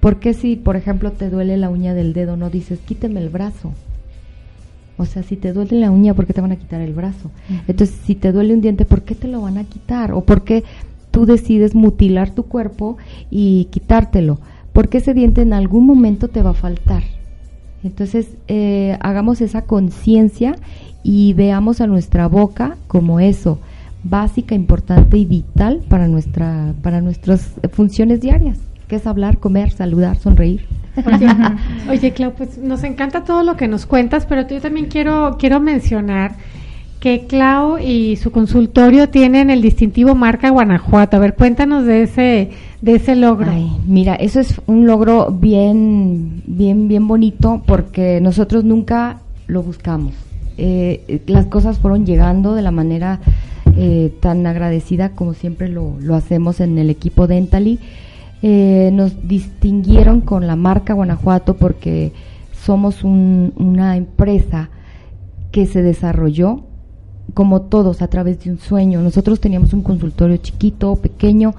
¿Por 0.00 0.20
qué 0.20 0.32
si, 0.32 0.54
por 0.54 0.76
ejemplo, 0.76 1.10
te 1.10 1.28
duele 1.28 1.56
la 1.56 1.68
uña 1.68 1.92
del 1.92 2.12
dedo, 2.12 2.36
no 2.36 2.50
dices, 2.50 2.78
quíteme 2.78 3.20
el 3.20 3.30
brazo? 3.30 3.72
O 4.96 5.04
sea, 5.04 5.22
si 5.24 5.36
te 5.36 5.52
duele 5.52 5.80
la 5.80 5.90
uña, 5.90 6.14
¿por 6.14 6.26
qué 6.26 6.32
te 6.32 6.40
van 6.40 6.52
a 6.52 6.56
quitar 6.56 6.80
el 6.80 6.94
brazo? 6.94 7.30
Entonces, 7.66 7.96
si 8.06 8.14
te 8.14 8.32
duele 8.32 8.54
un 8.54 8.60
diente, 8.60 8.84
¿por 8.84 9.02
qué 9.02 9.14
te 9.14 9.28
lo 9.28 9.42
van 9.42 9.58
a 9.58 9.64
quitar? 9.64 10.12
¿O 10.12 10.22
por 10.22 10.44
qué 10.44 10.62
tú 11.16 11.24
decides 11.24 11.74
mutilar 11.74 12.28
tu 12.28 12.42
cuerpo 12.42 12.98
y 13.30 13.68
quitártelo? 13.70 14.38
Porque 14.74 14.98
ese 14.98 15.14
diente 15.14 15.40
en 15.40 15.54
algún 15.54 15.86
momento 15.86 16.28
te 16.28 16.42
va 16.42 16.50
a 16.50 16.52
faltar. 16.52 17.04
Entonces, 17.82 18.36
eh, 18.48 18.98
hagamos 19.00 19.40
esa 19.40 19.62
conciencia 19.62 20.56
y 21.02 21.32
veamos 21.32 21.80
a 21.80 21.86
nuestra 21.86 22.28
boca 22.28 22.76
como 22.86 23.18
eso, 23.18 23.58
básica, 24.04 24.54
importante 24.54 25.16
y 25.16 25.24
vital 25.24 25.80
para, 25.88 26.06
nuestra, 26.06 26.74
para 26.82 27.00
nuestras 27.00 27.54
funciones 27.72 28.20
diarias, 28.20 28.58
que 28.86 28.96
es 28.96 29.06
hablar, 29.06 29.38
comer, 29.38 29.70
saludar, 29.70 30.18
sonreír. 30.18 30.66
Oye, 31.06 31.28
oye, 31.90 32.12
Clau, 32.12 32.34
pues 32.34 32.58
nos 32.58 32.84
encanta 32.84 33.24
todo 33.24 33.42
lo 33.42 33.56
que 33.56 33.68
nos 33.68 33.86
cuentas, 33.86 34.26
pero 34.26 34.46
yo 34.46 34.60
también 34.60 34.88
quiero, 34.88 35.38
quiero 35.38 35.60
mencionar 35.60 36.34
que 37.06 37.26
Clau 37.28 37.78
y 37.78 38.16
su 38.16 38.32
consultorio 38.32 39.08
tienen 39.08 39.48
el 39.48 39.62
distintivo 39.62 40.16
marca 40.16 40.50
Guanajuato. 40.50 41.16
A 41.16 41.20
ver, 41.20 41.36
cuéntanos 41.36 41.86
de 41.86 42.02
ese, 42.02 42.50
de 42.82 42.94
ese 42.96 43.14
logro. 43.14 43.48
Ay, 43.48 43.70
mira, 43.86 44.16
eso 44.16 44.40
es 44.40 44.60
un 44.66 44.88
logro 44.88 45.30
bien, 45.30 46.42
bien, 46.48 46.88
bien 46.88 47.06
bonito 47.06 47.62
porque 47.64 48.20
nosotros 48.20 48.64
nunca 48.64 49.20
lo 49.46 49.62
buscamos. 49.62 50.14
Eh, 50.58 51.22
las 51.28 51.46
cosas 51.46 51.78
fueron 51.78 52.06
llegando 52.06 52.56
de 52.56 52.62
la 52.62 52.72
manera 52.72 53.20
eh, 53.76 54.12
tan 54.18 54.44
agradecida 54.44 55.10
como 55.10 55.32
siempre 55.32 55.68
lo, 55.68 55.94
lo 56.00 56.16
hacemos 56.16 56.58
en 56.58 56.76
el 56.76 56.90
equipo 56.90 57.28
Dentally. 57.28 57.78
Eh, 58.42 58.90
nos 58.92 59.28
distinguieron 59.28 60.22
con 60.22 60.48
la 60.48 60.56
marca 60.56 60.92
Guanajuato 60.92 61.54
porque 61.54 62.10
somos 62.64 63.04
un- 63.04 63.52
una 63.54 63.96
empresa 63.96 64.70
que 65.52 65.66
se 65.66 65.82
desarrolló 65.82 66.64
como 67.36 67.60
todos 67.60 68.00
a 68.00 68.08
través 68.08 68.42
de 68.42 68.50
un 68.50 68.58
sueño. 68.58 69.02
Nosotros 69.02 69.40
teníamos 69.40 69.74
un 69.74 69.82
consultorio 69.82 70.38
chiquito, 70.38 70.96
pequeño, 70.96 71.54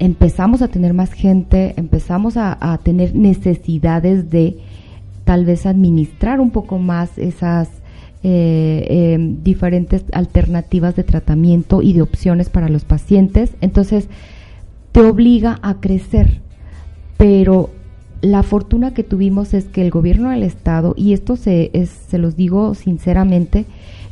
empezamos 0.00 0.60
a 0.60 0.66
tener 0.66 0.92
más 0.92 1.12
gente, 1.12 1.72
empezamos 1.76 2.36
a, 2.36 2.76
tener 2.82 3.14
necesidades 3.14 4.28
de 4.30 4.58
tal 5.22 5.44
vez 5.44 5.66
administrar 5.66 6.40
un 6.40 6.50
poco 6.50 6.78
más 6.78 7.16
esas 7.16 7.68
eh, 8.24 8.84
eh, 8.90 9.18
diferentes 9.44 10.04
alternativas 10.12 10.96
de 10.96 11.04
tratamiento 11.04 11.80
y 11.80 11.92
de 11.92 12.02
opciones 12.02 12.48
para 12.48 12.68
los 12.68 12.84
pacientes. 12.84 13.52
Entonces, 13.60 14.08
te 14.90 15.00
obliga 15.00 15.60
a 15.62 15.74
crecer, 15.74 16.40
pero 17.18 17.70
la 18.20 18.42
fortuna 18.42 18.94
que 18.94 19.04
tuvimos 19.04 19.54
es 19.54 19.66
que 19.66 19.80
el 19.82 19.90
gobierno 19.92 20.30
del 20.30 20.42
estado, 20.42 20.94
y 20.96 21.12
esto 21.12 21.36
se, 21.36 21.70
es- 21.72 21.90
se 22.08 22.18
los 22.18 22.34
digo 22.34 22.74
sinceramente, 22.74 23.64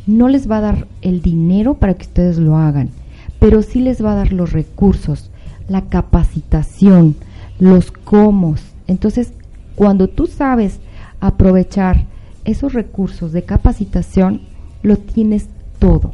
no 0.07 0.29
les 0.29 0.51
va 0.51 0.59
a 0.59 0.63
dar 0.63 0.87
el 1.01 1.23
dinero 1.23 1.75
para 1.75 1.95
que 1.95 2.07
ustedes 2.07 2.39
lo 2.39 2.57
hagan, 2.57 2.91
pero 3.39 3.63
sí 3.63 3.81
les 3.81 4.05
va 4.05 4.13
a 4.13 4.17
dar 4.17 4.33
los 4.33 4.53
recursos, 4.53 5.31
la 5.69 5.83
capacitación, 5.83 7.17
los 7.59 7.93
cómo. 7.93 8.57
Entonces, 8.87 9.33
cuando 9.75 10.09
tú 10.09 10.27
sabes 10.27 10.81
aprovechar 11.21 12.05
esos 12.45 12.73
recursos 12.73 13.33
de 13.33 13.43
capacitación, 13.43 14.43
lo 14.83 14.97
tienes 14.97 15.49
todo. 15.79 16.13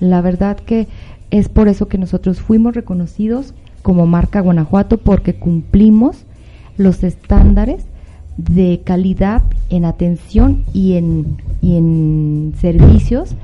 La 0.00 0.20
verdad 0.20 0.56
que 0.56 0.86
es 1.30 1.48
por 1.48 1.68
eso 1.68 1.88
que 1.88 1.98
nosotros 1.98 2.40
fuimos 2.40 2.74
reconocidos 2.74 3.54
como 3.82 4.06
marca 4.06 4.40
Guanajuato 4.40 4.98
porque 4.98 5.34
cumplimos 5.34 6.24
los 6.76 7.02
estándares 7.02 7.84
de 8.36 8.80
calidad 8.84 9.42
en 9.70 9.84
atención 9.84 10.64
y 10.72 10.94
en, 10.94 11.36
y 11.64 11.76
en 11.76 12.52
servicios 12.60 13.34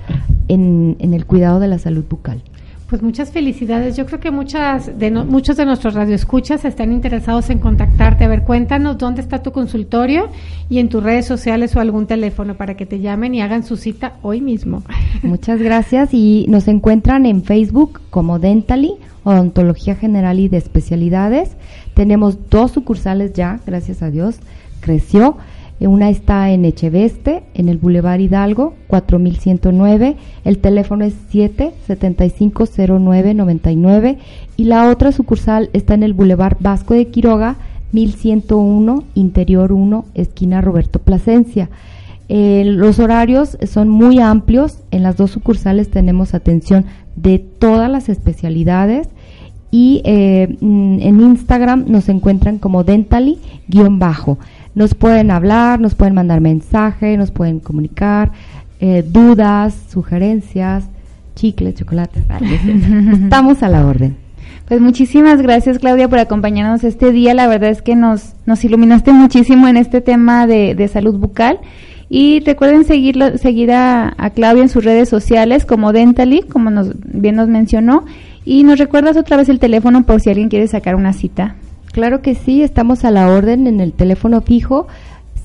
en, 0.48 0.96
en 0.98 1.14
el 1.14 1.24
cuidado 1.26 1.60
de 1.60 1.68
la 1.68 1.78
salud 1.78 2.04
bucal. 2.08 2.42
Pues 2.88 3.02
muchas 3.02 3.30
felicidades. 3.30 3.96
Yo 3.96 4.04
creo 4.04 4.18
que 4.18 4.32
muchas 4.32 4.98
de 4.98 5.12
no- 5.12 5.24
muchos 5.24 5.56
de 5.56 5.64
nuestros 5.64 5.94
radioescuchas 5.94 6.64
están 6.64 6.90
interesados 6.92 7.48
en 7.48 7.58
contactarte. 7.60 8.24
A 8.24 8.28
ver, 8.28 8.42
cuéntanos 8.42 8.98
dónde 8.98 9.20
está 9.20 9.44
tu 9.44 9.52
consultorio 9.52 10.28
y 10.68 10.80
en 10.80 10.88
tus 10.88 11.00
redes 11.00 11.24
sociales 11.24 11.76
o 11.76 11.80
algún 11.80 12.06
teléfono 12.08 12.56
para 12.56 12.74
que 12.76 12.86
te 12.86 12.98
llamen 12.98 13.32
y 13.36 13.42
hagan 13.42 13.62
su 13.62 13.76
cita 13.76 14.14
hoy 14.22 14.40
mismo. 14.40 14.82
Muchas 15.22 15.62
gracias 15.68 16.12
y 16.12 16.46
nos 16.48 16.66
encuentran 16.66 17.26
en 17.26 17.44
Facebook 17.44 18.00
como 18.10 18.40
Dentally, 18.40 18.94
Odontología 19.22 19.94
General 19.94 20.40
y 20.40 20.48
de 20.48 20.56
Especialidades. 20.56 21.56
Tenemos 21.94 22.50
dos 22.50 22.72
sucursales 22.72 23.34
ya, 23.34 23.60
gracias 23.66 24.02
a 24.02 24.10
Dios, 24.10 24.40
creció. 24.80 25.36
Eh, 25.80 25.88
Una 25.88 26.10
está 26.10 26.50
en 26.50 26.66
Echeveste, 26.66 27.42
en 27.54 27.68
el 27.68 27.78
Boulevard 27.78 28.20
Hidalgo, 28.20 28.74
4109. 28.86 30.16
El 30.44 30.58
teléfono 30.58 31.04
es 31.04 31.14
7750999 31.32 34.18
y 34.56 34.64
la 34.64 34.88
otra 34.90 35.12
sucursal 35.12 35.70
está 35.72 35.94
en 35.94 36.02
el 36.02 36.12
Boulevard 36.12 36.58
Vasco 36.60 36.92
de 36.94 37.06
Quiroga, 37.08 37.56
1101, 37.92 39.04
Interior 39.14 39.72
1, 39.72 40.04
esquina 40.14 40.60
Roberto 40.60 40.98
Plasencia. 41.00 41.70
Eh, 42.28 42.62
los 42.64 42.98
horarios 43.00 43.58
son 43.66 43.88
muy 43.88 44.20
amplios. 44.20 44.78
En 44.92 45.02
las 45.02 45.16
dos 45.16 45.32
sucursales 45.32 45.90
tenemos 45.90 46.34
atención 46.34 46.84
de 47.16 47.40
todas 47.40 47.90
las 47.90 48.08
especialidades. 48.08 49.08
Y 49.72 50.02
eh, 50.04 50.56
mm, 50.60 51.00
en 51.00 51.20
Instagram 51.20 51.86
nos 51.88 52.08
encuentran 52.08 52.58
como 52.58 52.84
dentally-bajo. 52.84 54.38
Nos 54.74 54.94
pueden 54.94 55.30
hablar, 55.30 55.80
nos 55.80 55.94
pueden 55.94 56.14
mandar 56.14 56.40
mensaje, 56.40 57.16
nos 57.16 57.30
pueden 57.30 57.60
comunicar, 57.60 58.32
eh, 58.80 59.04
dudas, 59.06 59.74
sugerencias, 59.90 60.88
no 62.40 62.48
sé. 63.14 63.24
Estamos 63.24 63.62
a 63.62 63.68
la 63.68 63.86
orden. 63.86 64.16
Pues 64.68 64.80
muchísimas 64.80 65.42
gracias 65.42 65.78
Claudia 65.78 66.08
por 66.08 66.18
acompañarnos 66.18 66.84
este 66.84 67.10
día. 67.10 67.34
La 67.34 67.48
verdad 67.48 67.70
es 67.70 67.82
que 67.82 67.96
nos, 67.96 68.34
nos 68.46 68.64
iluminaste 68.64 69.12
muchísimo 69.12 69.66
en 69.66 69.76
este 69.76 70.00
tema 70.00 70.46
de, 70.46 70.74
de 70.74 70.88
salud 70.88 71.18
bucal. 71.18 71.58
Y 72.08 72.40
recuerden 72.40 72.84
seguirlo, 72.84 73.38
seguir 73.38 73.72
a, 73.72 74.14
a 74.16 74.30
Claudia 74.30 74.62
en 74.62 74.68
sus 74.68 74.84
redes 74.84 75.08
sociales 75.08 75.64
como 75.64 75.92
Dentally, 75.92 76.42
como 76.42 76.70
nos, 76.70 76.92
bien 77.04 77.36
nos 77.36 77.48
mencionó. 77.48 78.04
Y 78.44 78.64
nos 78.64 78.78
recuerdas 78.78 79.16
otra 79.16 79.36
vez 79.36 79.48
el 79.48 79.58
teléfono 79.58 80.04
por 80.04 80.20
si 80.20 80.30
alguien 80.30 80.48
quiere 80.48 80.66
sacar 80.66 80.94
una 80.94 81.12
cita. 81.12 81.56
Claro 81.92 82.22
que 82.22 82.34
sí, 82.34 82.62
estamos 82.62 83.04
a 83.04 83.10
la 83.10 83.28
orden 83.28 83.66
en 83.66 83.80
el 83.80 83.92
teléfono 83.92 84.40
fijo 84.42 84.86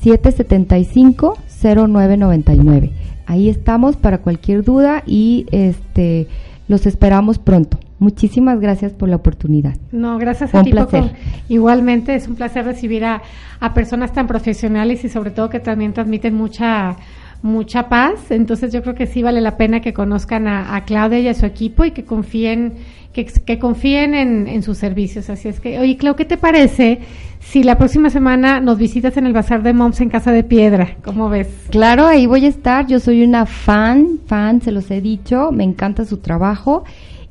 775-0999. 0.03 2.91
Ahí 3.25 3.49
estamos 3.49 3.95
para 3.95 4.19
cualquier 4.19 4.63
duda 4.63 5.01
y 5.07 5.47
este 5.51 6.27
los 6.67 6.85
esperamos 6.85 7.39
pronto. 7.39 7.79
Muchísimas 7.97 8.59
gracias 8.59 8.91
por 8.91 9.07
la 9.09 9.15
oportunidad. 9.15 9.75
No, 9.91 10.17
gracias 10.17 10.53
a 10.53 10.59
un 10.59 10.65
ti, 10.65 10.71
placer. 10.71 11.11
Igualmente 11.47 12.15
es 12.15 12.27
un 12.27 12.35
placer 12.35 12.65
recibir 12.65 13.05
a, 13.05 13.21
a 13.59 13.73
personas 13.73 14.13
tan 14.13 14.27
profesionales 14.27 15.03
y 15.05 15.09
sobre 15.09 15.31
todo 15.31 15.49
que 15.49 15.59
también 15.59 15.93
transmiten 15.93 16.35
mucha 16.35 16.97
mucha 17.45 17.87
paz. 17.87 18.31
Entonces 18.31 18.73
yo 18.73 18.81
creo 18.81 18.95
que 18.95 19.07
sí 19.07 19.21
vale 19.21 19.39
la 19.39 19.55
pena 19.55 19.79
que 19.79 19.93
conozcan 19.93 20.47
a, 20.47 20.75
a 20.75 20.83
Claudia 20.83 21.19
y 21.19 21.27
a 21.27 21.33
su 21.33 21.45
equipo 21.45 21.85
y 21.85 21.91
que 21.91 22.03
confíen 22.03 22.73
que, 23.13 23.59
confíen 23.59 24.13
en, 24.13 24.47
en 24.47 24.61
sus 24.61 24.77
servicios. 24.77 25.29
Así 25.29 25.47
es 25.47 25.61
que, 25.61 25.79
oye, 25.79 25.95
Clau, 25.95 26.15
¿qué 26.15 26.25
te 26.25 26.37
parece 26.37 26.99
si 27.39 27.63
la 27.63 27.77
próxima 27.77 28.09
semana 28.09 28.59
nos 28.59 28.77
visitas 28.77 29.15
en 29.15 29.25
el 29.25 29.31
Bazar 29.31 29.63
de 29.63 29.73
Moms 29.73 30.01
en 30.01 30.09
Casa 30.09 30.31
de 30.33 30.43
Piedra? 30.43 30.97
¿Cómo 31.03 31.29
ves? 31.29 31.47
Claro, 31.69 32.07
ahí 32.07 32.25
voy 32.25 32.45
a 32.45 32.49
estar. 32.49 32.87
Yo 32.87 32.99
soy 32.99 33.23
una 33.23 33.45
fan, 33.45 34.19
fan, 34.25 34.61
se 34.61 34.73
los 34.73 34.91
he 34.91 34.99
dicho. 34.99 35.51
Me 35.53 35.63
encanta 35.63 36.03
su 36.03 36.17
trabajo 36.17 36.83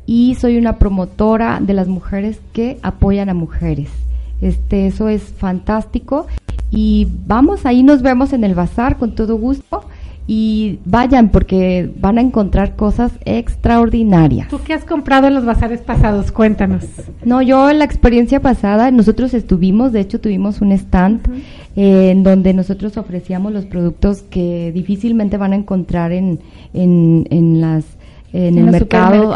y 0.06 0.36
soy 0.36 0.56
una 0.56 0.78
promotora 0.78 1.58
de 1.60 1.74
las 1.74 1.88
mujeres 1.88 2.40
que 2.54 2.78
apoyan 2.82 3.28
a 3.28 3.34
mujeres. 3.34 3.90
Este, 4.40 4.86
eso 4.86 5.10
es 5.10 5.22
fantástico. 5.22 6.26
Y 6.70 7.08
vamos, 7.26 7.66
ahí 7.66 7.82
nos 7.82 8.00
vemos 8.00 8.32
en 8.32 8.42
el 8.42 8.54
bazar 8.54 8.96
con 8.96 9.14
todo 9.14 9.36
gusto. 9.36 9.84
Y 10.26 10.78
vayan 10.86 11.28
porque 11.28 11.90
van 12.00 12.16
a 12.16 12.22
encontrar 12.22 12.76
cosas 12.76 13.12
extraordinarias. 13.26 14.48
¿Tú 14.48 14.58
qué 14.64 14.72
has 14.72 14.84
comprado 14.84 15.26
en 15.26 15.34
los 15.34 15.44
bazares 15.44 15.80
pasados? 15.80 16.32
Cuéntanos. 16.32 16.84
No, 17.24 17.42
yo 17.42 17.68
en 17.68 17.78
la 17.78 17.84
experiencia 17.84 18.40
pasada, 18.40 18.90
nosotros 18.90 19.34
estuvimos, 19.34 19.92
de 19.92 20.00
hecho 20.00 20.20
tuvimos 20.20 20.62
un 20.62 20.72
stand 20.72 21.20
eh, 21.76 22.10
en 22.10 22.22
donde 22.22 22.54
nosotros 22.54 22.96
ofrecíamos 22.96 23.52
los 23.52 23.66
productos 23.66 24.22
que 24.22 24.72
difícilmente 24.72 25.36
van 25.36 25.52
a 25.52 25.56
encontrar 25.56 26.12
en, 26.12 26.40
en, 26.72 27.26
en 27.30 27.60
las 27.60 27.84
en, 28.32 28.58
En 28.58 28.64
el 28.64 28.70
mercado 28.72 29.32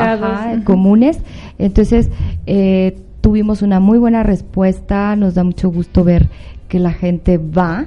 comunes. 0.65 1.21
Entonces, 1.59 2.11
eh, 2.47 2.99
tuvimos 3.21 3.63
una 3.63 3.79
muy 3.79 3.99
buena 3.99 4.23
respuesta, 4.23 5.15
nos 5.17 5.35
da 5.35 5.45
mucho 5.45 5.71
gusto 5.71 6.03
ver 6.03 6.29
que 6.69 6.79
la 6.79 6.93
gente 6.93 7.39
va 7.39 7.87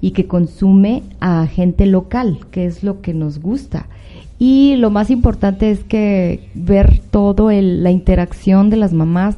y 0.00 0.12
que 0.12 0.26
consume 0.26 1.02
a 1.20 1.46
gente 1.46 1.86
local, 1.86 2.38
que 2.50 2.66
es 2.66 2.82
lo 2.82 3.00
que 3.00 3.14
nos 3.14 3.40
gusta. 3.40 3.86
Y 4.38 4.76
lo 4.76 4.90
más 4.90 5.10
importante 5.10 5.70
es 5.70 5.80
que 5.84 6.48
ver 6.54 7.00
todo 7.10 7.50
el- 7.50 7.82
la 7.82 7.90
interacción 7.90 8.70
de 8.70 8.76
las 8.76 8.92
mamás 8.92 9.36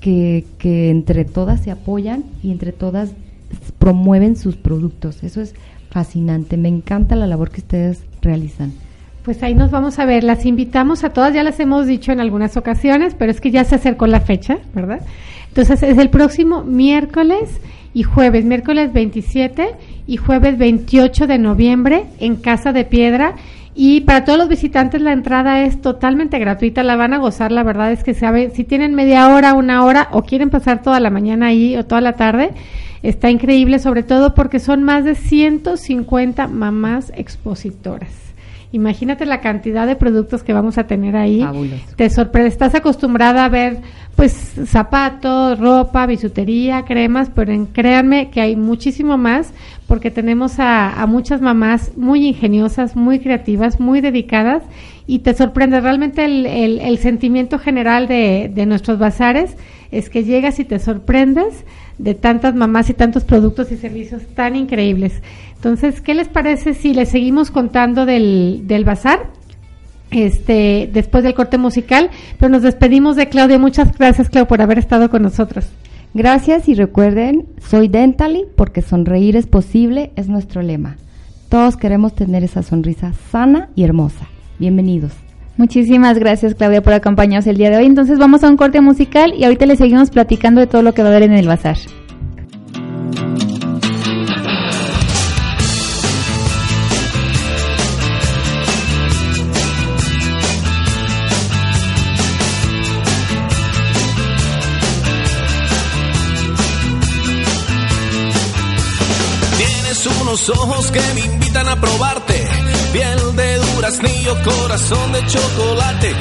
que, 0.00 0.44
que 0.58 0.90
entre 0.90 1.24
todas 1.24 1.60
se 1.60 1.72
apoyan 1.72 2.22
y 2.42 2.52
entre 2.52 2.70
todas 2.72 3.10
promueven 3.78 4.36
sus 4.36 4.56
productos. 4.56 5.24
Eso 5.24 5.40
es 5.40 5.54
fascinante. 5.90 6.56
Me 6.56 6.68
encanta 6.68 7.16
la 7.16 7.26
labor 7.26 7.50
que 7.50 7.60
ustedes 7.60 8.02
realizan. 8.22 8.72
Pues 9.24 9.42
ahí 9.42 9.54
nos 9.54 9.70
vamos 9.70 9.98
a 9.98 10.04
ver. 10.04 10.22
Las 10.22 10.46
invitamos 10.46 11.02
a 11.04 11.10
todas, 11.10 11.34
ya 11.34 11.42
las 11.42 11.58
hemos 11.60 11.86
dicho 11.86 12.12
en 12.12 12.20
algunas 12.20 12.56
ocasiones, 12.56 13.14
pero 13.18 13.30
es 13.32 13.40
que 13.40 13.50
ya 13.50 13.64
se 13.64 13.74
acercó 13.74 14.06
la 14.06 14.20
fecha, 14.20 14.58
¿verdad? 14.74 15.00
Entonces 15.48 15.82
es 15.82 15.98
el 15.98 16.10
próximo 16.10 16.62
miércoles 16.62 17.50
y 17.94 18.02
jueves, 18.02 18.44
miércoles 18.44 18.92
27 18.92 19.74
y 20.06 20.16
jueves 20.16 20.58
28 20.58 21.26
de 21.26 21.38
noviembre 21.38 22.04
en 22.20 22.36
Casa 22.36 22.72
de 22.72 22.84
Piedra. 22.84 23.34
Y 23.74 24.00
para 24.00 24.24
todos 24.24 24.38
los 24.38 24.48
visitantes 24.48 25.00
la 25.00 25.12
entrada 25.12 25.62
es 25.62 25.80
totalmente 25.80 26.38
gratuita, 26.38 26.82
la 26.82 26.96
van 26.96 27.14
a 27.14 27.18
gozar, 27.18 27.52
la 27.52 27.62
verdad 27.62 27.92
es 27.92 28.02
que 28.02 28.12
sabe, 28.12 28.50
si 28.50 28.64
tienen 28.64 28.94
media 28.94 29.28
hora, 29.28 29.54
una 29.54 29.84
hora 29.84 30.08
o 30.10 30.22
quieren 30.22 30.50
pasar 30.50 30.82
toda 30.82 30.98
la 30.98 31.10
mañana 31.10 31.46
ahí 31.46 31.76
o 31.76 31.84
toda 31.84 32.00
la 32.00 32.14
tarde, 32.14 32.50
está 33.04 33.30
increíble, 33.30 33.78
sobre 33.78 34.02
todo 34.02 34.34
porque 34.34 34.58
son 34.58 34.82
más 34.82 35.04
de 35.04 35.14
150 35.14 36.48
mamás 36.48 37.12
expositoras. 37.14 38.28
Imagínate 38.70 39.24
la 39.24 39.40
cantidad 39.40 39.86
de 39.86 39.96
productos 39.96 40.42
que 40.42 40.52
vamos 40.52 40.76
a 40.76 40.86
tener 40.86 41.16
ahí. 41.16 41.40
Fabuloso. 41.40 41.96
Te 41.96 42.10
sorprende, 42.10 42.48
estás 42.48 42.74
acostumbrada 42.74 43.44
a 43.44 43.48
ver 43.48 43.78
pues 44.18 44.32
zapatos, 44.66 45.60
ropa, 45.60 46.04
bisutería, 46.06 46.84
cremas, 46.84 47.30
pero 47.32 47.52
en- 47.52 47.66
créanme 47.66 48.30
que 48.30 48.40
hay 48.40 48.56
muchísimo 48.56 49.16
más 49.16 49.52
porque 49.86 50.10
tenemos 50.10 50.58
a, 50.58 51.00
a 51.00 51.06
muchas 51.06 51.40
mamás 51.40 51.92
muy 51.96 52.26
ingeniosas, 52.26 52.96
muy 52.96 53.20
creativas, 53.20 53.78
muy 53.78 54.00
dedicadas 54.00 54.64
y 55.06 55.20
te 55.20 55.34
sorprende 55.34 55.80
realmente 55.80 56.24
el, 56.24 56.98
sentimiento 56.98 57.60
general 57.60 58.08
de, 58.08 58.50
de 58.52 58.66
nuestros 58.66 58.98
bazares 58.98 59.56
es 59.92 60.10
que 60.10 60.24
llegas 60.24 60.58
y 60.58 60.64
te 60.64 60.80
sorprendes 60.80 61.64
de 61.98 62.14
tantas 62.16 62.56
mamás 62.56 62.90
y 62.90 62.94
tantos 62.94 63.22
productos 63.22 63.70
y 63.70 63.76
servicios 63.76 64.22
tan 64.34 64.56
increíbles. 64.56 65.22
Entonces, 65.54 66.00
¿qué 66.00 66.14
les 66.14 66.26
parece 66.26 66.74
si 66.74 66.92
les 66.92 67.10
seguimos 67.10 67.52
contando 67.52 68.04
del, 68.04 68.62
del 68.66 68.84
bazar? 68.84 69.37
Este, 70.10 70.88
después 70.92 71.22
del 71.22 71.34
corte 71.34 71.58
musical, 71.58 72.10
pero 72.38 72.50
nos 72.50 72.62
despedimos 72.62 73.16
de 73.16 73.28
Claudia. 73.28 73.58
Muchas 73.58 73.96
gracias, 73.96 74.30
Clau, 74.30 74.46
por 74.46 74.62
haber 74.62 74.78
estado 74.78 75.10
con 75.10 75.22
nosotros. 75.22 75.66
Gracias 76.14 76.68
y 76.68 76.74
recuerden, 76.74 77.46
soy 77.60 77.88
Dentally 77.88 78.46
porque 78.56 78.80
sonreír 78.80 79.36
es 79.36 79.46
posible, 79.46 80.10
es 80.16 80.28
nuestro 80.28 80.62
lema. 80.62 80.96
Todos 81.48 81.76
queremos 81.76 82.14
tener 82.14 82.44
esa 82.44 82.62
sonrisa 82.62 83.12
sana 83.30 83.68
y 83.74 83.84
hermosa. 83.84 84.26
Bienvenidos. 84.58 85.12
Muchísimas 85.58 86.18
gracias 86.18 86.54
Claudia 86.54 86.82
por 86.82 86.92
acompañarnos 86.92 87.46
el 87.46 87.56
día 87.56 87.70
de 87.70 87.76
hoy. 87.78 87.86
Entonces 87.86 88.18
vamos 88.18 88.44
a 88.44 88.48
un 88.48 88.56
corte 88.56 88.80
musical 88.80 89.34
y 89.36 89.44
ahorita 89.44 89.66
le 89.66 89.76
seguimos 89.76 90.10
platicando 90.10 90.60
de 90.60 90.66
todo 90.66 90.82
lo 90.82 90.94
que 90.94 91.02
va 91.02 91.08
a 91.08 91.12
haber 91.12 91.24
en 91.24 91.34
el 91.34 91.48
bazar. 91.48 91.76
Ojos 110.46 110.90
que 110.92 111.00
me 111.14 111.20
invitan 111.20 111.68
a 111.68 111.76
probarte. 111.76 112.48
Piel 112.92 113.36
de 113.36 113.56
duraznillo, 113.56 114.34
corazón 114.44 115.12
de 115.12 115.26
chocolate. 115.26 116.14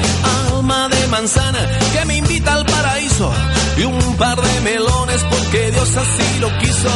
Alma 0.49 0.89
de 0.89 1.07
manzana 1.07 1.59
que 1.93 2.05
me 2.05 2.17
invita 2.17 2.55
al 2.55 2.65
paraíso. 2.65 3.31
Y 3.77 3.83
un 3.83 4.17
par 4.17 4.41
de 4.41 4.61
melones 4.61 5.23
porque 5.29 5.71
Dios 5.71 5.95
así 5.95 6.39
lo 6.39 6.49
quiso. 6.57 6.89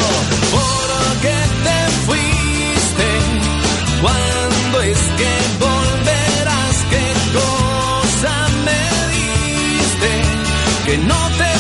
Por 0.51 1.21
qué 1.21 1.37
te 1.65 1.77
fuiste? 2.07 3.07
¿Cuándo 4.01 4.81
es 4.81 4.99
que 5.19 5.31
volverás? 5.59 6.75
¿Qué 6.89 7.05
cosa 7.37 8.33
me 8.65 8.81
diste? 9.13 10.11
Que 10.85 10.97
no 10.97 11.29
te 11.37 11.50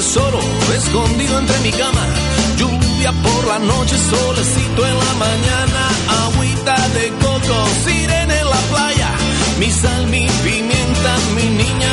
tesoro 0.00 0.40
escondido 0.74 1.38
entre 1.38 1.58
mi 1.60 1.70
cama. 1.72 2.04
Lluvia 2.56 3.12
por 3.22 3.46
la 3.46 3.58
noche, 3.58 3.96
solecito 3.98 4.86
en 4.86 4.96
la 5.04 5.14
mañana. 5.26 5.82
Agüita 6.24 6.76
de 6.96 7.10
coco, 7.24 7.56
sirena 7.84 8.34
en 8.40 8.48
la 8.54 8.60
playa. 8.70 9.10
Mi 9.58 9.70
sal, 9.70 10.06
mi 10.06 10.26
pimienta, 10.44 11.12
mi 11.36 11.46
niña 11.62 11.90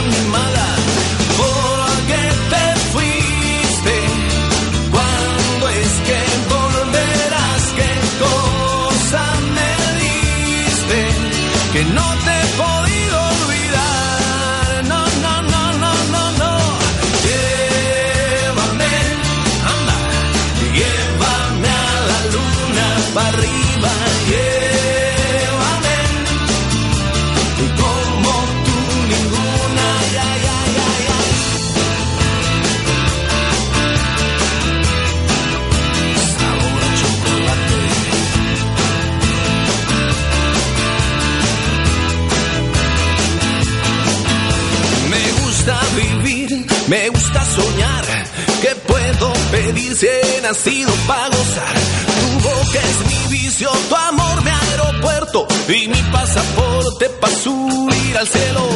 nacido 50.58 50.92
para 51.08 51.28
gozar? 51.28 51.76
Tu 52.20 52.48
boca 52.48 52.80
es 52.80 53.30
mi 53.30 53.38
vicio, 53.38 53.70
tu 53.90 53.96
amor 53.96 54.44
mi 54.44 54.50
aeropuerto 54.50 55.48
y 55.70 55.88
mi 55.88 56.02
pasaporte 56.12 57.10
para 57.10 57.34
subir 57.34 58.18
al 58.18 58.28
cielo. 58.28 58.67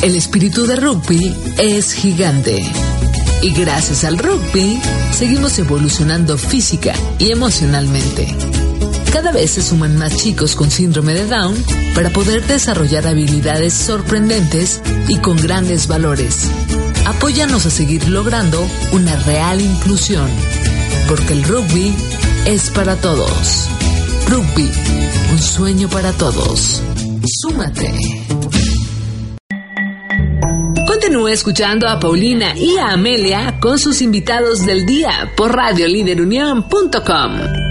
El 0.04 0.16
espíritu 0.16 0.68
de 0.68 0.76
rugby 0.76 1.36
es 1.58 1.94
gigante. 1.94 2.64
Y 3.42 3.52
gracias 3.52 4.04
al 4.04 4.20
rugby, 4.20 4.80
seguimos 5.12 5.58
evolucionando 5.58 6.38
física 6.38 6.94
y 7.18 7.32
emocionalmente. 7.32 8.63
Cada 9.14 9.32
vez 9.32 9.52
se 9.52 9.62
suman 9.62 9.96
más 9.96 10.18
chicos 10.18 10.56
con 10.56 10.72
síndrome 10.72 11.14
de 11.14 11.28
Down 11.28 11.56
para 11.94 12.10
poder 12.10 12.44
desarrollar 12.48 13.06
habilidades 13.06 13.72
sorprendentes 13.72 14.82
y 15.08 15.20
con 15.20 15.38
grandes 15.38 15.88
valores. 15.88 16.50
Apóyanos 17.06 17.68
a 17.68 17.70
seguir 17.70 18.10
logrando 18.10 18.66
una 18.92 19.16
real 19.18 19.62
inclusión, 19.62 20.28
porque 21.08 21.34
el 21.34 21.44
rugby 21.44 21.94
es 22.48 22.72
para 22.72 22.96
todos. 22.96 23.70
Rugby, 24.30 24.72
un 25.32 25.40
sueño 25.40 25.88
para 25.90 26.12
todos. 26.14 26.82
Súmate. 27.40 27.94
Continúe 30.88 31.28
escuchando 31.28 31.88
a 31.88 32.00
Paulina 32.00 32.58
y 32.58 32.78
a 32.78 32.94
Amelia 32.94 33.60
con 33.60 33.78
sus 33.78 34.02
invitados 34.02 34.66
del 34.66 34.88
día 34.88 35.32
por 35.38 35.56
radioliderunión.com. 35.56 37.63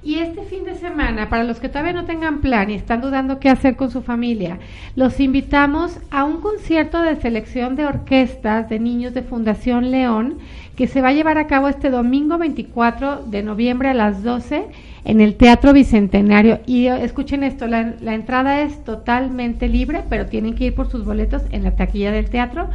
Y 0.03 0.21
este 0.21 0.45
fin 0.45 0.65
de 0.65 0.77
semana, 0.77 1.29
para 1.29 1.45
los 1.45 1.61
que 1.61 1.69
todavía 1.69 1.93
no 1.93 2.07
tengan 2.07 2.41
plan 2.41 2.71
y 2.71 2.75
están 2.75 3.03
dudando 3.03 3.39
qué 3.39 3.51
hacer 3.51 3.77
con 3.77 3.91
su 3.91 4.01
familia, 4.01 4.59
los 4.97 5.21
invitamos 5.21 5.99
a 6.11 6.25
un 6.25 6.41
concierto 6.41 7.03
de 7.03 7.17
selección 7.17 7.77
de 7.77 7.85
orquestas 7.85 8.71
de 8.71 8.79
niños 8.79 9.13
de 9.13 9.23
Fundación 9.23 9.91
León 9.91 10.39
que 10.75 10.87
se 10.87 11.03
va 11.03 11.09
a 11.09 11.13
llevar 11.13 11.37
a 11.37 11.47
cabo 11.47 11.69
este 11.69 11.91
domingo 11.91 12.39
24 12.39 13.25
de 13.27 13.43
noviembre 13.43 13.91
a 13.91 13.95
las 13.95 14.23
12 14.23 14.69
en 15.05 15.21
el 15.21 15.37
Teatro 15.37 15.75
Bicentenario. 15.75 16.61
Y 16.65 16.87
eh, 16.87 17.05
escuchen 17.05 17.45
esto, 17.45 17.67
la, 17.67 17.93
la 18.01 18.15
entrada 18.15 18.63
es 18.63 18.83
totalmente 18.85 19.69
libre, 19.69 20.03
pero 20.09 20.27
tienen 20.27 20.55
que 20.55 20.65
ir 20.65 20.75
por 20.75 20.91
sus 20.91 21.05
boletos 21.05 21.43
en 21.51 21.65
la 21.65 21.77
taquilla 21.77 22.11
del 22.11 22.31
teatro. 22.31 22.71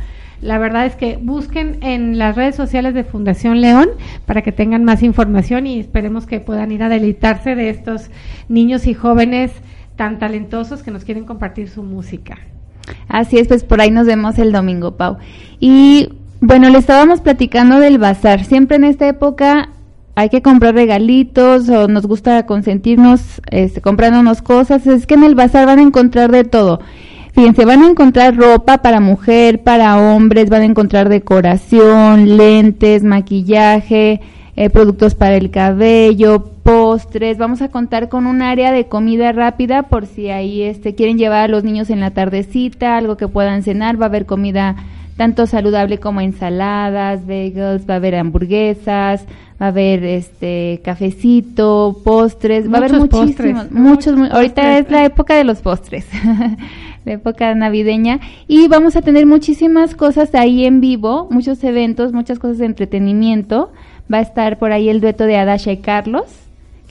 La 0.46 0.60
verdad 0.60 0.86
es 0.86 0.96
que 0.96 1.18
busquen 1.18 1.80
en 1.82 2.20
las 2.20 2.36
redes 2.36 2.56
sociales 2.56 2.94
de 2.94 3.04
Fundación 3.04 3.62
León 3.62 3.90
para 4.28 4.44
que 4.44 4.52
tengan 4.52 4.84
más 4.84 5.02
información 5.02 5.66
y 5.66 5.80
esperemos 5.80 6.28
que 6.28 6.40
puedan 6.40 6.72
ir 6.72 6.84
a 6.84 6.90
deleitarse 6.90 7.56
de 7.56 7.72
estos 7.72 8.12
niños 8.48 8.86
y 8.86 8.94
jóvenes 8.94 9.52
tan 9.96 10.20
talentosos 10.20 10.84
que 10.84 10.92
nos 10.92 11.04
quieren 11.04 11.26
compartir 11.26 11.68
su 11.68 11.82
música. 11.82 12.38
Así 13.08 13.40
es, 13.40 13.48
pues 13.48 13.64
por 13.64 13.82
ahí 13.82 13.90
nos 13.90 14.06
vemos 14.06 14.38
el 14.38 14.52
domingo, 14.52 14.98
Pau. 14.98 15.18
Y 15.60 16.10
bueno, 16.42 16.70
le 16.70 16.78
estábamos 16.78 17.22
platicando 17.22 17.80
del 17.80 17.98
bazar. 17.98 18.44
Siempre 18.44 18.78
en 18.78 18.84
esta 18.84 19.08
época 19.08 19.70
hay 20.14 20.30
que 20.30 20.44
comprar 20.44 20.76
regalitos 20.76 21.70
o 21.70 21.88
nos 21.88 22.06
gusta 22.06 22.46
consentirnos 22.46 23.42
este, 23.50 23.82
comprándonos 23.82 24.44
cosas. 24.44 24.86
Es 24.86 25.08
que 25.08 25.16
en 25.16 25.24
el 25.24 25.34
bazar 25.34 25.66
van 25.66 25.80
a 25.80 25.82
encontrar 25.82 26.32
de 26.32 26.44
todo. 26.44 26.82
Fíjense, 27.36 27.66
van 27.66 27.84
a 27.84 27.90
encontrar 27.90 28.36
ropa 28.38 28.78
para 28.78 29.02
mujer, 29.02 29.62
para 29.62 29.98
hombres, 30.00 30.50
van 30.50 30.62
a 30.62 30.66
encontrar 30.66 31.10
decoración, 31.10 32.38
lentes, 32.38 33.04
maquillaje, 33.04 34.22
eh, 34.56 34.70
productos 34.70 35.16
para 35.16 35.36
el 35.36 35.52
cabello, 35.52 36.46
postres. 36.64 37.38
Vamos 37.38 37.62
a 37.62 37.68
contar 37.68 38.08
con 38.08 38.26
un 38.26 38.42
área 38.42 38.72
de 38.72 38.86
comida 38.88 39.34
rápida 39.34 39.84
por 39.84 40.06
si 40.06 40.30
ahí 40.30 40.62
este, 40.62 40.96
quieren 40.96 41.18
llevar 41.18 41.42
a 41.42 41.48
los 41.50 41.66
niños 41.66 41.90
en 41.90 42.00
la 42.00 42.12
tardecita, 42.12 42.96
algo 42.96 43.18
que 43.18 43.28
puedan 43.28 43.64
cenar. 43.64 44.00
Va 44.00 44.06
a 44.06 44.10
haber 44.10 44.26
comida 44.26 44.78
tanto 45.18 45.46
saludable 45.46 45.98
como 45.98 46.22
ensaladas, 46.22 47.28
bagels, 47.28 47.88
va 47.90 47.96
a 47.96 47.98
haber 47.98 48.16
hamburguesas, 48.16 49.26
va 49.62 49.66
a 49.66 49.70
haber 49.70 50.06
este 50.06 50.80
cafecito, 50.86 51.98
postres, 52.06 52.70
va 52.72 52.76
a 52.76 52.78
haber 52.78 52.94
Muchos 52.94 53.20
muchísimos, 53.20 53.64
postres, 53.66 53.72
muchos, 53.82 54.14
mu- 54.14 54.20
muchos 54.22 54.36
ahorita 54.36 54.78
es 54.78 54.90
la 54.90 55.04
época 55.04 55.36
de 55.36 55.44
los 55.44 55.60
postres. 55.62 56.06
la 57.06 57.14
época 57.14 57.54
navideña 57.56 58.20
y 58.48 58.68
vamos 58.68 58.96
a 58.96 59.02
tener 59.02 59.26
muchísimas 59.26 59.96
cosas 59.96 60.34
ahí 60.36 60.66
en 60.66 60.82
vivo, 60.82 61.28
muchos 61.32 61.64
eventos, 61.64 62.12
muchas 62.14 62.40
cosas 62.40 62.58
de 62.58 62.66
entretenimiento. 62.66 63.72
Va 64.14 64.18
a 64.18 64.22
estar 64.22 64.58
por 64.60 64.72
ahí 64.72 64.90
el 64.90 65.02
dueto 65.02 65.26
de 65.26 65.38
Adasha 65.38 65.72
y 65.72 65.78
Carlos, 65.78 66.26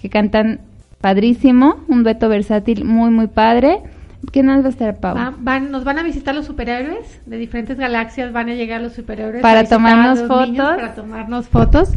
que 0.00 0.08
cantan 0.08 0.60
padrísimo, 1.00 1.76
un 1.88 2.02
dueto 2.02 2.28
versátil 2.28 2.84
muy 2.84 3.10
muy 3.10 3.26
padre. 3.26 3.78
¿Qué 4.32 4.42
más 4.42 4.62
va 4.62 4.68
a 4.68 4.70
estar, 4.70 4.96
Pau? 5.00 5.14
Va- 5.14 5.34
van- 5.38 5.70
nos 5.70 5.84
van 5.84 5.98
a 5.98 6.02
visitar 6.02 6.34
los 6.34 6.46
superhéroes 6.46 7.20
de 7.26 7.36
diferentes 7.36 7.76
galaxias, 7.76 8.32
van 8.32 8.48
a 8.48 8.54
llegar 8.54 8.80
los 8.80 8.94
superhéroes 8.94 9.42
Para 9.42 9.64
tomarnos 9.68 10.20
niños, 10.22 10.28
fotos. 10.28 10.76
para 10.76 10.94
tomarnos 10.94 11.46
fotos, 11.48 11.88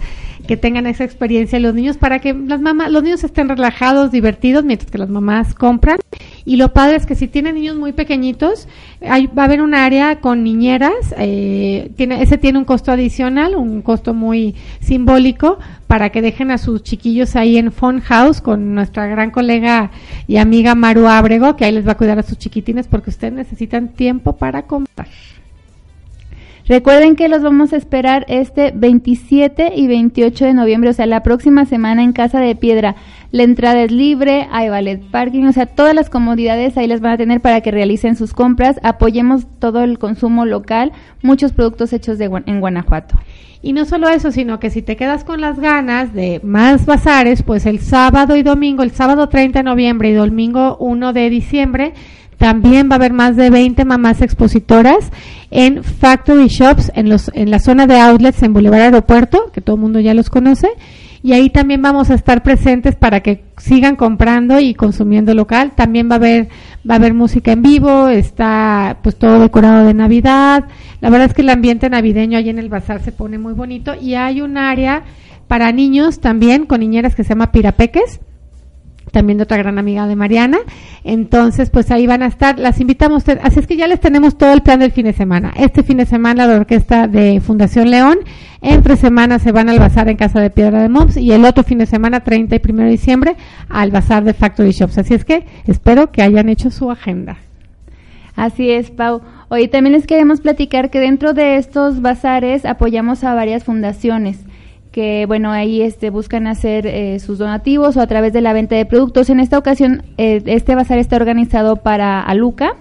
que 0.45 0.57
tengan 0.57 0.87
esa 0.87 1.05
experiencia 1.05 1.57
los 1.61 1.73
niños, 1.73 1.97
para 1.97 2.19
que 2.19 2.33
las 2.33 2.59
mamás, 2.59 2.91
los 2.91 3.01
niños 3.01 3.23
estén 3.23 3.47
relajados, 3.47 4.11
divertidos, 4.11 4.65
mientras 4.65 4.91
que 4.91 4.97
las 4.97 5.07
mamás 5.09 5.55
compran. 5.55 5.99
Y 6.47 6.55
lo 6.55 6.71
padre 6.71 6.95
es 6.95 7.05
que 7.05 7.15
si 7.15 7.27
tienen 7.27 7.55
niños 7.55 7.75
muy 7.75 7.91
pequeñitos, 7.91 8.69
hay, 9.01 9.27
va 9.27 9.41
a 9.41 9.45
haber 9.47 9.61
un 9.61 9.73
área 9.73 10.21
con 10.21 10.45
niñeras, 10.45 11.13
eh, 11.17 11.91
tiene, 11.97 12.21
ese 12.21 12.37
tiene 12.37 12.57
un 12.57 12.63
costo 12.63 12.89
adicional, 12.89 13.57
un 13.57 13.81
costo 13.81 14.13
muy 14.13 14.55
simbólico, 14.79 15.59
para 15.87 16.09
que 16.09 16.21
dejen 16.21 16.51
a 16.51 16.57
sus 16.57 16.83
chiquillos 16.83 17.35
ahí 17.35 17.57
en 17.57 17.73
Fun 17.73 17.99
House 17.99 18.39
con 18.39 18.73
nuestra 18.73 19.07
gran 19.07 19.29
colega 19.29 19.91
y 20.25 20.37
amiga 20.37 20.73
Maru 20.73 21.07
Ábrego, 21.07 21.57
que 21.57 21.65
ahí 21.65 21.73
les 21.73 21.85
va 21.85 21.91
a 21.91 21.97
cuidar 21.97 22.17
a 22.17 22.23
sus 22.23 22.37
chiquitines 22.37 22.87
porque 22.87 23.09
ustedes 23.09 23.33
necesitan 23.33 23.89
tiempo 23.89 24.37
para 24.37 24.67
comprar. 24.67 25.07
Recuerden 26.67 27.15
que 27.15 27.29
los 27.29 27.41
vamos 27.41 27.71
a 27.71 27.77
esperar 27.77 28.25
este 28.27 28.71
27 28.75 29.71
y 29.75 29.87
28 29.87 30.45
de 30.45 30.53
noviembre, 30.53 30.89
o 30.89 30.93
sea, 30.93 31.05
la 31.05 31.23
próxima 31.23 31.65
semana 31.65 32.03
en 32.03 32.11
Casa 32.11 32.41
de 32.41 32.55
Piedra. 32.55 32.97
La 33.31 33.43
entrada 33.43 33.83
es 33.83 33.91
libre, 33.91 34.47
hay 34.51 34.69
ballet 34.69 35.01
parking, 35.11 35.45
o 35.45 35.51
sea, 35.51 35.65
todas 35.65 35.93
las 35.93 36.09
comodidades 36.09 36.77
ahí 36.77 36.87
las 36.87 37.01
van 37.01 37.13
a 37.13 37.17
tener 37.17 37.41
para 37.41 37.61
que 37.61 37.71
realicen 37.71 38.15
sus 38.15 38.33
compras. 38.33 38.79
Apoyemos 38.83 39.47
todo 39.59 39.83
el 39.83 39.99
consumo 39.99 40.45
local, 40.45 40.93
muchos 41.21 41.51
productos 41.51 41.91
hechos 41.91 42.17
de, 42.17 42.25
en 42.45 42.59
Guanajuato. 42.61 43.15
Y 43.61 43.73
no 43.73 43.85
solo 43.85 44.07
eso, 44.07 44.31
sino 44.31 44.59
que 44.59 44.69
si 44.69 44.81
te 44.81 44.95
quedas 44.95 45.23
con 45.23 45.41
las 45.41 45.59
ganas 45.59 46.13
de 46.13 46.39
más 46.43 46.85
bazares, 46.85 47.43
pues 47.43 47.65
el 47.65 47.79
sábado 47.79 48.35
y 48.35 48.43
domingo, 48.43 48.83
el 48.83 48.91
sábado 48.91 49.27
30 49.27 49.59
de 49.59 49.63
noviembre 49.63 50.09
y 50.09 50.13
domingo 50.13 50.77
1 50.79 51.11
de 51.11 51.29
diciembre, 51.29 51.93
también 52.37 52.87
va 52.89 52.93
a 52.93 52.95
haber 52.95 53.13
más 53.13 53.35
de 53.35 53.49
20 53.49 53.83
mamás 53.83 54.21
expositoras 54.21 55.11
en 55.49 55.83
Factory 55.83 56.47
Shops, 56.47 56.91
en, 56.93 57.09
los, 57.09 57.31
en 57.33 57.49
la 57.49 57.59
zona 57.59 57.87
de 57.87 57.99
outlets 57.99 58.43
en 58.43 58.53
Boulevard 58.53 58.81
Aeropuerto, 58.81 59.51
que 59.51 59.61
todo 59.61 59.75
el 59.75 59.81
mundo 59.81 59.99
ya 59.99 60.13
los 60.13 60.29
conoce. 60.29 60.69
Y 61.27 61.33
ahí 61.33 61.49
también 61.49 61.81
vamos 61.81 62.09
a 62.09 62.13
estar 62.13 62.41
presentes 62.41 62.95
para 62.95 63.19
que 63.19 63.43
sigan 63.57 63.97
comprando 63.97 64.61
y 64.61 64.73
consumiendo 64.73 65.33
local. 65.33 65.73
También 65.75 66.09
va 66.09 66.13
a 66.13 66.19
haber, 66.19 66.47
va 66.89 66.93
a 66.93 66.95
haber 66.99 67.13
música 67.13 67.51
en 67.51 67.61
vivo, 67.61 68.07
está 68.07 68.99
pues 69.03 69.17
todo 69.17 69.37
decorado 69.41 69.85
de 69.85 69.93
Navidad. 69.93 70.69
La 71.01 71.09
verdad 71.09 71.27
es 71.27 71.33
que 71.33 71.41
el 71.41 71.49
ambiente 71.49 71.89
navideño 71.89 72.37
ahí 72.37 72.47
en 72.47 72.59
el 72.59 72.69
bazar 72.69 73.01
se 73.01 73.11
pone 73.11 73.37
muy 73.37 73.51
bonito 73.51 73.93
y 73.93 74.13
hay 74.13 74.39
un 74.39 74.57
área 74.57 75.03
para 75.49 75.69
niños 75.73 76.21
también 76.21 76.65
con 76.65 76.79
niñeras 76.79 77.13
que 77.13 77.25
se 77.25 77.29
llama 77.31 77.51
Pirapeques 77.51 78.21
también 79.17 79.39
de 79.39 79.45
otra 79.45 79.57
gran 79.57 79.79
amiga 79.79 80.05
de 80.05 80.15
Mariana. 80.15 80.59
Entonces, 81.03 81.71
pues 81.71 81.89
ahí 81.89 82.05
van 82.05 82.21
a 82.21 82.27
estar, 82.27 82.59
las 82.59 82.79
invitamos. 82.79 83.23
Así 83.41 83.59
es 83.59 83.65
que 83.65 83.75
ya 83.75 83.87
les 83.87 83.99
tenemos 83.99 84.37
todo 84.37 84.53
el 84.53 84.61
plan 84.61 84.79
del 84.79 84.91
fin 84.91 85.05
de 85.05 85.13
semana. 85.13 85.51
Este 85.57 85.81
fin 85.81 85.97
de 85.97 86.05
semana 86.05 86.45
la 86.45 86.53
orquesta 86.53 87.07
de 87.07 87.41
Fundación 87.41 87.89
León, 87.89 88.19
entre 88.61 88.95
semanas 88.95 89.41
se 89.41 89.51
van 89.51 89.69
al 89.69 89.79
bazar 89.79 90.07
en 90.07 90.17
Casa 90.17 90.39
de 90.39 90.51
Piedra 90.51 90.83
de 90.83 90.89
Moms 90.89 91.17
y 91.17 91.31
el 91.31 91.45
otro 91.45 91.63
fin 91.63 91.79
de 91.79 91.87
semana, 91.87 92.19
30 92.19 92.57
y 92.57 92.61
1 92.63 92.83
de 92.83 92.89
diciembre, 92.91 93.35
al 93.69 93.89
bazar 93.89 94.23
de 94.23 94.35
Factory 94.35 94.69
Shops. 94.69 94.99
Así 94.99 95.15
es 95.15 95.25
que 95.25 95.47
espero 95.65 96.11
que 96.11 96.21
hayan 96.21 96.47
hecho 96.47 96.69
su 96.69 96.91
agenda. 96.91 97.37
Así 98.35 98.69
es, 98.69 98.91
Pau. 98.91 99.23
Hoy 99.49 99.67
también 99.67 99.93
les 99.93 100.05
queremos 100.05 100.41
platicar 100.41 100.91
que 100.91 100.99
dentro 100.99 101.33
de 101.33 101.57
estos 101.57 102.03
bazares 102.03 102.65
apoyamos 102.65 103.23
a 103.23 103.33
varias 103.33 103.63
fundaciones 103.63 104.45
que, 104.97 105.27
bueno, 105.27 105.51
ahí 105.51 105.83
este, 105.83 106.09
buscan 106.09 106.47
hacer 106.47 106.87
eh, 106.87 107.19
sus 107.19 107.37
donativos 107.37 107.95
o 107.97 108.01
a 108.01 108.07
través 108.07 108.33
de 108.33 108.41
la 108.41 108.51
venta 108.51 108.75
de 108.75 108.83
productos. 108.83 109.29
En 109.29 109.39
esta 109.39 109.59
ocasión, 109.59 110.01
eh, 110.17 110.41
este 110.47 110.73
bazar 110.73 110.97
está 110.97 111.17
organizado 111.17 111.75
para 111.75 112.19
Aluca, 112.19 112.71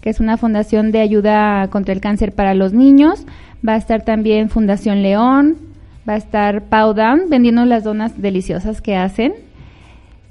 que 0.00 0.08
es 0.08 0.18
una 0.18 0.38
fundación 0.38 0.92
de 0.92 1.02
ayuda 1.02 1.68
contra 1.68 1.92
el 1.92 2.00
cáncer 2.00 2.32
para 2.32 2.54
los 2.54 2.72
niños. 2.72 3.26
Va 3.68 3.74
a 3.74 3.76
estar 3.76 4.00
también 4.00 4.48
Fundación 4.48 5.02
León, 5.02 5.58
va 6.08 6.14
a 6.14 6.16
estar 6.16 6.62
Pau 6.62 6.94
Down 6.94 7.28
vendiendo 7.28 7.62
las 7.66 7.84
donas 7.84 8.18
deliciosas 8.18 8.80
que 8.80 8.96
hacen. 8.96 9.34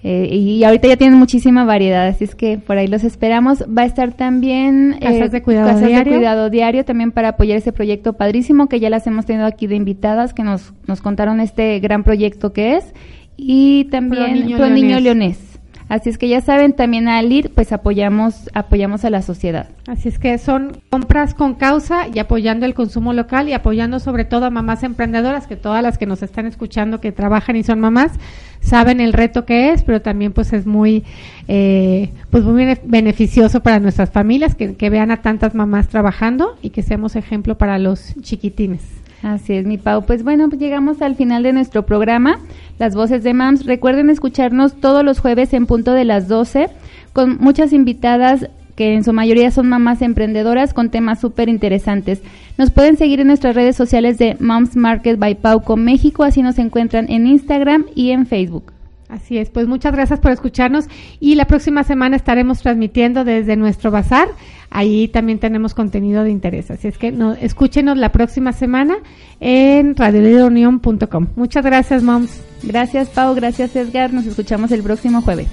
Eh, 0.03 0.29
y 0.31 0.63
ahorita 0.63 0.87
ya 0.87 0.95
tienen 0.95 1.17
muchísima 1.17 1.65
variedad, 1.65 2.07
así 2.07 2.23
es 2.23 2.35
que 2.35 2.57
por 2.57 2.77
ahí 2.77 2.87
los 2.87 3.03
esperamos. 3.03 3.63
Va 3.63 3.81
a 3.81 3.85
estar 3.85 4.13
también 4.13 4.95
eh, 4.99 5.05
Casas 5.05 5.31
de 5.31 5.41
cuidado 5.41 5.67
casas 5.67 5.87
diario. 5.87 6.13
de 6.13 6.17
cuidado 6.19 6.49
diario 6.49 6.85
también 6.85 7.11
para 7.11 7.29
apoyar 7.29 7.57
ese 7.57 7.73
proyecto 7.73 8.13
padrísimo 8.13 8.69
que 8.69 8.79
ya 8.79 8.89
las 8.89 9.07
hemos 9.07 9.25
tenido 9.25 9.45
aquí 9.45 9.67
de 9.67 9.75
invitadas 9.75 10.33
que 10.33 10.43
nos, 10.43 10.73
nos 10.85 11.01
contaron 11.01 11.39
este 11.39 11.79
gran 11.79 12.03
proyecto 12.03 12.53
que 12.53 12.75
es. 12.75 12.93
Y 13.35 13.85
también 13.85 14.25
Pro 14.25 14.33
Niño 14.33 14.57
Pro 14.57 14.69
Niño 14.69 14.99
Leonés. 14.99 15.56
Así 15.89 16.09
es 16.09 16.17
que 16.17 16.27
ya 16.27 16.41
saben, 16.41 16.73
también 16.73 17.07
al 17.07 17.31
ir, 17.31 17.51
pues 17.53 17.71
apoyamos, 17.71 18.49
apoyamos 18.53 19.05
a 19.05 19.09
la 19.09 19.21
sociedad. 19.21 19.69
Así 19.87 20.09
es 20.09 20.19
que 20.19 20.37
son 20.37 20.81
compras 20.89 21.33
con 21.33 21.55
causa 21.55 22.07
y 22.13 22.19
apoyando 22.19 22.65
el 22.65 22.73
consumo 22.73 23.13
local 23.13 23.47
y 23.47 23.53
apoyando 23.53 23.99
sobre 23.99 24.25
todo 24.25 24.45
a 24.45 24.49
mamás 24.49 24.83
emprendedoras, 24.83 25.47
que 25.47 25.55
todas 25.55 25.81
las 25.81 25.97
que 25.97 26.05
nos 26.05 26.23
están 26.23 26.45
escuchando 26.45 26.99
que 26.99 27.13
trabajan 27.13 27.55
y 27.55 27.63
son 27.63 27.79
mamás 27.79 28.11
saben 28.59 28.99
el 28.99 29.13
reto 29.13 29.45
que 29.45 29.71
es, 29.71 29.83
pero 29.83 30.01
también 30.01 30.33
pues 30.33 30.51
es 30.51 30.65
muy, 30.65 31.05
eh, 31.47 32.09
pues 32.31 32.43
muy 32.43 32.55
bene- 32.65 32.81
beneficioso 32.83 33.61
para 33.63 33.79
nuestras 33.79 34.09
familias 34.11 34.55
que 34.55 34.89
vean 34.89 35.11
a 35.11 35.21
tantas 35.21 35.55
mamás 35.55 35.87
trabajando 35.87 36.57
y 36.61 36.71
que 36.71 36.81
seamos 36.81 37.15
ejemplo 37.15 37.57
para 37.57 37.79
los 37.79 38.13
chiquitines. 38.21 38.81
Así 39.23 39.53
es, 39.53 39.65
mi 39.65 39.77
Pau. 39.77 40.05
Pues 40.05 40.23
bueno, 40.23 40.47
pues 40.47 40.61
llegamos 40.61 41.01
al 41.01 41.15
final 41.15 41.43
de 41.43 41.53
nuestro 41.53 41.85
programa, 41.85 42.39
Las 42.77 42.95
Voces 42.95 43.23
de 43.23 43.33
Mams. 43.33 43.65
Recuerden 43.65 44.09
escucharnos 44.09 44.79
todos 44.79 45.03
los 45.03 45.19
jueves 45.19 45.53
en 45.53 45.65
punto 45.65 45.93
de 45.93 46.05
las 46.05 46.27
12, 46.27 46.69
con 47.13 47.37
muchas 47.39 47.73
invitadas 47.73 48.47
que 48.75 48.93
en 48.93 49.03
su 49.03 49.11
mayoría 49.11 49.49
son 49.49 49.67
mamás 49.69 50.03
emprendedoras 50.03 50.73
con 50.73 50.91
temas 50.91 51.19
súper 51.19 51.49
interesantes. 51.49 52.21
Nos 52.59 52.69
pueden 52.69 52.95
seguir 52.95 53.19
en 53.19 53.27
nuestras 53.27 53.55
redes 53.55 53.75
sociales 53.75 54.19
de 54.19 54.37
Moms 54.39 54.75
Market 54.75 55.17
by 55.17 55.33
Pauco 55.35 55.77
México, 55.77 56.23
así 56.23 56.43
nos 56.43 56.59
encuentran 56.59 57.09
en 57.09 57.25
Instagram 57.25 57.85
y 57.95 58.11
en 58.11 58.27
Facebook. 58.27 58.76
Así 59.09 59.37
es, 59.37 59.49
pues 59.49 59.67
muchas 59.67 59.93
gracias 59.93 60.19
por 60.19 60.31
escucharnos 60.31 60.85
y 61.19 61.35
la 61.35 61.45
próxima 61.45 61.83
semana 61.83 62.17
estaremos 62.17 62.61
transmitiendo 62.61 63.23
desde 63.23 63.55
nuestro 63.55 63.89
bazar. 63.89 64.27
Ahí 64.69 65.07
también 65.07 65.39
tenemos 65.39 65.73
contenido 65.73 66.23
de 66.25 66.31
interés. 66.31 66.69
Así 66.71 66.89
es 66.89 66.97
que 66.97 67.11
no, 67.13 67.33
escúchenos 67.33 67.97
la 67.97 68.11
próxima 68.11 68.51
semana 68.51 68.97
en 69.39 69.95
radiolidreunión.com. 69.95 71.27
Muchas 71.37 71.63
gracias, 71.63 72.03
moms. 72.03 72.41
Gracias, 72.63 73.07
Pau. 73.09 73.33
Gracias, 73.33 73.75
Edgar. 73.77 74.11
Nos 74.11 74.25
escuchamos 74.25 74.71
el 74.71 74.83
próximo 74.83 75.21
jueves. 75.21 75.47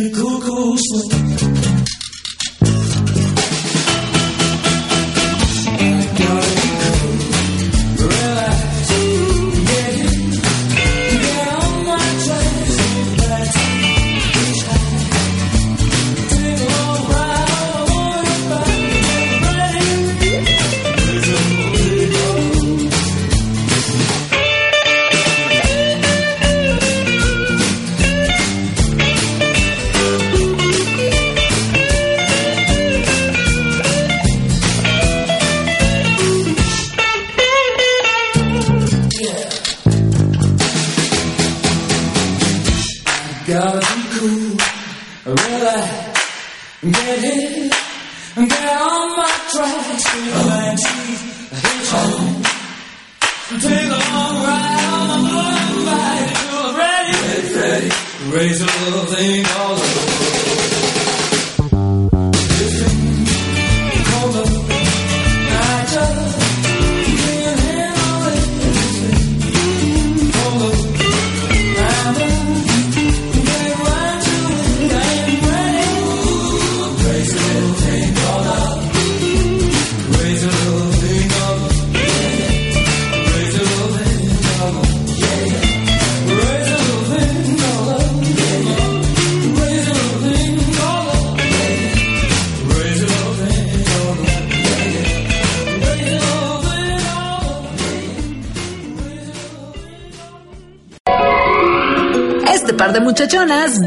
Circo 0.00 0.29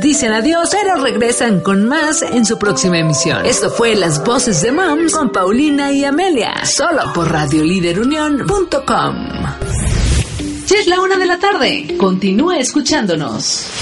dicen 0.02 0.34
adiós, 0.34 0.70
pero 0.72 0.96
regresan 1.02 1.62
con 1.62 1.86
más 1.88 2.22
en 2.22 2.46
su 2.46 2.58
próxima 2.58 2.98
emisión. 3.00 3.46
Esto 3.46 3.70
fue 3.70 3.96
Las 3.96 4.24
Voces 4.24 4.62
de 4.62 4.72
Moms 4.72 5.14
con 5.14 5.32
Paulina 5.32 5.92
y 5.92 6.04
Amelia, 6.04 6.66
solo 6.66 7.14
por 7.14 7.32
radioliderunión.com. 7.32 9.16
Ya 10.68 10.80
es 10.80 10.88
la 10.88 11.00
una 11.00 11.18
de 11.18 11.26
la 11.26 11.40
tarde. 11.40 11.96
Continúa 11.98 12.58
escuchándonos. 12.58 13.73